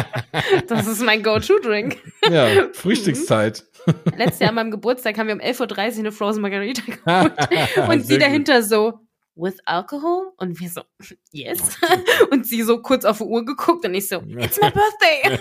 das 0.68 0.86
ist 0.86 1.02
mein 1.02 1.22
Go-To-Drink. 1.22 1.96
Ja, 2.30 2.68
Frühstückszeit. 2.72 3.64
Letztes 4.16 4.40
Jahr 4.40 4.50
an 4.50 4.56
meinem 4.56 4.70
Geburtstag 4.70 5.16
haben 5.18 5.28
wir 5.28 5.34
um 5.34 5.40
11.30 5.40 5.92
Uhr 5.92 5.98
eine 6.00 6.12
Frozen 6.12 6.42
Margarita 6.42 6.82
geholt. 6.86 7.88
und 7.88 8.06
sie 8.06 8.18
dahinter 8.18 8.62
so, 8.62 9.00
with 9.38 9.58
alcohol? 9.64 10.32
Und 10.36 10.60
wir 10.60 10.68
so, 10.68 10.82
yes. 11.32 11.78
und 12.30 12.46
sie 12.46 12.62
so 12.62 12.82
kurz 12.82 13.04
auf 13.04 13.18
die 13.18 13.24
Uhr 13.24 13.44
geguckt 13.44 13.84
und 13.84 13.94
ich 13.94 14.08
so, 14.08 14.16
it's 14.16 14.60
my 14.60 14.70
birthday. 14.70 15.38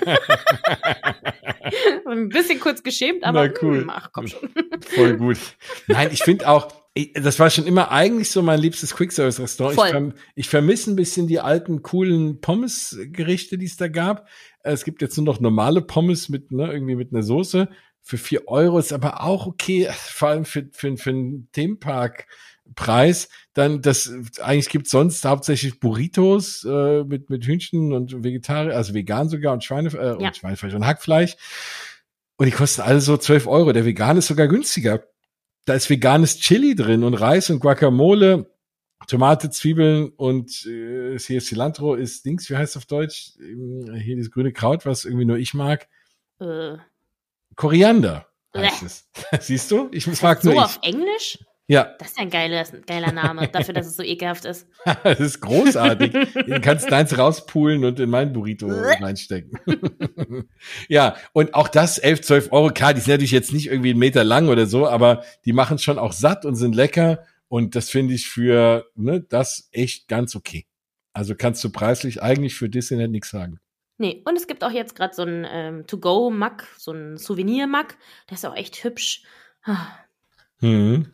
Ein 2.07 2.29
bisschen 2.29 2.59
kurz 2.59 2.81
geschämt, 2.83 3.23
aber 3.23 3.47
Na, 3.47 3.53
cool. 3.61 3.81
hm, 3.81 3.89
ach 3.89 4.11
komm 4.13 4.27
schon. 4.27 4.49
Voll 4.81 5.17
gut. 5.17 5.37
Nein, 5.87 6.09
ich 6.11 6.23
finde 6.23 6.47
auch, 6.47 6.71
das 7.13 7.39
war 7.39 7.49
schon 7.49 7.67
immer 7.67 7.91
eigentlich 7.91 8.31
so 8.31 8.41
mein 8.41 8.59
liebstes 8.59 8.95
Quick-Service-Restaurant. 8.95 9.77
Ich, 9.77 9.91
verm 9.91 10.13
ich 10.35 10.49
vermisse 10.49 10.91
ein 10.91 10.95
bisschen 10.95 11.27
die 11.27 11.39
alten, 11.39 11.83
coolen 11.83 12.39
Pommes-Gerichte, 12.41 13.57
die 13.57 13.65
es 13.65 13.77
da 13.77 13.87
gab. 13.87 14.27
Es 14.61 14.83
gibt 14.85 15.01
jetzt 15.01 15.17
nur 15.17 15.25
noch 15.25 15.39
normale 15.39 15.81
Pommes 15.81 16.29
mit, 16.29 16.51
ne, 16.51 16.71
irgendwie 16.71 16.95
mit 16.95 17.11
einer 17.13 17.23
Soße. 17.23 17.67
für 18.01 18.17
vier 18.17 18.47
Euro 18.47 18.79
ist 18.79 18.93
aber 18.93 19.23
auch 19.23 19.45
okay, 19.45 19.89
vor 19.93 20.29
allem 20.29 20.45
für, 20.45 20.69
für, 20.71 20.95
für 20.97 21.09
einen 21.09 21.49
Themenpark. 21.51 22.27
Preis, 22.75 23.29
dann 23.53 23.81
das 23.81 24.11
eigentlich 24.41 24.69
gibt 24.69 24.87
sonst 24.87 25.23
hauptsächlich 25.25 25.79
Burritos 25.79 26.63
äh, 26.63 27.03
mit 27.03 27.29
mit 27.29 27.45
Hühnchen 27.45 27.93
und 27.93 28.23
Vegetarier, 28.23 28.75
also 28.75 28.93
vegan 28.93 29.29
sogar 29.29 29.53
und 29.53 29.63
Schweine 29.63 29.89
äh, 29.89 30.21
Ja. 30.21 30.27
und 30.27 30.35
Schweinefleisch 30.37 30.73
und 30.73 30.85
Hackfleisch 30.85 31.35
und 32.37 32.45
die 32.45 32.51
kosten 32.51 32.81
alle 32.81 33.01
so 33.01 33.17
12 33.17 33.47
Euro. 33.47 33.73
Der 33.73 33.85
vegan 33.85 34.17
ist 34.17 34.27
sogar 34.27 34.47
günstiger. 34.47 35.03
Da 35.65 35.73
ist 35.73 35.89
veganes 35.89 36.37
Chili 36.39 36.75
drin 36.75 37.03
und 37.03 37.13
Reis 37.15 37.49
und 37.49 37.59
Guacamole, 37.59 38.49
Tomate, 39.07 39.49
Zwiebeln 39.49 40.09
und 40.09 40.65
äh, 40.65 41.17
hier 41.19 41.41
Cilantro 41.41 41.95
ist 41.95 42.25
Dings, 42.25 42.49
wie 42.49 42.55
heißt 42.57 42.71
es 42.75 42.77
auf 42.77 42.85
Deutsch? 42.85 43.33
Ähm, 43.39 43.85
Hier 44.01 44.15
dieses 44.15 44.31
grüne 44.31 44.53
Kraut, 44.53 44.85
was 44.85 45.03
irgendwie 45.05 45.25
nur 45.25 45.37
ich 45.37 45.53
mag. 45.53 45.87
Äh, 46.39 46.77
Koriander 47.55 48.27
heißt 48.55 48.83
es. 48.83 49.09
Siehst 49.41 49.71
du? 49.71 49.89
Ich 49.91 50.07
mag 50.21 50.41
so 50.41 50.51
nur 50.51 50.63
auf 50.65 50.79
ich. 50.81 50.93
Englisch? 50.93 51.39
Ja, 51.69 51.95
Das 51.99 52.09
ist 52.09 52.17
ja 52.17 52.23
ein 52.23 52.29
geiler, 52.29 52.63
geiler 52.85 53.11
Name, 53.11 53.49
dafür, 53.49 53.73
dass 53.73 53.87
es 53.87 53.97
so 53.97 54.03
ekelhaft 54.03 54.45
ist. 54.45 54.67
das 55.03 55.19
ist 55.19 55.41
großartig. 55.41 56.13
Du 56.13 56.61
kannst 56.61 56.89
deins 56.89 57.17
rauspulen 57.17 57.83
und 57.83 57.99
in 57.99 58.09
meinen 58.09 58.31
Burrito 58.31 58.67
reinstecken. 59.01 59.59
ja, 60.87 61.17
und 61.33 61.53
auch 61.53 61.67
das 61.67 61.97
11, 61.97 62.21
12 62.21 62.51
Euro, 62.53 62.69
klar, 62.69 62.93
die 62.93 63.01
sind 63.01 63.11
natürlich 63.13 63.31
jetzt 63.31 63.51
nicht 63.51 63.67
irgendwie 63.67 63.89
einen 63.89 63.99
Meter 63.99 64.23
lang 64.23 64.47
oder 64.47 64.65
so, 64.65 64.87
aber 64.87 65.23
die 65.43 65.51
machen 65.51 65.77
schon 65.77 65.99
auch 65.99 66.13
satt 66.13 66.45
und 66.45 66.55
sind 66.55 66.73
lecker. 66.73 67.25
Und 67.49 67.75
das 67.75 67.89
finde 67.89 68.13
ich 68.13 68.29
für 68.29 68.89
ne, 68.95 69.21
das 69.21 69.67
echt 69.73 70.07
ganz 70.07 70.35
okay. 70.35 70.67
Also 71.11 71.35
kannst 71.35 71.63
du 71.65 71.69
preislich 71.69 72.21
eigentlich 72.21 72.55
für 72.55 72.69
Disneyland 72.69 73.11
nichts 73.11 73.29
sagen. 73.29 73.59
Nee, 73.97 74.21
und 74.25 74.37
es 74.37 74.47
gibt 74.47 74.63
auch 74.63 74.71
jetzt 74.71 74.95
gerade 74.95 75.13
so 75.13 75.23
ein 75.23 75.45
ähm, 75.49 75.87
To-Go-Mack, 75.87 76.67
so 76.77 76.91
ein 76.91 77.17
Souvenir-Mack. 77.17 77.97
Der 78.29 78.35
ist 78.35 78.45
auch 78.45 78.55
echt 78.55 78.83
hübsch. 78.83 79.23
Ah, 79.63 79.87
Mhm. 80.59 81.11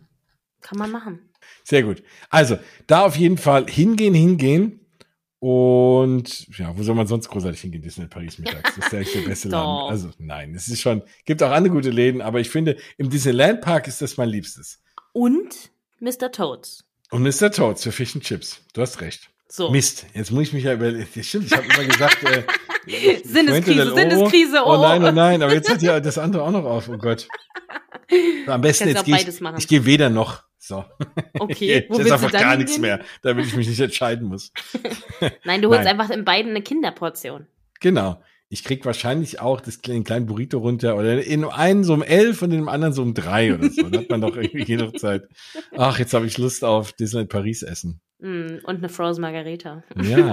Kann 0.64 0.80
man 0.80 0.90
machen. 0.92 1.30
Sehr 1.64 1.84
gut. 1.84 2.02
Also, 2.30 2.58
da 2.88 3.06
auf 3.06 3.16
jeden 3.16 3.38
Fall 3.38 3.68
hingehen, 3.70 4.14
hingehen. 4.14 4.80
Und 5.40 6.48
ja, 6.58 6.76
wo 6.78 6.84
soll 6.84 6.96
man 6.96 7.06
sonst 7.06 7.28
großartig 7.28 7.60
hingehen? 7.60 7.82
Disneyland 7.82 8.14
Paris 8.14 8.40
mittags. 8.40 8.76
Das 8.78 8.86
ist 8.86 8.94
ja 8.94 9.00
echt 9.00 9.14
der 9.14 9.22
beste 9.22 9.48
Laden. 9.50 9.92
Also 9.92 10.10
nein, 10.18 10.56
es 10.56 10.70
ist 10.70 10.80
schon, 10.80 11.04
gibt 11.26 11.44
auch 11.44 11.52
andere 11.52 11.74
gute 11.74 11.90
Läden, 11.90 12.22
aber 12.22 12.40
ich 12.40 12.50
finde, 12.50 12.78
im 12.98 13.10
Disneyland 13.10 13.60
Park 13.60 13.90
ist 13.90 14.02
das 14.02 14.16
mein 14.16 14.30
Liebstes. 14.30 14.82
Und 15.12 15.70
Mr. 16.00 16.32
Toads. 16.32 16.86
Und 17.12 17.24
Mr. 17.24 17.52
Toads 17.52 17.84
für 17.84 17.92
Fish 17.92 18.16
and 18.16 18.24
Chips. 18.24 18.62
Du 18.74 18.82
hast 18.82 19.02
recht. 19.02 19.30
So. 19.50 19.70
Mist, 19.70 20.06
jetzt 20.14 20.32
muss 20.32 20.44
ich 20.44 20.54
mich 20.54 20.64
ja 20.64 20.74
überlegen. 20.74 21.06
Stimmt, 21.22 21.48
ich 21.48 21.54
habe 21.54 21.66
immer 21.66 21.86
gesagt, 21.86 22.24
äh, 22.24 22.44
Sinneskrise, 23.26 23.88
Oro. 23.88 23.96
Sinneskrise, 23.96 24.62
Oh 24.66 24.74
oh. 24.76 24.82
nein, 24.82 25.04
oh 25.04 25.12
nein, 25.12 25.44
aber 25.44 25.54
jetzt 25.54 25.70
hat 25.70 25.82
ja 25.82 26.00
das 26.00 26.18
andere 26.18 26.44
auch 26.44 26.52
noch 26.52 26.64
auf. 26.64 26.88
Oh 26.88 26.98
Gott. 26.98 27.28
Am 28.48 28.62
besten 28.62 28.94
Kannst 28.94 29.08
jetzt 29.08 29.26
gehe 29.26 29.34
ich, 29.34 29.60
ich 29.60 29.68
gehe 29.68 29.86
weder 29.86 30.10
noch. 30.10 30.44
So. 30.66 30.86
Okay, 31.38 31.66
Jetzt 31.68 31.90
wo 31.90 31.96
ist 31.96 32.00
willst 32.00 32.10
du 32.10 32.14
einfach 32.14 32.32
dann 32.32 32.42
gar 32.42 32.56
nichts 32.56 32.80
mehr, 32.80 33.02
damit 33.22 33.48
ich 33.48 33.56
mich 33.56 33.68
nicht 33.68 33.82
entscheiden 33.82 34.30
muss. 34.30 34.54
Nein, 35.44 35.62
du 35.62 35.68
holst 35.68 35.84
Nein. 35.84 36.00
einfach 36.00 36.10
in 36.10 36.24
beiden 36.24 36.52
eine 36.52 36.62
Kinderportion. 36.62 37.48
Genau. 37.82 38.24
Ich 38.48 38.64
krieg 38.64 38.86
wahrscheinlich 38.86 39.42
auch 39.42 39.60
das 39.60 39.82
kleine 39.82 40.04
kleinen 40.04 40.26
Burrito 40.26 40.60
runter 40.60 40.96
oder 40.96 41.22
in 41.22 41.44
einem 41.44 41.84
so 41.84 41.94
um 41.94 42.02
elf 42.02 42.42
und 42.44 42.52
in 42.52 42.60
dem 42.60 42.70
anderen 42.70 42.94
so 42.94 43.02
um 43.02 43.14
drei 43.14 43.54
oder 43.54 43.70
so. 43.70 43.90
Da 43.90 44.00
hat 44.00 44.10
man 44.10 44.22
doch 44.22 44.38
irgendwie 44.38 44.64
genug 44.64 44.98
Zeit. 45.00 45.28
Ach, 45.76 46.00
jetzt 46.00 46.14
habe 46.14 46.28
ich 46.28 46.38
Lust 46.38 46.64
auf 46.64 46.94
Disneyland 46.94 47.30
Paris 47.30 47.64
essen. 47.64 48.00
Mm, 48.20 48.60
und 48.64 48.78
eine 48.78 48.88
Frozen 48.88 49.22
Margarita. 49.22 49.84
Ja. 50.02 50.32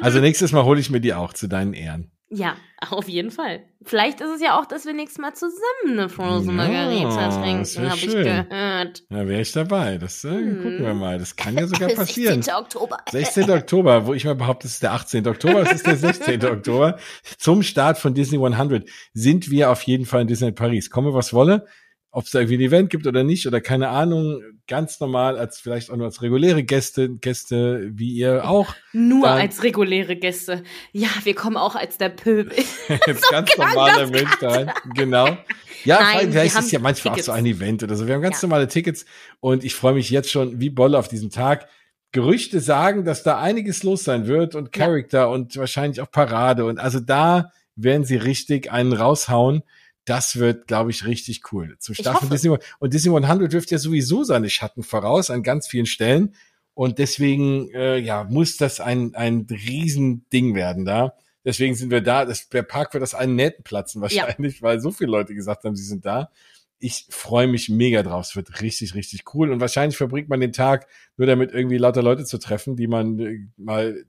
Also 0.00 0.20
nächstes 0.20 0.52
Mal 0.52 0.64
hole 0.64 0.78
ich 0.78 0.90
mir 0.90 1.00
die 1.00 1.14
auch 1.14 1.32
zu 1.32 1.48
deinen 1.48 1.74
Ehren. 1.74 2.11
Ja, 2.34 2.56
auf 2.88 3.08
jeden 3.08 3.30
Fall. 3.30 3.60
Vielleicht 3.84 4.22
ist 4.22 4.30
es 4.30 4.40
ja 4.40 4.58
auch, 4.58 4.64
dass 4.64 4.86
wir 4.86 4.94
nächstes 4.94 5.18
Mal 5.20 5.34
zusammen 5.34 5.98
eine 5.98 6.08
Frozen 6.08 6.56
Margarita 6.56 7.26
das 7.26 7.36
trinken, 7.38 7.90
habe 7.90 7.96
ich 7.98 8.06
gehört. 8.10 9.02
Da 9.10 9.28
wäre 9.28 9.40
ich 9.42 9.52
dabei. 9.52 9.98
Das 9.98 10.24
äh, 10.24 10.30
Hm. 10.30 10.56
gucken 10.62 10.82
wir 10.82 10.94
mal. 10.94 11.18
Das 11.18 11.36
kann 11.36 11.56
ja 11.58 11.66
sogar 11.66 11.88
passieren. 11.94 12.36
16. 12.42 12.54
Oktober. 12.54 12.96
16. 13.10 13.50
Oktober, 13.50 14.06
wo 14.06 14.14
ich 14.14 14.24
mal 14.24 14.34
behaupte, 14.34 14.66
es 14.66 14.74
ist 14.74 14.82
der 14.82 14.92
18. 14.94 15.26
Oktober, 15.28 15.62
es 15.62 15.72
ist 15.72 15.86
der 15.86 15.96
16. 15.96 16.42
Oktober. 16.46 16.96
Zum 17.36 17.62
Start 17.62 17.98
von 17.98 18.14
Disney 18.14 18.38
100 18.42 18.88
sind 19.12 19.50
wir 19.50 19.70
auf 19.70 19.82
jeden 19.82 20.06
Fall 20.06 20.22
in 20.22 20.26
Disney 20.28 20.52
Paris. 20.52 20.88
Komme, 20.88 21.12
was 21.12 21.34
wolle. 21.34 21.66
Ob 22.14 22.24
es 22.26 22.30
da 22.30 22.40
irgendwie 22.40 22.58
ein 22.58 22.60
Event 22.60 22.90
gibt 22.90 23.06
oder 23.06 23.24
nicht 23.24 23.46
oder 23.46 23.62
keine 23.62 23.88
Ahnung, 23.88 24.42
ganz 24.68 25.00
normal 25.00 25.38
als 25.38 25.58
vielleicht 25.58 25.90
auch 25.90 25.96
nur 25.96 26.04
als 26.06 26.20
reguläre 26.20 26.62
Gäste, 26.62 27.08
Gäste 27.08 27.88
wie 27.94 28.12
ihr 28.12 28.46
auch. 28.46 28.74
Nur 28.92 29.26
Dann- 29.26 29.40
als 29.40 29.62
reguläre 29.62 30.16
Gäste. 30.16 30.62
Ja, 30.92 31.08
wir 31.24 31.34
kommen 31.34 31.56
auch 31.56 31.74
als 31.74 31.96
der 31.96 32.10
Pöbel. 32.10 32.54
Jetzt 33.06 33.30
ganz 33.30 33.48
klang 33.50 33.68
normaler 33.70 34.06
Mensch 34.08 34.36
da 34.40 34.48
rein. 34.50 34.70
Genau. 34.94 35.38
Ja, 35.84 36.00
Nein, 36.00 36.30
vielleicht 36.32 36.54
ist 36.58 36.66
es 36.66 36.70
ja 36.70 36.80
manchmal 36.80 37.14
Tickets. 37.14 37.28
auch 37.30 37.34
so 37.34 37.38
ein 37.38 37.46
Event 37.46 37.82
oder 37.82 37.96
so. 37.96 38.06
Wir 38.06 38.14
haben 38.14 38.22
ganz 38.22 38.42
Ja. 38.42 38.46
normale 38.48 38.68
Tickets 38.68 39.06
und 39.40 39.64
ich 39.64 39.74
freue 39.74 39.94
mich 39.94 40.10
jetzt 40.10 40.30
schon 40.30 40.60
wie 40.60 40.68
Bolle 40.70 40.98
auf 40.98 41.08
diesen 41.08 41.30
Tag. 41.30 41.66
Gerüchte 42.12 42.60
sagen, 42.60 43.06
dass 43.06 43.22
da 43.22 43.40
einiges 43.40 43.82
los 43.84 44.04
sein 44.04 44.26
wird 44.26 44.54
und 44.54 44.76
Ja. 44.76 44.84
Charakter 44.84 45.30
und 45.30 45.56
wahrscheinlich 45.56 46.02
auch 46.02 46.10
Parade 46.10 46.66
und 46.66 46.78
also 46.78 47.00
da 47.00 47.50
werden 47.74 48.04
sie 48.04 48.16
richtig 48.16 48.70
einen 48.70 48.92
raushauen. 48.92 49.62
Das 50.04 50.36
wird, 50.36 50.66
glaube 50.66 50.90
ich, 50.90 51.06
richtig 51.06 51.52
cool. 51.52 51.76
Zum 51.78 51.94
Start 51.94 52.18
von. 52.18 52.30
Disney 52.30 52.56
und 52.78 52.94
Disney 52.94 53.14
100 53.14 53.52
wirft 53.52 53.70
ja 53.70 53.78
sowieso 53.78 54.24
seine 54.24 54.50
Schatten 54.50 54.82
voraus 54.82 55.30
an 55.30 55.42
ganz 55.42 55.68
vielen 55.68 55.86
Stellen 55.86 56.34
und 56.74 56.98
deswegen 56.98 57.70
äh, 57.70 57.98
ja 57.98 58.24
muss 58.24 58.56
das 58.56 58.80
ein 58.80 59.14
ein 59.14 59.46
Riesending 59.48 60.54
werden 60.54 60.84
da. 60.84 61.14
Deswegen 61.44 61.74
sind 61.74 61.90
wir 61.90 62.00
da. 62.00 62.24
Das, 62.24 62.48
der 62.48 62.62
Park 62.62 62.94
wird 62.94 63.02
aus 63.02 63.14
allen 63.14 63.34
Nähten 63.34 63.64
platzen 63.64 64.00
wahrscheinlich, 64.00 64.62
weil 64.62 64.80
so 64.80 64.90
viele 64.92 65.10
Leute 65.10 65.34
gesagt 65.34 65.64
haben, 65.64 65.76
sie 65.76 65.84
sind 65.84 66.04
da. 66.04 66.30
Ich 66.78 67.06
freue 67.10 67.46
mich 67.46 67.68
mega 67.68 68.02
drauf. 68.02 68.26
Es 68.26 68.36
wird 68.36 68.60
richtig, 68.60 68.94
richtig 68.94 69.34
cool. 69.34 69.50
Und 69.50 69.60
wahrscheinlich 69.60 69.96
verbringt 69.96 70.28
man 70.28 70.40
den 70.40 70.52
Tag 70.52 70.86
nur 71.16 71.26
damit, 71.26 71.52
irgendwie 71.52 71.78
lauter 71.78 72.02
Leute 72.02 72.24
zu 72.24 72.38
treffen, 72.38 72.76
die 72.76 72.86
man 72.86 73.18
äh, 73.18 73.38
mal, 73.56 74.04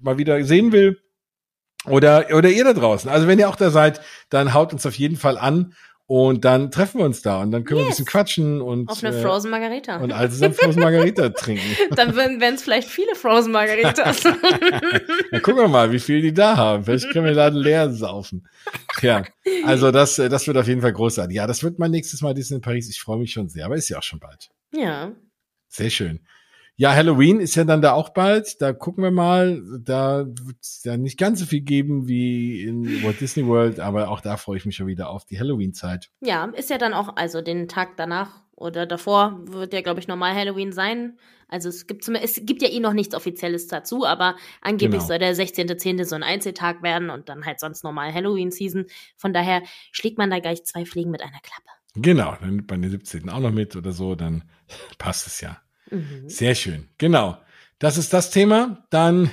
mal 0.00 0.18
wieder 0.18 0.44
sehen 0.44 0.72
will. 0.72 1.00
Oder, 1.90 2.26
oder 2.34 2.48
ihr 2.48 2.64
da 2.64 2.72
draußen. 2.72 3.10
Also 3.10 3.26
wenn 3.26 3.38
ihr 3.38 3.48
auch 3.48 3.56
da 3.56 3.70
seid, 3.70 4.00
dann 4.30 4.54
haut 4.54 4.72
uns 4.72 4.84
auf 4.86 4.94
jeden 4.94 5.16
Fall 5.16 5.38
an 5.38 5.74
und 6.06 6.46
dann 6.46 6.70
treffen 6.70 6.98
wir 7.00 7.04
uns 7.04 7.20
da 7.20 7.42
und 7.42 7.50
dann 7.50 7.64
können 7.64 7.80
wir 7.80 7.84
ein 7.84 7.88
Yes. 7.88 7.98
bisschen 7.98 8.06
quatschen 8.06 8.62
und, 8.62 8.88
Auf 8.88 9.04
eine 9.04 9.14
äh, 9.14 9.20
Frozen 9.22 9.50
Margarita. 9.50 9.98
und 9.98 10.10
all 10.12 10.30
zusammen 10.30 10.54
Frozen 10.54 10.80
Margarita 10.80 11.28
trinken. 11.36 11.62
Dann 11.94 12.16
werden 12.16 12.40
es 12.54 12.62
vielleicht 12.62 12.88
viele 12.88 13.14
Frozen 13.14 13.52
Margaritas. 13.52 14.22
Dann 14.22 14.38
gucken 15.42 15.56
wir 15.62 15.68
mal, 15.68 15.92
wie 15.92 15.98
viel 15.98 16.22
die 16.22 16.32
da 16.32 16.56
haben. 16.56 16.84
Vielleicht 16.84 17.10
können 17.12 17.24
wir 17.26 17.32
den 17.32 17.36
Laden 17.36 17.58
leer 17.60 17.90
saufen. 17.92 18.48
Ja, 19.02 19.22
also 19.66 19.90
das, 19.90 20.18
äh, 20.18 20.28
das 20.30 20.46
wird 20.46 20.56
auf 20.56 20.66
jeden 20.66 20.80
Fall 20.80 20.92
großartig. 20.94 21.36
Ja, 21.36 21.46
das 21.46 21.62
wird 21.62 21.78
mein 21.78 21.90
nächstes 21.90 22.22
Mal 22.22 22.32
Disney 22.32 22.56
in 22.56 22.62
Paris. 22.62 22.88
Ich 22.88 23.00
freue 23.00 23.18
mich 23.18 23.32
schon 23.32 23.48
sehr, 23.50 23.66
aber 23.66 23.76
ist 23.76 23.88
ja 23.90 23.98
auch 23.98 24.02
schon 24.02 24.18
bald. 24.20 24.48
ja. 24.72 25.12
Sehr 25.70 25.90
schön. 25.90 26.20
Ja, 26.80 26.94
Halloween 26.94 27.40
ist 27.40 27.56
ja 27.56 27.64
dann 27.64 27.82
da 27.82 27.92
auch 27.92 28.10
bald. 28.10 28.62
Da 28.62 28.72
gucken 28.72 29.02
wir 29.02 29.10
mal. 29.10 29.60
Da 29.80 30.26
wird 30.28 30.58
es 30.62 30.84
ja 30.84 30.96
nicht 30.96 31.18
ganz 31.18 31.40
so 31.40 31.46
viel 31.46 31.60
geben 31.60 32.06
wie 32.06 32.62
in 32.62 33.02
Walt 33.02 33.20
Disney 33.20 33.44
World, 33.44 33.80
aber 33.80 34.08
auch 34.10 34.20
da 34.20 34.36
freue 34.36 34.58
ich 34.58 34.64
mich 34.64 34.76
schon 34.76 34.86
wieder 34.86 35.10
auf 35.10 35.24
die 35.24 35.40
Halloween-Zeit. 35.40 36.08
Ja, 36.20 36.44
ist 36.44 36.70
ja 36.70 36.78
dann 36.78 36.94
auch, 36.94 37.16
also 37.16 37.42
den 37.42 37.66
Tag 37.66 37.96
danach 37.96 38.42
oder 38.54 38.86
davor 38.86 39.40
wird 39.46 39.72
ja, 39.72 39.80
glaube 39.80 39.98
ich, 39.98 40.06
normal 40.06 40.36
Halloween 40.36 40.70
sein. 40.70 41.18
Also 41.48 41.68
es 41.68 41.88
gibt 41.88 42.06
es 42.08 42.40
gibt 42.44 42.62
ja 42.62 42.68
eh 42.68 42.78
noch 42.78 42.92
nichts 42.92 43.16
Offizielles 43.16 43.66
dazu, 43.66 44.06
aber 44.06 44.36
angeblich 44.60 45.00
Genau. 45.00 45.08
soll 45.08 45.18
der 45.18 45.34
16.10. 45.34 46.04
so 46.04 46.14
ein 46.14 46.22
Einzeltag 46.22 46.84
werden 46.84 47.10
und 47.10 47.28
dann 47.28 47.44
halt 47.44 47.58
sonst 47.58 47.82
normal 47.82 48.14
Halloween-Season. 48.14 48.86
Von 49.16 49.32
daher 49.32 49.62
schlägt 49.90 50.16
man 50.16 50.30
da 50.30 50.38
gleich 50.38 50.64
zwei 50.64 50.84
Fliegen 50.84 51.10
mit 51.10 51.22
einer 51.22 51.40
Klappe. 51.42 51.70
Genau, 51.96 52.36
dann 52.40 52.54
nimmt 52.54 52.70
man 52.70 52.82
den 52.82 52.92
17. 52.92 53.30
auch 53.30 53.40
noch 53.40 53.50
mit 53.50 53.74
oder 53.74 53.90
so, 53.90 54.14
dann 54.14 54.44
passt 54.98 55.26
es 55.26 55.40
ja. 55.40 55.60
Mhm. 55.90 56.28
Sehr 56.28 56.54
schön. 56.54 56.88
Genau. 56.98 57.38
Das 57.78 57.96
ist 57.96 58.12
das 58.12 58.30
Thema. 58.30 58.86
Dann 58.90 59.30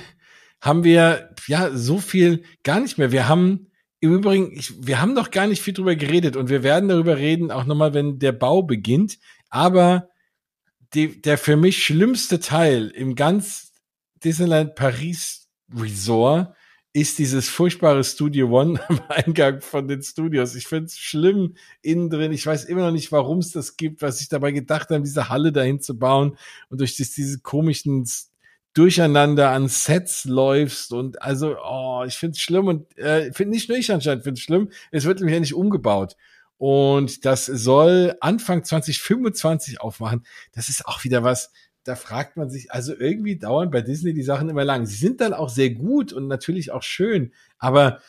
haben 0.60 0.84
wir 0.84 1.30
ja 1.46 1.70
so 1.72 1.98
viel 1.98 2.44
gar 2.62 2.80
nicht 2.80 2.98
mehr. 2.98 3.12
Wir 3.12 3.28
haben 3.28 3.70
im 4.00 4.14
Übrigen, 4.14 4.52
ich, 4.52 4.72
wir 4.86 5.00
haben 5.00 5.14
noch 5.14 5.30
gar 5.30 5.46
nicht 5.46 5.62
viel 5.62 5.74
drüber 5.74 5.96
geredet 5.96 6.36
und 6.36 6.48
wir 6.48 6.62
werden 6.62 6.88
darüber 6.88 7.16
reden, 7.16 7.50
auch 7.50 7.64
nochmal, 7.64 7.94
wenn 7.94 8.18
der 8.18 8.32
Bau 8.32 8.62
beginnt. 8.62 9.18
Aber 9.48 10.08
die, 10.94 11.20
der 11.20 11.38
für 11.38 11.56
mich 11.56 11.84
schlimmste 11.84 12.40
Teil 12.40 12.88
im 12.88 13.14
ganz 13.14 13.72
Disneyland 14.24 14.74
Paris 14.74 15.48
Resort 15.74 16.54
ist 16.96 17.18
dieses 17.18 17.50
furchtbare 17.50 18.02
Studio 18.02 18.48
One 18.48 18.80
am 18.88 19.00
Eingang 19.08 19.60
von 19.60 19.86
den 19.86 20.02
Studios. 20.02 20.54
Ich 20.54 20.66
finde 20.66 20.86
es 20.86 20.96
schlimm 20.98 21.54
innen 21.82 22.08
drin. 22.08 22.32
Ich 22.32 22.46
weiß 22.46 22.64
immer 22.64 22.86
noch 22.86 22.90
nicht, 22.90 23.12
warum 23.12 23.40
es 23.40 23.52
das 23.52 23.76
gibt, 23.76 24.00
was 24.00 24.22
ich 24.22 24.30
dabei 24.30 24.50
gedacht 24.52 24.88
habe, 24.88 25.02
diese 25.02 25.28
Halle 25.28 25.52
dahin 25.52 25.78
zu 25.78 25.98
bauen 25.98 26.38
und 26.70 26.80
durch 26.80 26.96
das, 26.96 27.10
diese 27.10 27.40
komischen 27.40 28.06
Durcheinander 28.72 29.50
an 29.50 29.68
Sets 29.68 30.24
läufst 30.24 30.90
und 30.94 31.20
also, 31.20 31.56
oh, 31.62 32.04
ich 32.06 32.14
finde 32.14 32.32
es 32.32 32.40
schlimm 32.40 32.66
und 32.66 32.96
äh, 32.96 33.30
finde 33.30 33.50
nicht 33.50 33.68
nur 33.68 33.76
ich 33.76 33.92
anscheinend 33.92 34.24
finde 34.24 34.38
es 34.38 34.44
schlimm. 34.44 34.70
Es 34.90 35.04
wird 35.04 35.18
nämlich 35.18 35.36
endlich 35.36 35.54
umgebaut. 35.54 36.16
Und 36.56 37.26
das 37.26 37.44
soll 37.44 38.16
Anfang 38.20 38.64
2025 38.64 39.82
aufmachen. 39.82 40.24
Das 40.52 40.70
ist 40.70 40.86
auch 40.86 41.04
wieder 41.04 41.22
was, 41.22 41.52
da 41.86 41.94
fragt 41.94 42.36
man 42.36 42.50
sich, 42.50 42.72
also 42.72 42.94
irgendwie 42.98 43.38
dauern 43.38 43.70
bei 43.70 43.80
Disney 43.80 44.12
die 44.12 44.22
Sachen 44.22 44.48
immer 44.48 44.64
lang. 44.64 44.86
Sie 44.86 44.96
sind 44.96 45.20
dann 45.20 45.32
auch 45.32 45.48
sehr 45.48 45.70
gut 45.70 46.12
und 46.12 46.26
natürlich 46.26 46.72
auch 46.72 46.82
schön, 46.82 47.32
aber 47.58 48.00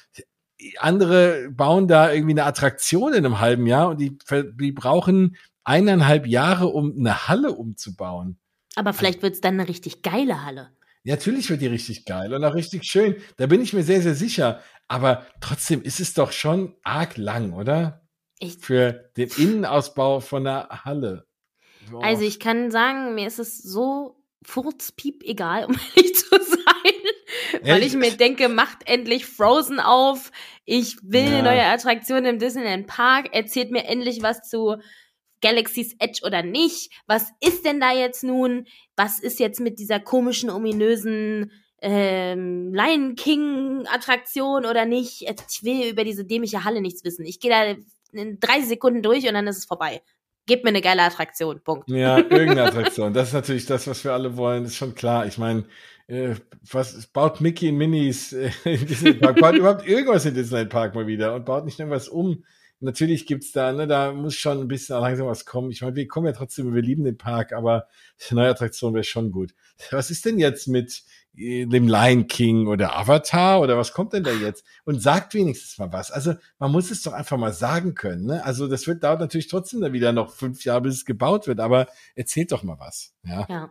andere 0.79 1.49
bauen 1.51 1.87
da 1.87 2.11
irgendwie 2.11 2.33
eine 2.33 2.45
Attraktion 2.45 3.13
in 3.13 3.25
einem 3.25 3.39
halben 3.39 3.67
Jahr 3.67 3.89
und 3.89 4.01
die, 4.01 4.17
die 4.59 4.71
brauchen 4.71 5.37
eineinhalb 5.63 6.25
Jahre, 6.25 6.67
um 6.67 6.97
eine 6.97 7.27
Halle 7.27 7.51
umzubauen. 7.51 8.39
Aber 8.75 8.93
vielleicht 8.93 9.21
wird's 9.21 9.41
dann 9.41 9.59
eine 9.59 9.69
richtig 9.69 10.01
geile 10.01 10.43
Halle. 10.43 10.71
Natürlich 11.03 11.49
wird 11.49 11.61
die 11.61 11.67
richtig 11.67 12.05
geil 12.05 12.33
und 12.33 12.43
auch 12.43 12.55
richtig 12.55 12.83
schön. 12.83 13.15
Da 13.37 13.45
bin 13.45 13.61
ich 13.61 13.73
mir 13.73 13.83
sehr, 13.83 14.01
sehr 14.01 14.15
sicher. 14.15 14.61
Aber 14.87 15.25
trotzdem 15.41 15.81
ist 15.81 15.99
es 15.99 16.13
doch 16.13 16.31
schon 16.31 16.75
arg 16.83 17.17
lang, 17.17 17.53
oder? 17.53 18.07
Ich, 18.39 18.57
Für 18.57 19.09
den 19.15 19.29
Innenausbau 19.37 20.19
von 20.19 20.45
einer 20.45 20.67
Halle. 20.85 21.26
Boah. 21.91 22.03
Also 22.03 22.23
ich 22.23 22.39
kann 22.39 22.71
sagen, 22.71 23.15
mir 23.15 23.27
ist 23.27 23.39
es 23.39 23.57
so 23.61 24.17
furzpiep 24.43 25.23
egal, 25.23 25.65
um 25.67 25.77
ehrlich 25.95 26.15
zu 26.15 26.29
sein. 26.29 27.63
Weil 27.63 27.83
ich 27.83 27.93
mir 27.93 28.11
denke, 28.11 28.49
macht 28.49 28.87
endlich 28.87 29.25
Frozen 29.25 29.79
auf. 29.79 30.31
Ich 30.65 30.97
will 31.01 31.25
ja. 31.25 31.39
eine 31.39 31.43
neue 31.43 31.65
Attraktion 31.65 32.25
im 32.25 32.39
Disneyland 32.39 32.87
Park. 32.87 33.33
Erzählt 33.33 33.71
mir 33.71 33.85
endlich 33.85 34.21
was 34.21 34.47
zu 34.49 34.75
Galaxy's 35.41 35.95
Edge 35.99 36.21
oder 36.23 36.43
nicht? 36.43 36.91
Was 37.05 37.29
ist 37.41 37.65
denn 37.65 37.79
da 37.79 37.93
jetzt 37.93 38.23
nun? 38.23 38.65
Was 38.95 39.19
ist 39.19 39.39
jetzt 39.39 39.59
mit 39.59 39.79
dieser 39.79 39.99
komischen, 39.99 40.49
ominösen 40.49 41.51
ähm, 41.81 42.73
Lion 42.73 43.15
King 43.15 43.85
Attraktion 43.87 44.65
oder 44.65 44.85
nicht? 44.85 45.23
Ich 45.23 45.63
will 45.63 45.89
über 45.89 46.03
diese 46.03 46.25
dämliche 46.25 46.63
Halle 46.63 46.81
nichts 46.81 47.03
wissen. 47.03 47.25
Ich 47.25 47.39
gehe 47.39 47.51
da 47.51 47.75
in 48.13 48.39
30 48.39 48.67
Sekunden 48.67 49.01
durch 49.01 49.27
und 49.27 49.33
dann 49.33 49.47
ist 49.47 49.57
es 49.57 49.65
vorbei. 49.65 50.01
Gebt 50.47 50.63
mir 50.63 50.69
eine 50.69 50.81
geile 50.81 51.03
Attraktion. 51.03 51.61
Punkt. 51.63 51.89
Ja, 51.89 52.17
irgendeine 52.17 52.63
Attraktion. 52.67 53.13
Das 53.13 53.27
ist 53.27 53.33
natürlich 53.33 53.67
das, 53.67 53.85
was 53.85 54.03
wir 54.03 54.13
alle 54.13 54.35
wollen. 54.35 54.65
ist 54.65 54.77
schon 54.77 54.95
klar. 54.95 55.27
Ich 55.27 55.37
meine, 55.37 55.65
äh, 56.07 56.33
was 56.71 57.05
baut 57.07 57.39
Mickey 57.39 57.69
und 57.69 57.77
Minis 57.77 58.33
äh, 58.33 58.49
in 58.63 58.87
Disneyland 58.87 59.21
Park? 59.21 59.39
baut 59.39 59.55
überhaupt 59.59 59.87
irgendwas 59.87 60.25
in 60.25 60.33
Disneyland 60.33 60.69
Park 60.69 60.95
mal 60.95 61.05
wieder 61.05 61.35
und 61.35 61.45
baut 61.45 61.65
nicht 61.65 61.79
irgendwas 61.79 62.07
um 62.07 62.43
natürlich 62.79 63.25
gibt's 63.25 63.51
da, 63.51 63.71
ne, 63.73 63.87
da 63.87 64.13
muss 64.13 64.35
schon 64.35 64.59
ein 64.59 64.67
bisschen 64.67 64.99
langsam 64.99 65.27
was 65.27 65.45
kommen. 65.45 65.71
Ich 65.71 65.81
meine, 65.81 65.95
wir 65.95 66.07
kommen 66.07 66.27
ja 66.27 66.33
trotzdem, 66.33 66.73
wir 66.73 66.81
lieben 66.81 67.03
den 67.03 67.17
Park, 67.17 67.53
aber 67.53 67.87
eine 68.29 68.41
neue 68.41 68.49
Attraktion 68.49 68.93
wäre 68.93 69.03
schon 69.03 69.31
gut. 69.31 69.53
Was 69.91 70.11
ist 70.11 70.25
denn 70.25 70.39
jetzt 70.39 70.67
mit 70.67 71.03
dem 71.37 71.87
Lion 71.87 72.27
King 72.27 72.67
oder 72.67 72.97
Avatar 72.97 73.61
oder 73.61 73.77
was 73.77 73.93
kommt 73.93 74.13
denn 74.13 74.23
da 74.23 74.31
jetzt? 74.31 74.65
Und 74.85 75.01
sagt 75.01 75.33
wenigstens 75.35 75.77
mal 75.77 75.93
was. 75.93 76.09
Also 76.11 76.33
man 76.57 76.71
muss 76.71 76.89
es 76.89 77.03
doch 77.03 77.13
einfach 77.13 77.37
mal 77.37 77.53
sagen 77.53 77.93
können. 77.93 78.25
Ne? 78.25 78.43
Also 78.43 78.67
das 78.67 78.87
wird 78.87 79.03
dauert 79.03 79.19
natürlich 79.19 79.47
trotzdem 79.47 79.81
dann 79.81 79.93
wieder 79.93 80.11
noch 80.11 80.33
fünf 80.33 80.63
Jahre, 80.65 80.81
bis 80.81 80.95
es 80.95 81.05
gebaut 81.05 81.47
wird, 81.47 81.59
aber 81.59 81.87
erzählt 82.15 82.51
doch 82.51 82.63
mal 82.63 82.79
was. 82.79 83.13
Ja. 83.23 83.45
ja. 83.49 83.69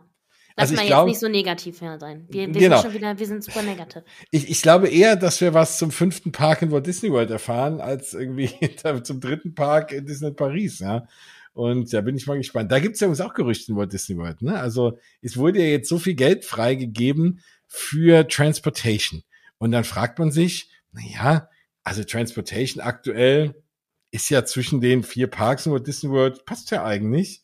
Lass 0.59 0.71
also 0.71 0.81
mal 0.81 0.89
jetzt 0.89 1.05
nicht 1.05 1.19
so 1.19 1.27
negativ 1.27 1.77
sein. 1.77 2.25
Wir, 2.29 2.47
wir 2.47 2.53
genau. 2.53 2.77
sind 2.77 2.91
schon 2.91 2.99
wieder, 2.99 3.19
wir 3.19 3.27
sind 3.27 3.43
super 3.43 3.61
negativ. 3.61 4.01
Ich, 4.31 4.49
ich 4.49 4.61
glaube 4.63 4.87
eher, 4.87 5.15
dass 5.15 5.39
wir 5.39 5.53
was 5.53 5.77
zum 5.77 5.91
fünften 5.91 6.31
Park 6.31 6.63
in 6.63 6.71
Walt 6.71 6.87
Disney 6.87 7.11
World 7.11 7.29
erfahren, 7.29 7.79
als 7.79 8.15
irgendwie 8.15 8.49
zum 9.03 9.19
dritten 9.19 9.53
Park 9.53 9.91
in 9.91 10.07
Disney 10.07 10.31
Paris, 10.31 10.79
ja. 10.79 11.05
Und 11.53 11.91
da 11.91 12.01
bin 12.01 12.15
ich 12.15 12.27
mal 12.27 12.37
gespannt. 12.37 12.71
Da 12.71 12.79
gibt 12.79 12.95
es 12.95 13.01
ja 13.01 13.07
übrigens 13.07 13.21
auch 13.21 13.33
Gerüchte 13.33 13.71
in 13.71 13.77
Walt 13.77 13.93
Disney 13.93 14.17
World, 14.17 14.41
ne? 14.41 14.59
Also 14.59 14.97
es 15.21 15.37
wurde 15.37 15.59
ja 15.59 15.65
jetzt 15.65 15.89
so 15.89 15.99
viel 15.99 16.13
Geld 16.15 16.45
freigegeben 16.45 17.39
für 17.67 18.27
Transportation. 18.27 19.23
Und 19.57 19.71
dann 19.71 19.83
fragt 19.83 20.19
man 20.19 20.31
sich, 20.31 20.69
na 20.91 21.01
ja, 21.01 21.49
also 21.83 22.03
Transportation 22.03 22.83
aktuell 22.83 23.63
ist 24.11 24.29
ja 24.29 24.45
zwischen 24.45 24.81
den 24.81 25.03
vier 25.03 25.27
Parks 25.27 25.65
in 25.65 25.71
Walt 25.71 25.87
Disney 25.87 26.09
World, 26.09 26.45
passt 26.45 26.71
ja 26.71 26.83
eigentlich 26.83 27.43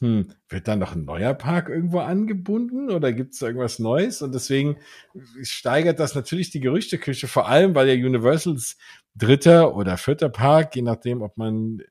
hm, 0.00 0.32
wird 0.48 0.68
da 0.68 0.76
noch 0.76 0.94
ein 0.94 1.04
neuer 1.04 1.34
Park 1.34 1.68
irgendwo 1.68 1.98
angebunden 1.98 2.90
oder 2.90 3.12
gibt 3.12 3.34
es 3.34 3.42
irgendwas 3.42 3.80
Neues? 3.80 4.22
Und 4.22 4.32
deswegen 4.32 4.76
steigert 5.42 5.98
das 5.98 6.14
natürlich 6.14 6.50
die 6.50 6.60
Gerüchteküche, 6.60 7.26
vor 7.26 7.48
allem 7.48 7.74
weil 7.74 7.88
ja 7.88 7.94
Universals 7.94 8.76
dritter 9.16 9.74
oder 9.74 9.96
vierter 9.96 10.28
Park, 10.28 10.76
je 10.76 10.82
nachdem, 10.82 11.20
ob 11.22 11.36
man 11.36 11.82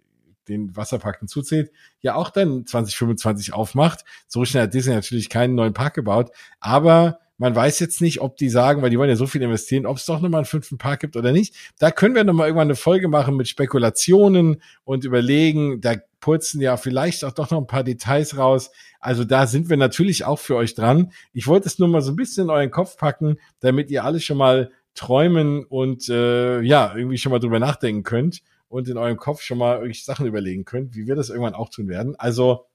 den 0.48 0.74
Wasserpark 0.78 1.20
hinzuzählt, 1.20 1.70
ja 2.00 2.16
auch 2.16 2.30
dann 2.30 2.66
2025 2.66 3.52
aufmacht. 3.52 4.06
So 4.28 4.46
schnell 4.46 4.64
hat 4.64 4.74
Disney 4.74 4.94
natürlich 4.94 5.28
keinen 5.28 5.56
neuen 5.56 5.74
Park 5.74 5.96
gebaut, 5.96 6.32
aber 6.62 7.20
man 7.38 7.56
weiß 7.56 7.80
jetzt 7.80 8.02
nicht, 8.02 8.22
ob 8.22 8.38
die 8.38 8.50
sagen, 8.50 8.82
weil 8.82 8.90
die 8.90 8.98
wollen 8.98 9.10
ja 9.10 9.16
so 9.16 9.28
viel 9.28 9.42
investieren, 9.42 9.86
ob 9.86 9.98
es 9.98 10.06
doch 10.06 10.22
nochmal 10.22 10.40
einen 10.40 10.46
fünften 10.46 10.78
Park 10.78 11.02
gibt 11.02 11.16
oder 11.16 11.32
nicht. 11.32 11.56
Da 11.80 11.92
können 11.92 12.16
wir 12.16 12.24
nochmal 12.24 12.48
irgendwann 12.48 12.68
eine 12.68 12.76
Folge 12.76 13.08
machen 13.08 13.36
mit 13.36 13.48
Spekulationen 13.48 14.62
und 14.84 15.06
überlegen, 15.06 15.80
da 15.82 15.96
purzen 16.20 16.62
ja 16.62 16.78
vielleicht 16.78 17.24
auch 17.24 17.32
doch 17.32 17.52
noch 17.52 17.60
ein 17.60 17.68
paar 17.68 17.84
Details 17.84 18.38
raus. 18.38 18.72
Also 19.00 19.24
da 19.24 19.46
sind 19.46 19.70
wir 19.70 19.78
natürlich 19.78 20.26
auch 20.26 20.40
für 20.40 20.56
euch 20.56 20.74
dran. 20.74 21.12
Ich 21.32 21.48
wollte 21.48 21.68
es 21.68 21.78
nur 21.80 21.88
mal 21.88 22.02
so 22.02 22.12
ein 22.12 22.16
bisschen 22.16 22.46
in 22.46 22.50
euren 22.50 22.72
Kopf 22.72 22.98
packen, 22.98 23.38
damit 23.60 23.92
ihr 23.92 24.04
alle 24.04 24.20
schon 24.20 24.38
mal 24.38 24.72
träumen 24.96 25.64
und 25.64 26.10
äh, 26.10 26.62
ja, 26.62 26.96
irgendwie 26.96 27.20
schon 27.20 27.32
mal 27.32 27.40
drüber 27.40 27.60
nachdenken 27.60 28.02
könnt 28.02 28.42
und 28.68 28.90
in 28.90 28.98
eurem 28.98 29.18
Kopf 29.18 29.42
schon 29.42 29.60
mal 29.60 29.78
euch 29.78 30.04
Sachen 30.04 30.26
überlegen 30.26 30.66
könnt, 30.66 30.96
wie 30.96 31.06
wir 31.06 31.16
das 31.16 31.30
irgendwann 31.30 31.54
auch 31.54 31.70
tun 31.70 31.88
werden. 31.88 32.16
Also 32.18 32.66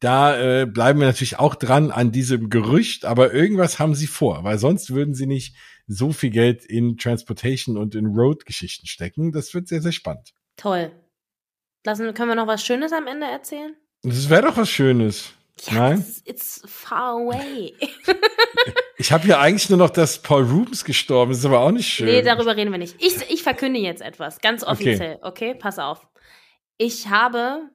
da 0.00 0.38
äh, 0.38 0.66
bleiben 0.66 1.00
wir 1.00 1.06
natürlich 1.06 1.38
auch 1.38 1.54
dran 1.54 1.90
an 1.90 2.12
diesem 2.12 2.50
Gerücht, 2.50 3.04
aber 3.04 3.32
irgendwas 3.32 3.78
haben 3.78 3.94
sie 3.94 4.06
vor, 4.06 4.44
weil 4.44 4.58
sonst 4.58 4.92
würden 4.92 5.14
sie 5.14 5.26
nicht 5.26 5.56
so 5.86 6.12
viel 6.12 6.30
Geld 6.30 6.64
in 6.64 6.98
Transportation 6.98 7.76
und 7.76 7.94
in 7.94 8.06
Road-Geschichten 8.06 8.86
stecken. 8.86 9.32
Das 9.32 9.54
wird 9.54 9.68
sehr, 9.68 9.80
sehr 9.80 9.92
spannend. 9.92 10.34
Toll. 10.56 10.92
Lassen, 11.84 12.12
können 12.14 12.30
wir 12.30 12.34
noch 12.34 12.48
was 12.48 12.64
Schönes 12.64 12.92
am 12.92 13.06
Ende 13.06 13.26
erzählen? 13.26 13.74
Das 14.02 14.28
wäre 14.28 14.42
doch 14.42 14.56
was 14.56 14.68
Schönes. 14.68 15.32
Ja, 15.70 15.74
Nein? 15.74 16.00
It's, 16.00 16.22
it's 16.24 16.62
far 16.66 17.14
away. 17.14 17.72
ich 18.98 19.12
habe 19.12 19.26
ja 19.28 19.40
eigentlich 19.40 19.70
nur 19.70 19.78
noch, 19.78 19.90
dass 19.90 20.20
Paul 20.20 20.44
Rubens 20.44 20.84
gestorben 20.84 21.32
ist, 21.32 21.44
aber 21.44 21.60
auch 21.60 21.70
nicht 21.70 21.88
schön. 21.88 22.06
Nee, 22.06 22.22
darüber 22.22 22.56
reden 22.56 22.72
wir 22.72 22.78
nicht. 22.78 22.96
Ich, 22.98 23.30
ich 23.30 23.42
verkünde 23.42 23.80
jetzt 23.80 24.02
etwas, 24.02 24.40
ganz 24.40 24.64
offiziell, 24.64 25.18
okay. 25.22 25.52
okay? 25.52 25.54
Pass 25.54 25.78
auf. 25.78 26.06
Ich 26.76 27.08
habe 27.08 27.70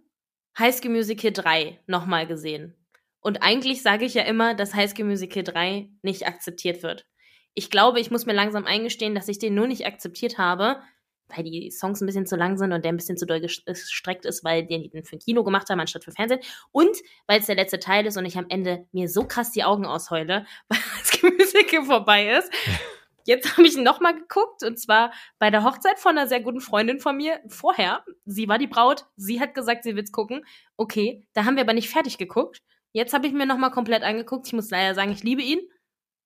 High 0.58 0.76
School 0.76 0.91
Musical 0.91 1.32
3 1.32 1.80
nochmal 1.88 2.28
gesehen. 2.28 2.76
Und 3.22 3.43
eigentlich 3.43 3.82
sage 3.82 4.06
ich 4.06 4.16
ja 4.16 4.24
immer, 4.24 4.56
dass 4.56 4.74
High 4.74 4.89
School 4.89 5.06
Musical 5.06 5.43
3 5.43 5.89
nicht 6.02 6.28
akzeptiert 6.28 6.84
wird. 6.84 7.06
Ich 7.54 7.70
glaube, 7.70 7.99
ich 7.99 8.12
muss 8.12 8.26
mir 8.26 8.34
langsam 8.34 8.66
eingestehen, 8.66 9.16
dass 9.16 9.28
ich 9.28 9.39
den 9.39 9.54
nur 9.54 9.68
nicht 9.68 9.86
akzeptiert 9.86 10.38
habe, 10.38 10.82
weil 11.28 11.43
die 11.43 11.72
Songs 11.72 12.02
ein 12.02 12.06
bisschen 12.06 12.26
zu 12.26 12.36
lang 12.36 12.58
sind 12.58 12.74
und 12.74 12.84
der 12.84 12.91
ein 12.91 12.97
bisschen 12.97 13.18
zu 13.18 13.26
doll 13.26 13.41
gestreckt 13.41 14.26
ist, 14.26 14.43
weil 14.43 14.66
die 14.66 14.89
den 14.89 15.04
für 15.04 15.18
Kino 15.18 15.43
gemacht 15.43 15.70
haben, 15.70 15.80
anstatt 15.80 16.04
für 16.04 16.12
Fernsehen. 16.12 16.41
Und 16.72 16.97
weil 17.28 17.39
es 17.39 17.45
der 17.45 17.56
letzte 17.56 17.80
Teil 17.80 18.06
ist 18.06 18.18
und 18.18 18.26
ich 18.26 18.38
am 18.38 18.47
Ende 18.49 18.88
mir 18.91 19.08
so 19.08 19.24
krass 19.26 19.52
die 19.52 19.64
Augen 19.64 19.86
ausheule, 19.86 20.45
weil 20.68 20.80
das 20.99 21.22
Musical 21.22 21.86
vorbei 21.86 22.38
ist. 22.38 22.52
Jetzt 23.26 23.52
habe 23.58 23.68
ich 23.68 23.78
nochmal 23.78 24.16
geguckt 24.16 24.64
und 24.64 24.80
zwar 24.80 25.14
bei 25.40 25.50
der 25.50 25.64
Hochzeit 25.64 26.00
von 26.00 26.18
einer 26.18 26.28
sehr 26.28 26.42
guten 26.42 26.62
Freundin 26.62 27.00
von 27.00 27.18
mir. 27.18 27.40
Vorher, 27.48 28.04
sie 28.26 28.48
war 28.48 28.58
die 28.58 28.68
Braut, 28.68 29.06
sie 29.16 29.40
hat 29.40 29.54
gesagt, 29.54 29.84
sie 29.84 29.96
will's 29.96 30.12
gucken. 30.12 30.46
Okay, 30.78 31.26
da 31.34 31.46
haben 31.46 31.56
wir 31.56 31.64
aber 31.64 31.74
nicht 31.74 31.90
fertig 31.90 32.18
geguckt. 32.18 32.62
Jetzt 32.94 33.14
habe 33.14 33.28
ich 33.28 33.34
mir 33.34 33.46
nochmal 33.46 33.72
komplett 33.72 34.04
angeguckt. 34.04 34.48
Ich 34.48 34.54
muss 34.54 34.70
leider 34.70 34.96
sagen, 34.96 35.12
ich 35.12 35.24
liebe 35.24 35.42
ihn. 35.42 35.60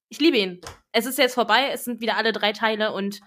Ich 0.10 0.20
liebe 0.20 0.38
ihn. 0.38 0.62
Es 0.92 1.06
ist 1.06 1.18
jetzt 1.18 1.36
vorbei, 1.36 1.70
es 1.72 1.84
sind 1.84 2.02
wieder 2.02 2.18
alle 2.18 2.32
drei 2.32 2.54
Teile 2.54 2.94
und 2.94 3.20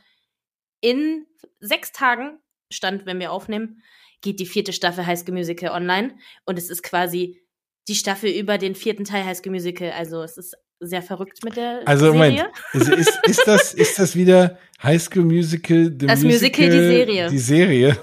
in 0.81 1.27
sechs 1.61 1.93
Tagen, 1.93 2.39
Stand, 2.73 3.07
wenn 3.07 3.19
wir 3.19 3.33
aufnehmen, 3.33 3.83
geht 4.21 4.41
die 4.41 4.47
vierte 4.47 4.73
Staffel 4.73 5.07
High 5.07 5.19
School 5.19 5.35
Musical 5.35 5.71
online 5.71 6.17
und 6.45 6.59
es 6.59 6.71
ist 6.71 6.83
quasi 6.83 7.43
die 7.89 7.95
Staffel 7.95 8.31
über 8.31 8.59
den 8.59 8.75
vierten 8.75 9.05
Teil 9.05 9.25
High 9.25 9.37
School 9.37 9.53
Musical. 9.53 9.93
Also 9.93 10.23
es 10.23 10.37
ist 10.37 10.57
sehr 10.81 11.03
verrückt 11.03 11.45
mit 11.45 11.57
der 11.57 11.83
also, 11.85 12.13
Serie. 12.13 12.51
Also 12.73 12.91
Moment, 12.91 13.01
ist, 13.01 13.19
ist, 13.25 13.47
das, 13.47 13.75
ist 13.75 13.99
das 13.99 14.17
wieder 14.17 14.59
High 14.83 15.03
School 15.03 15.25
Musical? 15.25 15.85
The 15.99 16.07
das 16.07 16.23
Musical, 16.23 16.67
Musical, 16.67 16.71
die 16.71 16.97
Serie. 16.97 17.31
Die 17.31 17.39
Serie. 17.39 17.99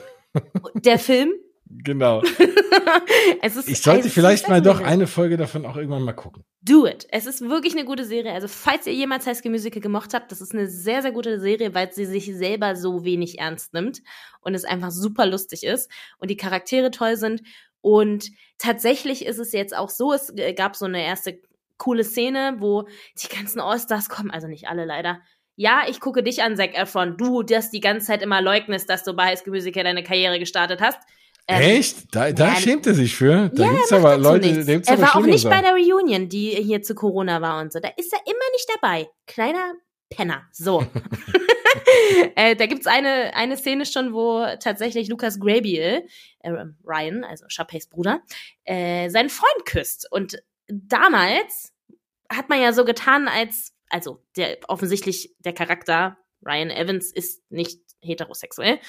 Der 0.75 0.99
Film? 0.99 1.33
Genau. 1.67 2.21
ist, 3.41 3.67
ich 3.67 3.81
sollte 3.81 4.09
vielleicht 4.09 4.47
mal 4.49 4.61
doch 4.61 4.81
eine 4.81 5.07
Folge 5.07 5.37
davon 5.37 5.65
auch 5.65 5.75
irgendwann 5.75 6.03
mal 6.03 6.13
gucken. 6.13 6.43
Do 6.61 6.85
it. 6.85 7.07
Es 7.09 7.25
ist 7.25 7.41
wirklich 7.41 7.73
eine 7.73 7.85
gute 7.85 8.05
Serie. 8.05 8.31
Also, 8.33 8.47
falls 8.47 8.87
ihr 8.87 8.93
jemals 8.93 9.25
High 9.25 9.37
School 9.37 9.51
Musical 9.51 9.81
gemocht 9.81 10.13
habt, 10.13 10.31
das 10.31 10.41
ist 10.41 10.53
eine 10.53 10.67
sehr, 10.67 11.01
sehr 11.01 11.11
gute 11.11 11.39
Serie, 11.39 11.73
weil 11.73 11.91
sie 11.91 12.05
sich 12.05 12.33
selber 12.35 12.75
so 12.75 13.03
wenig 13.03 13.39
ernst 13.39 13.73
nimmt 13.73 14.01
und 14.41 14.55
es 14.55 14.63
einfach 14.63 14.91
super 14.91 15.25
lustig 15.25 15.63
ist 15.63 15.91
und 16.17 16.29
die 16.29 16.37
Charaktere 16.37 16.91
toll 16.91 17.17
sind. 17.17 17.41
Und 17.81 18.31
tatsächlich 18.57 19.25
ist 19.25 19.37
es 19.37 19.51
jetzt 19.51 19.75
auch 19.75 19.89
so, 19.89 20.13
es 20.13 20.33
gab 20.55 20.75
so 20.75 20.85
eine 20.85 21.03
erste 21.03 21.39
coole 21.77 22.03
Szene, 22.03 22.55
wo 22.59 22.87
die 23.21 23.27
ganzen 23.27 23.59
Allstars 23.59 24.09
kommen, 24.09 24.31
also 24.31 24.47
nicht 24.47 24.67
alle 24.67 24.85
leider. 24.85 25.21
Ja, 25.57 25.83
ich 25.87 25.99
gucke 25.99 26.21
dich 26.21 26.43
an, 26.43 26.57
Zac 26.57 26.77
Efron. 26.77 27.17
Du, 27.17 27.41
das 27.41 27.71
die 27.71 27.79
ganze 27.79 28.07
Zeit 28.07 28.21
immer 28.21 28.41
leugnest, 28.41 28.89
dass 28.89 29.03
du 29.03 29.13
bei 29.13 29.25
High 29.25 29.39
School 29.39 29.53
Musical 29.53 29.83
deine 29.83 30.03
Karriere 30.03 30.37
gestartet 30.37 30.81
hast. 30.81 30.99
Ähm, 31.47 31.61
Echt? 31.61 32.13
Da, 32.13 32.31
da 32.31 32.49
ja, 32.49 32.55
schämt 32.55 32.87
er 32.87 32.95
sich 32.95 33.15
für? 33.15 33.49
Da 33.49 33.63
ja, 33.65 33.71
gibt's 33.71 33.93
aber 33.93 34.17
Leute, 34.17 34.65
da 34.65 34.73
gibt's 34.73 34.89
Er 34.89 34.99
war 34.99 35.15
auch 35.15 35.21
nicht 35.21 35.47
bei 35.47 35.61
der 35.61 35.71
Reunion, 35.71 36.27
die 36.27 36.49
hier 36.49 36.81
zu 36.81 36.95
Corona 36.95 37.39
war 37.41 37.61
und 37.61 37.71
so. 37.71 37.79
Da 37.79 37.89
ist 37.95 38.11
er 38.11 38.19
immer 38.25 38.51
nicht 38.53 38.67
dabei. 38.75 39.07
Kleiner 39.27 39.73
Penner. 40.09 40.43
So. 40.51 40.85
äh, 42.35 42.55
da 42.55 42.65
gibt's 42.65 42.87
eine, 42.87 43.35
eine 43.35 43.57
Szene 43.57 43.85
schon, 43.85 44.13
wo 44.13 44.45
tatsächlich 44.59 45.07
Lucas 45.07 45.39
Grabeel, 45.39 46.07
äh, 46.39 46.51
Ryan, 46.83 47.23
also 47.23 47.45
Chapeys 47.47 47.87
Bruder, 47.87 48.21
äh, 48.63 49.09
seinen 49.09 49.29
Freund 49.29 49.65
küsst. 49.65 50.07
Und 50.11 50.41
damals 50.67 51.73
hat 52.29 52.49
man 52.49 52.61
ja 52.61 52.73
so 52.73 52.85
getan, 52.85 53.27
als, 53.27 53.73
also 53.89 54.23
der 54.35 54.57
offensichtlich 54.67 55.35
der 55.39 55.53
Charakter 55.53 56.17
Ryan 56.45 56.69
Evans 56.69 57.11
ist 57.11 57.41
nicht 57.51 57.81
heterosexuell. 58.01 58.79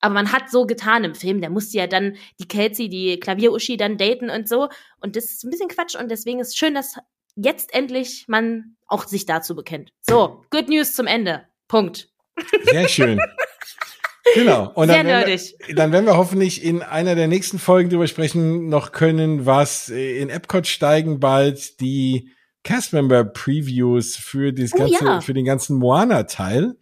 Aber 0.00 0.12
man 0.12 0.32
hat 0.32 0.50
so 0.50 0.66
getan 0.66 1.04
im 1.04 1.14
Film, 1.14 1.40
der 1.40 1.50
musste 1.50 1.78
ja 1.78 1.86
dann 1.86 2.16
die 2.38 2.48
Kelsey, 2.48 2.88
die 2.88 3.18
Klavieruschi 3.18 3.76
dann 3.76 3.96
daten 3.96 4.28
und 4.28 4.48
so. 4.48 4.68
Und 5.00 5.16
das 5.16 5.24
ist 5.24 5.44
ein 5.44 5.50
bisschen 5.50 5.68
Quatsch 5.68 5.96
und 5.96 6.10
deswegen 6.10 6.40
ist 6.40 6.58
schön, 6.58 6.74
dass 6.74 6.96
jetzt 7.34 7.72
endlich 7.74 8.26
man 8.28 8.76
auch 8.86 9.06
sich 9.06 9.26
dazu 9.26 9.54
bekennt. 9.54 9.90
So, 10.02 10.44
Good 10.50 10.68
News 10.68 10.94
zum 10.94 11.06
Ende. 11.06 11.46
Punkt. 11.68 12.08
Sehr 12.64 12.88
schön. 12.88 13.20
Genau. 14.34 14.70
Und 14.74 14.88
Sehr 14.88 14.98
dann 14.98 15.06
werden, 15.06 15.28
nerdig. 15.28 15.54
wir, 15.66 15.74
dann 15.74 15.92
werden 15.92 16.06
wir 16.06 16.16
hoffentlich 16.16 16.62
in 16.64 16.82
einer 16.82 17.14
der 17.14 17.28
nächsten 17.28 17.58
Folgen 17.58 17.90
darüber 17.90 18.06
sprechen 18.06 18.68
noch 18.68 18.92
können, 18.92 19.46
was 19.46 19.88
äh, 19.88 20.18
in 20.18 20.30
Epcot 20.30 20.66
steigen 20.66 21.20
bald 21.20 21.80
die 21.80 22.30
Castmember-Previews 22.64 24.16
für, 24.16 24.52
das 24.52 24.72
Oh, 24.74 24.78
ganze, 24.78 25.04
ja. 25.04 25.20
für 25.20 25.34
den 25.34 25.44
ganzen 25.44 25.76
Moana-Teil. 25.76 26.76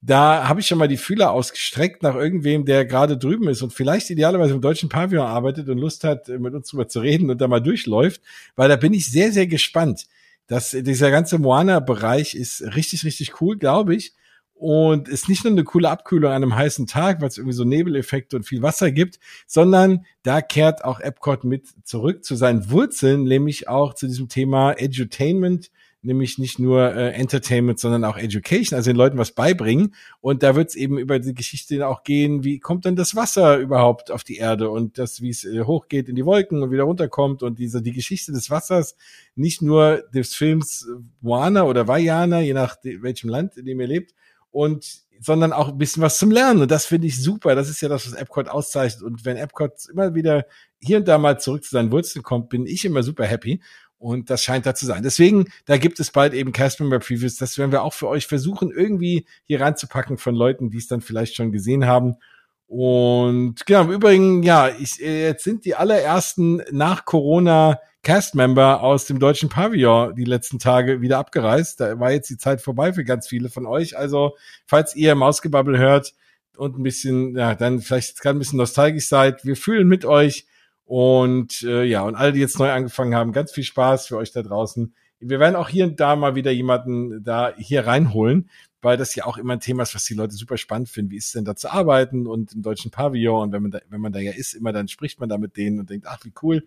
Da 0.00 0.48
habe 0.48 0.60
ich 0.60 0.66
schon 0.68 0.78
mal 0.78 0.86
die 0.86 0.98
Fühler 0.98 1.32
ausgestreckt 1.32 2.02
nach 2.02 2.14
irgendwem, 2.14 2.64
der 2.64 2.84
gerade 2.84 3.18
drüben 3.18 3.48
ist 3.48 3.62
und 3.62 3.72
vielleicht 3.72 4.08
idealerweise 4.10 4.54
im 4.54 4.60
deutschen 4.60 4.88
Pavillon 4.88 5.26
arbeitet 5.26 5.68
und 5.68 5.78
Lust 5.78 6.04
hat, 6.04 6.28
mit 6.28 6.54
uns 6.54 6.68
drüber 6.68 6.86
zu 6.86 7.00
reden 7.00 7.28
und 7.30 7.40
da 7.40 7.48
mal 7.48 7.60
durchläuft, 7.60 8.20
weil 8.54 8.68
da 8.68 8.76
bin 8.76 8.94
ich 8.94 9.10
sehr, 9.10 9.32
sehr 9.32 9.48
gespannt. 9.48 10.06
Das, 10.46 10.70
dieser 10.70 11.10
ganze 11.10 11.38
Moana-Bereich 11.38 12.36
ist 12.36 12.62
richtig, 12.76 13.04
richtig 13.04 13.40
cool, 13.40 13.58
glaube 13.58 13.96
ich. 13.96 14.12
Und 14.58 15.06
ist 15.08 15.28
nicht 15.28 15.44
nur 15.44 15.52
eine 15.52 15.64
coole 15.64 15.90
Abkühlung 15.90 16.30
an 16.30 16.42
einem 16.42 16.56
heißen 16.56 16.86
Tag, 16.86 17.20
weil 17.20 17.28
es 17.28 17.36
irgendwie 17.36 17.54
so 17.54 17.64
Nebeleffekte 17.64 18.36
und 18.36 18.44
viel 18.44 18.62
Wasser 18.62 18.90
gibt, 18.90 19.18
sondern 19.46 20.06
da 20.22 20.40
kehrt 20.40 20.82
auch 20.82 20.98
Epcot 20.98 21.44
mit 21.44 21.66
zurück 21.84 22.24
zu 22.24 22.36
seinen 22.36 22.70
Wurzeln, 22.70 23.24
nämlich 23.24 23.68
auch 23.68 23.92
zu 23.92 24.06
diesem 24.06 24.30
Thema 24.30 24.72
Edutainment, 24.72 25.70
nämlich 26.00 26.38
nicht 26.38 26.58
nur 26.58 26.94
äh, 26.94 27.10
Entertainment, 27.10 27.78
sondern 27.78 28.04
auch 28.04 28.16
Education, 28.16 28.76
also 28.76 28.90
den 28.90 28.96
Leuten 28.96 29.18
was 29.18 29.32
beibringen. 29.32 29.94
Und 30.20 30.42
da 30.42 30.54
wird 30.54 30.70
es 30.70 30.74
eben 30.74 30.98
über 30.98 31.18
die 31.18 31.34
Geschichte 31.34 31.86
auch 31.86 32.02
gehen, 32.02 32.42
wie 32.42 32.58
kommt 32.58 32.86
denn 32.86 32.96
das 32.96 33.14
Wasser 33.14 33.58
überhaupt 33.58 34.10
auf 34.10 34.24
die 34.24 34.36
Erde 34.36 34.70
und 34.70 34.96
das, 34.96 35.20
wie 35.20 35.30
es 35.30 35.44
äh, 35.44 35.64
hochgeht 35.64 36.08
in 36.08 36.14
die 36.14 36.24
Wolken 36.24 36.62
und 36.62 36.70
wieder 36.70 36.84
runterkommt 36.84 37.42
und 37.42 37.58
diese 37.58 37.82
die 37.82 37.92
Geschichte 37.92 38.32
des 38.32 38.48
Wassers, 38.50 38.96
nicht 39.34 39.60
nur 39.60 40.04
des 40.14 40.34
Films 40.34 40.88
Moana 41.20 41.64
oder 41.64 41.86
Vajana, 41.86 42.40
je 42.40 42.54
nach 42.54 42.76
welchem 42.82 43.28
Land, 43.28 43.58
in 43.58 43.66
dem 43.66 43.80
ihr 43.80 43.86
lebt, 43.86 44.14
und 44.56 45.04
sondern 45.20 45.52
auch 45.52 45.68
ein 45.68 45.78
bisschen 45.78 46.02
was 46.02 46.18
zum 46.18 46.30
Lernen. 46.30 46.62
Und 46.62 46.70
das 46.70 46.86
finde 46.86 47.06
ich 47.06 47.22
super. 47.22 47.54
Das 47.54 47.68
ist 47.68 47.80
ja 47.82 47.88
das, 47.88 48.06
was 48.06 48.18
Epcot 48.18 48.48
auszeichnet. 48.48 49.02
Und 49.02 49.24
wenn 49.24 49.36
Epcot 49.36 49.72
immer 49.90 50.14
wieder 50.14 50.46
hier 50.78 50.98
und 50.98 51.08
da 51.08 51.18
mal 51.18 51.38
zurück 51.38 51.64
zu 51.64 51.70
seinen 51.70 51.90
Wurzeln 51.90 52.22
kommt, 52.22 52.48
bin 52.48 52.66
ich 52.66 52.84
immer 52.84 53.02
super 53.02 53.24
happy. 53.24 53.62
Und 53.98 54.30
das 54.30 54.42
scheint 54.44 54.66
da 54.66 54.74
zu 54.74 54.86
sein. 54.86 55.02
Deswegen, 55.02 55.46
da 55.66 55.78
gibt 55.78 56.00
es 56.00 56.10
bald 56.10 56.32
eben 56.34 56.52
Castmember 56.52 56.98
Previews. 56.98 57.36
Das 57.36 57.58
werden 57.58 57.72
wir 57.72 57.82
auch 57.82 57.92
für 57.92 58.08
euch 58.08 58.26
versuchen, 58.26 58.70
irgendwie 58.70 59.26
hier 59.44 59.60
reinzupacken 59.60 60.16
von 60.16 60.34
Leuten, 60.34 60.70
die 60.70 60.78
es 60.78 60.88
dann 60.88 61.00
vielleicht 61.00 61.34
schon 61.34 61.52
gesehen 61.52 61.86
haben. 61.86 62.16
Und 62.66 63.64
genau, 63.66 63.82
im 63.82 63.92
Übrigen, 63.92 64.42
ja, 64.42 64.68
ich, 64.68 65.02
äh, 65.02 65.28
jetzt 65.28 65.44
sind 65.44 65.64
die 65.64 65.74
allerersten 65.74 66.62
nach 66.70 67.04
Corona 67.04 67.78
Castmember 68.06 68.84
aus 68.84 69.06
dem 69.06 69.18
deutschen 69.18 69.48
Pavillon 69.48 70.14
die 70.14 70.22
letzten 70.22 70.60
Tage 70.60 71.00
wieder 71.00 71.18
abgereist. 71.18 71.80
Da 71.80 71.98
war 71.98 72.12
jetzt 72.12 72.30
die 72.30 72.38
Zeit 72.38 72.60
vorbei 72.60 72.92
für 72.92 73.02
ganz 73.02 73.26
viele 73.26 73.48
von 73.48 73.66
euch. 73.66 73.98
Also, 73.98 74.36
falls 74.64 74.94
ihr 74.94 75.16
Mausgebabbel 75.16 75.76
hört 75.76 76.14
und 76.56 76.78
ein 76.78 76.84
bisschen, 76.84 77.36
ja, 77.36 77.56
dann 77.56 77.80
vielleicht 77.80 78.20
gerade 78.20 78.36
ein 78.36 78.38
bisschen 78.38 78.58
nostalgisch 78.58 79.08
seid, 79.08 79.44
wir 79.44 79.56
fühlen 79.56 79.88
mit 79.88 80.04
euch. 80.04 80.46
Und 80.84 81.64
äh, 81.64 81.82
ja, 81.82 82.02
und 82.02 82.14
alle, 82.14 82.32
die 82.32 82.38
jetzt 82.38 82.60
neu 82.60 82.70
angefangen 82.70 83.16
haben, 83.16 83.32
ganz 83.32 83.50
viel 83.50 83.64
Spaß 83.64 84.06
für 84.06 84.18
euch 84.18 84.30
da 84.30 84.42
draußen. 84.42 84.94
Wir 85.18 85.40
werden 85.40 85.56
auch 85.56 85.68
hier 85.68 85.84
und 85.84 85.98
da 85.98 86.14
mal 86.14 86.36
wieder 86.36 86.52
jemanden 86.52 87.24
da 87.24 87.54
hier 87.56 87.88
reinholen, 87.88 88.50
weil 88.82 88.96
das 88.96 89.16
ja 89.16 89.24
auch 89.24 89.36
immer 89.36 89.54
ein 89.54 89.60
Thema 89.60 89.82
ist, 89.82 89.96
was 89.96 90.04
die 90.04 90.14
Leute 90.14 90.36
super 90.36 90.58
spannend 90.58 90.90
finden. 90.90 91.10
Wie 91.10 91.16
ist 91.16 91.26
es 91.26 91.32
denn 91.32 91.44
da 91.44 91.56
zu 91.56 91.72
arbeiten 91.72 92.28
und 92.28 92.52
im 92.52 92.62
deutschen 92.62 92.92
Pavillon? 92.92 93.42
Und 93.42 93.52
wenn 93.52 93.62
man 93.62 93.72
da, 93.72 93.80
wenn 93.88 94.00
man 94.00 94.12
da 94.12 94.20
ja 94.20 94.30
ist, 94.30 94.54
immer 94.54 94.72
dann 94.72 94.86
spricht 94.86 95.18
man 95.18 95.28
da 95.28 95.38
mit 95.38 95.56
denen 95.56 95.80
und 95.80 95.90
denkt, 95.90 96.06
ach, 96.08 96.20
wie 96.22 96.32
cool. 96.40 96.62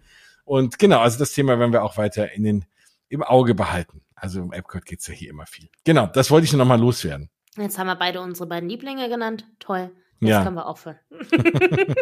Und 0.49 0.79
genau, 0.79 0.99
also 1.01 1.19
das 1.19 1.31
Thema 1.33 1.59
werden 1.59 1.71
wir 1.73 1.83
auch 1.83 1.95
weiter 1.97 2.31
in 2.33 2.43
den, 2.43 2.65
im 3.07 3.21
Auge 3.21 3.53
behalten. 3.53 4.01
Also 4.15 4.41
im 4.41 4.51
Epcot 4.51 4.83
geht's 4.83 5.05
ja 5.05 5.13
hier 5.13 5.29
immer 5.29 5.45
viel. 5.45 5.69
Genau, 5.83 6.07
das 6.07 6.31
wollte 6.31 6.45
ich 6.45 6.51
nur 6.51 6.57
noch 6.57 6.65
mal 6.65 6.79
loswerden. 6.79 7.29
Jetzt 7.55 7.77
haben 7.77 7.85
wir 7.85 7.95
beide 7.95 8.19
unsere 8.19 8.49
beiden 8.49 8.67
Lieblinge 8.67 9.09
genannt. 9.09 9.45
Toll. 9.59 9.91
Jetzt 10.19 10.29
Ja. 10.31 10.43
können 10.43 10.55
wir 10.55 10.65
aufhören. 10.65 10.97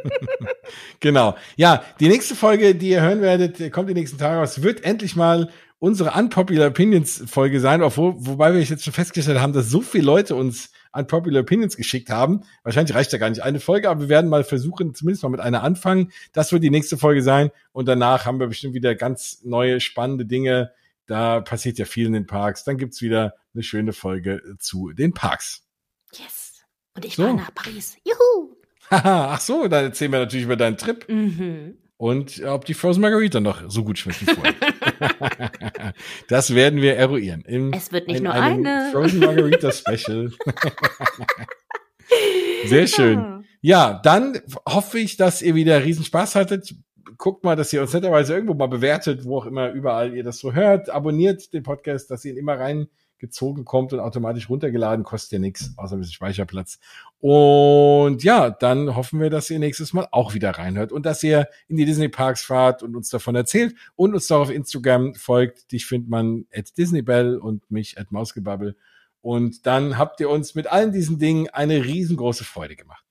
Genau. 1.00 1.36
Ja, 1.56 1.84
die 2.00 2.08
nächste 2.08 2.36
Folge, 2.36 2.74
die 2.76 2.90
ihr 2.90 3.02
hören 3.02 3.22
werdet, 3.22 3.72
kommt 3.72 3.90
die 3.90 3.94
nächsten 3.94 4.18
Tage 4.18 4.42
aus, 4.42 4.64
wird 4.64 4.84
endlich 4.84 5.16
mal 5.16 5.50
unsere 5.80 6.12
Unpopular 6.12 6.70
Opinions 6.70 7.24
Folge 7.28 7.60
sein, 7.60 7.82
obwohl, 7.82 8.14
wobei 8.18 8.54
wir 8.54 8.62
jetzt 8.62 8.84
schon 8.84 8.94
festgestellt 8.94 9.40
haben, 9.40 9.54
dass 9.54 9.70
so 9.70 9.82
viele 9.82 10.06
Leute 10.06 10.36
uns 10.36 10.72
Unpopular 10.98 11.42
Opinions 11.42 11.78
geschickt 11.78 12.10
haben. 12.10 12.42
Wahrscheinlich 12.64 12.96
reicht 12.96 13.12
ja 13.14 13.18
gar 13.20 13.30
nicht 13.30 13.44
eine 13.44 13.60
Folge, 13.60 13.90
aber 13.90 14.02
wir 14.02 14.10
werden 14.10 14.30
mal 14.30 14.44
versuchen, 14.44 14.94
zumindest 14.96 15.24
mal 15.24 15.30
mit 15.30 15.40
einer 15.40 15.64
anfangen. 15.64 16.12
Das 16.34 16.52
wird 16.52 16.64
die 16.64 16.70
nächste 16.70 16.98
Folge 16.98 17.22
sein 17.22 17.52
und 17.72 17.88
danach 17.88 18.26
haben 18.26 18.40
wir 18.40 18.48
bestimmt 18.48 18.74
wieder 18.74 18.96
ganz 18.96 19.42
neue, 19.44 19.80
spannende 19.80 20.26
Dinge. 20.26 20.72
Da 21.06 21.40
passiert 21.42 21.78
ja 21.78 21.86
viel 21.86 22.08
in 22.08 22.14
den 22.14 22.28
Parks. 22.28 22.64
Dann 22.64 22.78
gibt's 22.78 23.02
wieder 23.02 23.36
eine 23.54 23.64
schöne 23.64 23.94
Folge 23.94 24.42
zu 24.60 24.92
den 24.92 25.14
Parks. 25.14 25.64
Yes. 26.14 26.64
Und 26.96 27.06
ich 27.06 27.16
So. 27.16 27.24
fahre 27.24 27.36
nach 27.36 27.54
Paris. 27.54 27.98
Juhu. 28.04 28.56
Haha, 28.90 29.30
ach 29.34 29.40
so, 29.42 29.68
dann 29.68 29.86
erzählen 29.86 30.12
wir 30.12 30.20
natürlich 30.20 30.46
über 30.46 30.56
deinen 30.58 30.78
Trip. 30.78 31.08
Mhm. 31.08 31.78
Und 31.98 32.44
ob 32.44 32.66
die 32.66 32.76
Frozen 32.76 33.02
Margarita 33.02 33.40
noch 33.40 33.64
so 33.70 33.84
gut 33.84 33.98
schmeckt 33.98 34.22
wie 34.22 34.34
vorher. 34.34 34.54
das 36.28 36.54
werden 36.54 36.82
wir 36.82 36.96
eruieren. 36.96 37.42
Im, 37.42 37.74
Es 37.74 37.92
wird 37.92 38.08
nicht 38.08 38.18
in 38.18 38.26
nur 38.26 38.34
einem 38.34 38.66
eine. 38.66 38.92
Frozen 38.92 39.20
Margarita 39.20 39.72
Special. 39.72 40.32
Sehr 42.66 42.88
schön. 42.88 43.46
Ja, 43.62 44.00
dann 44.04 44.40
hoffe 44.68 45.00
ich, 45.00 45.18
dass 45.18 45.42
ihr 45.42 45.56
wieder 45.56 45.84
Riesenspaß 45.84 46.36
hattet. 46.36 46.76
Guckt 47.18 47.44
mal, 47.44 47.56
dass 47.56 47.74
ihr 47.74 47.82
uns 47.82 47.94
netterweise 47.94 48.36
irgendwo 48.36 48.54
mal 48.54 48.68
bewertet, 48.68 49.26
wo 49.26 49.40
auch 49.40 49.48
immer 49.48 49.72
überall 49.72 50.14
ihr 50.14 50.24
das 50.24 50.38
so 50.38 50.54
hört. 50.54 50.92
Abonniert 50.92 51.52
den 51.54 51.64
Podcast, 51.64 52.12
dass 52.12 52.24
ihr 52.26 52.34
ihn 52.34 52.38
immer 52.38 52.60
reingezogen 52.60 53.66
kommt 53.66 53.94
und 53.94 54.00
automatisch 54.00 54.50
runtergeladen. 54.50 55.04
Kostet 55.04 55.32
ja 55.34 55.40
nichts, 55.40 55.74
außer 55.78 55.96
ein 55.96 56.00
bisschen 56.00 56.14
Speicherplatz. 56.14 56.78
Und 57.20 58.24
ja, 58.24 58.52
dann 58.52 58.96
hoffen 58.96 59.20
wir, 59.20 59.30
dass 59.30 59.50
ihr 59.50 59.58
nächstes 59.58 59.92
Mal 59.92 60.08
auch 60.12 60.34
wieder 60.34 60.52
reinhört 60.52 60.92
und 60.92 61.06
dass 61.06 61.24
ihr 61.24 61.48
in 61.68 61.78
die 61.78 61.86
Disney 61.86 62.10
Parks 62.10 62.44
fahrt 62.44 62.84
und 62.84 62.96
uns 62.96 63.10
davon 63.10 63.36
erzählt 63.36 63.76
und 63.96 64.14
uns 64.14 64.28
doch 64.28 64.42
auf 64.42 64.50
Instagram 64.52 65.16
folgt. 65.16 65.72
Dich 65.72 65.88
findet 65.88 66.10
man 66.10 66.46
at 66.54 66.78
DisneyBell 66.78 67.38
und 67.38 67.70
mich 67.72 67.98
at 67.98 68.12
Mausgebabbel. 68.12 68.78
Und 69.22 69.66
dann 69.66 69.98
habt 69.98 70.20
ihr 70.20 70.30
uns 70.30 70.54
mit 70.54 70.68
allen 70.68 70.92
diesen 70.92 71.18
Dingen 71.18 71.50
eine 71.50 71.84
riesengroße 71.84 72.44
Freude 72.44 72.76
gemacht. 72.76 73.04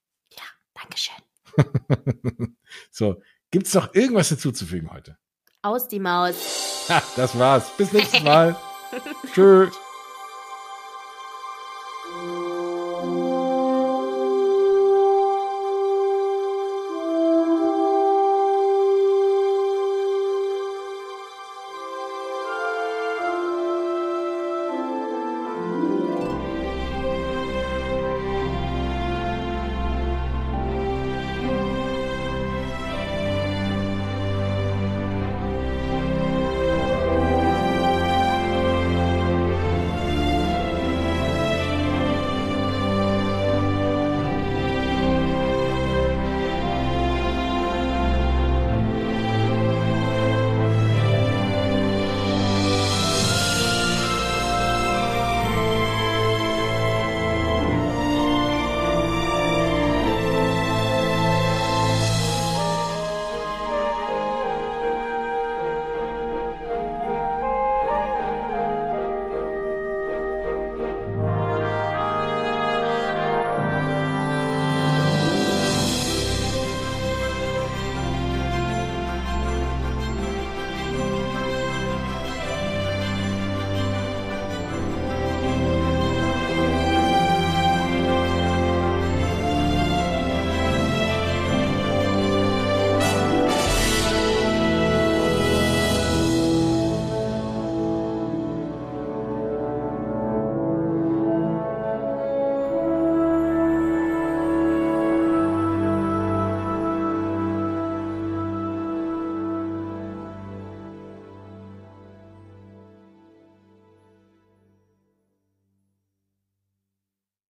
Dankeschön. 0.74 1.16
so, 2.90 3.20
gibt's 3.50 3.74
noch 3.74 3.94
irgendwas 3.94 4.28
hinzuzufügen 4.28 4.90
heute? 4.92 5.18
Aus 5.62 5.88
die 5.88 6.00
Maus. 6.00 6.86
Ha, 6.88 7.02
das 7.16 7.36
war's. 7.38 7.70
Bis 7.76 7.92
nächstes 7.92 8.22
Mal. 8.22 8.56
Tschüss. 9.34 9.85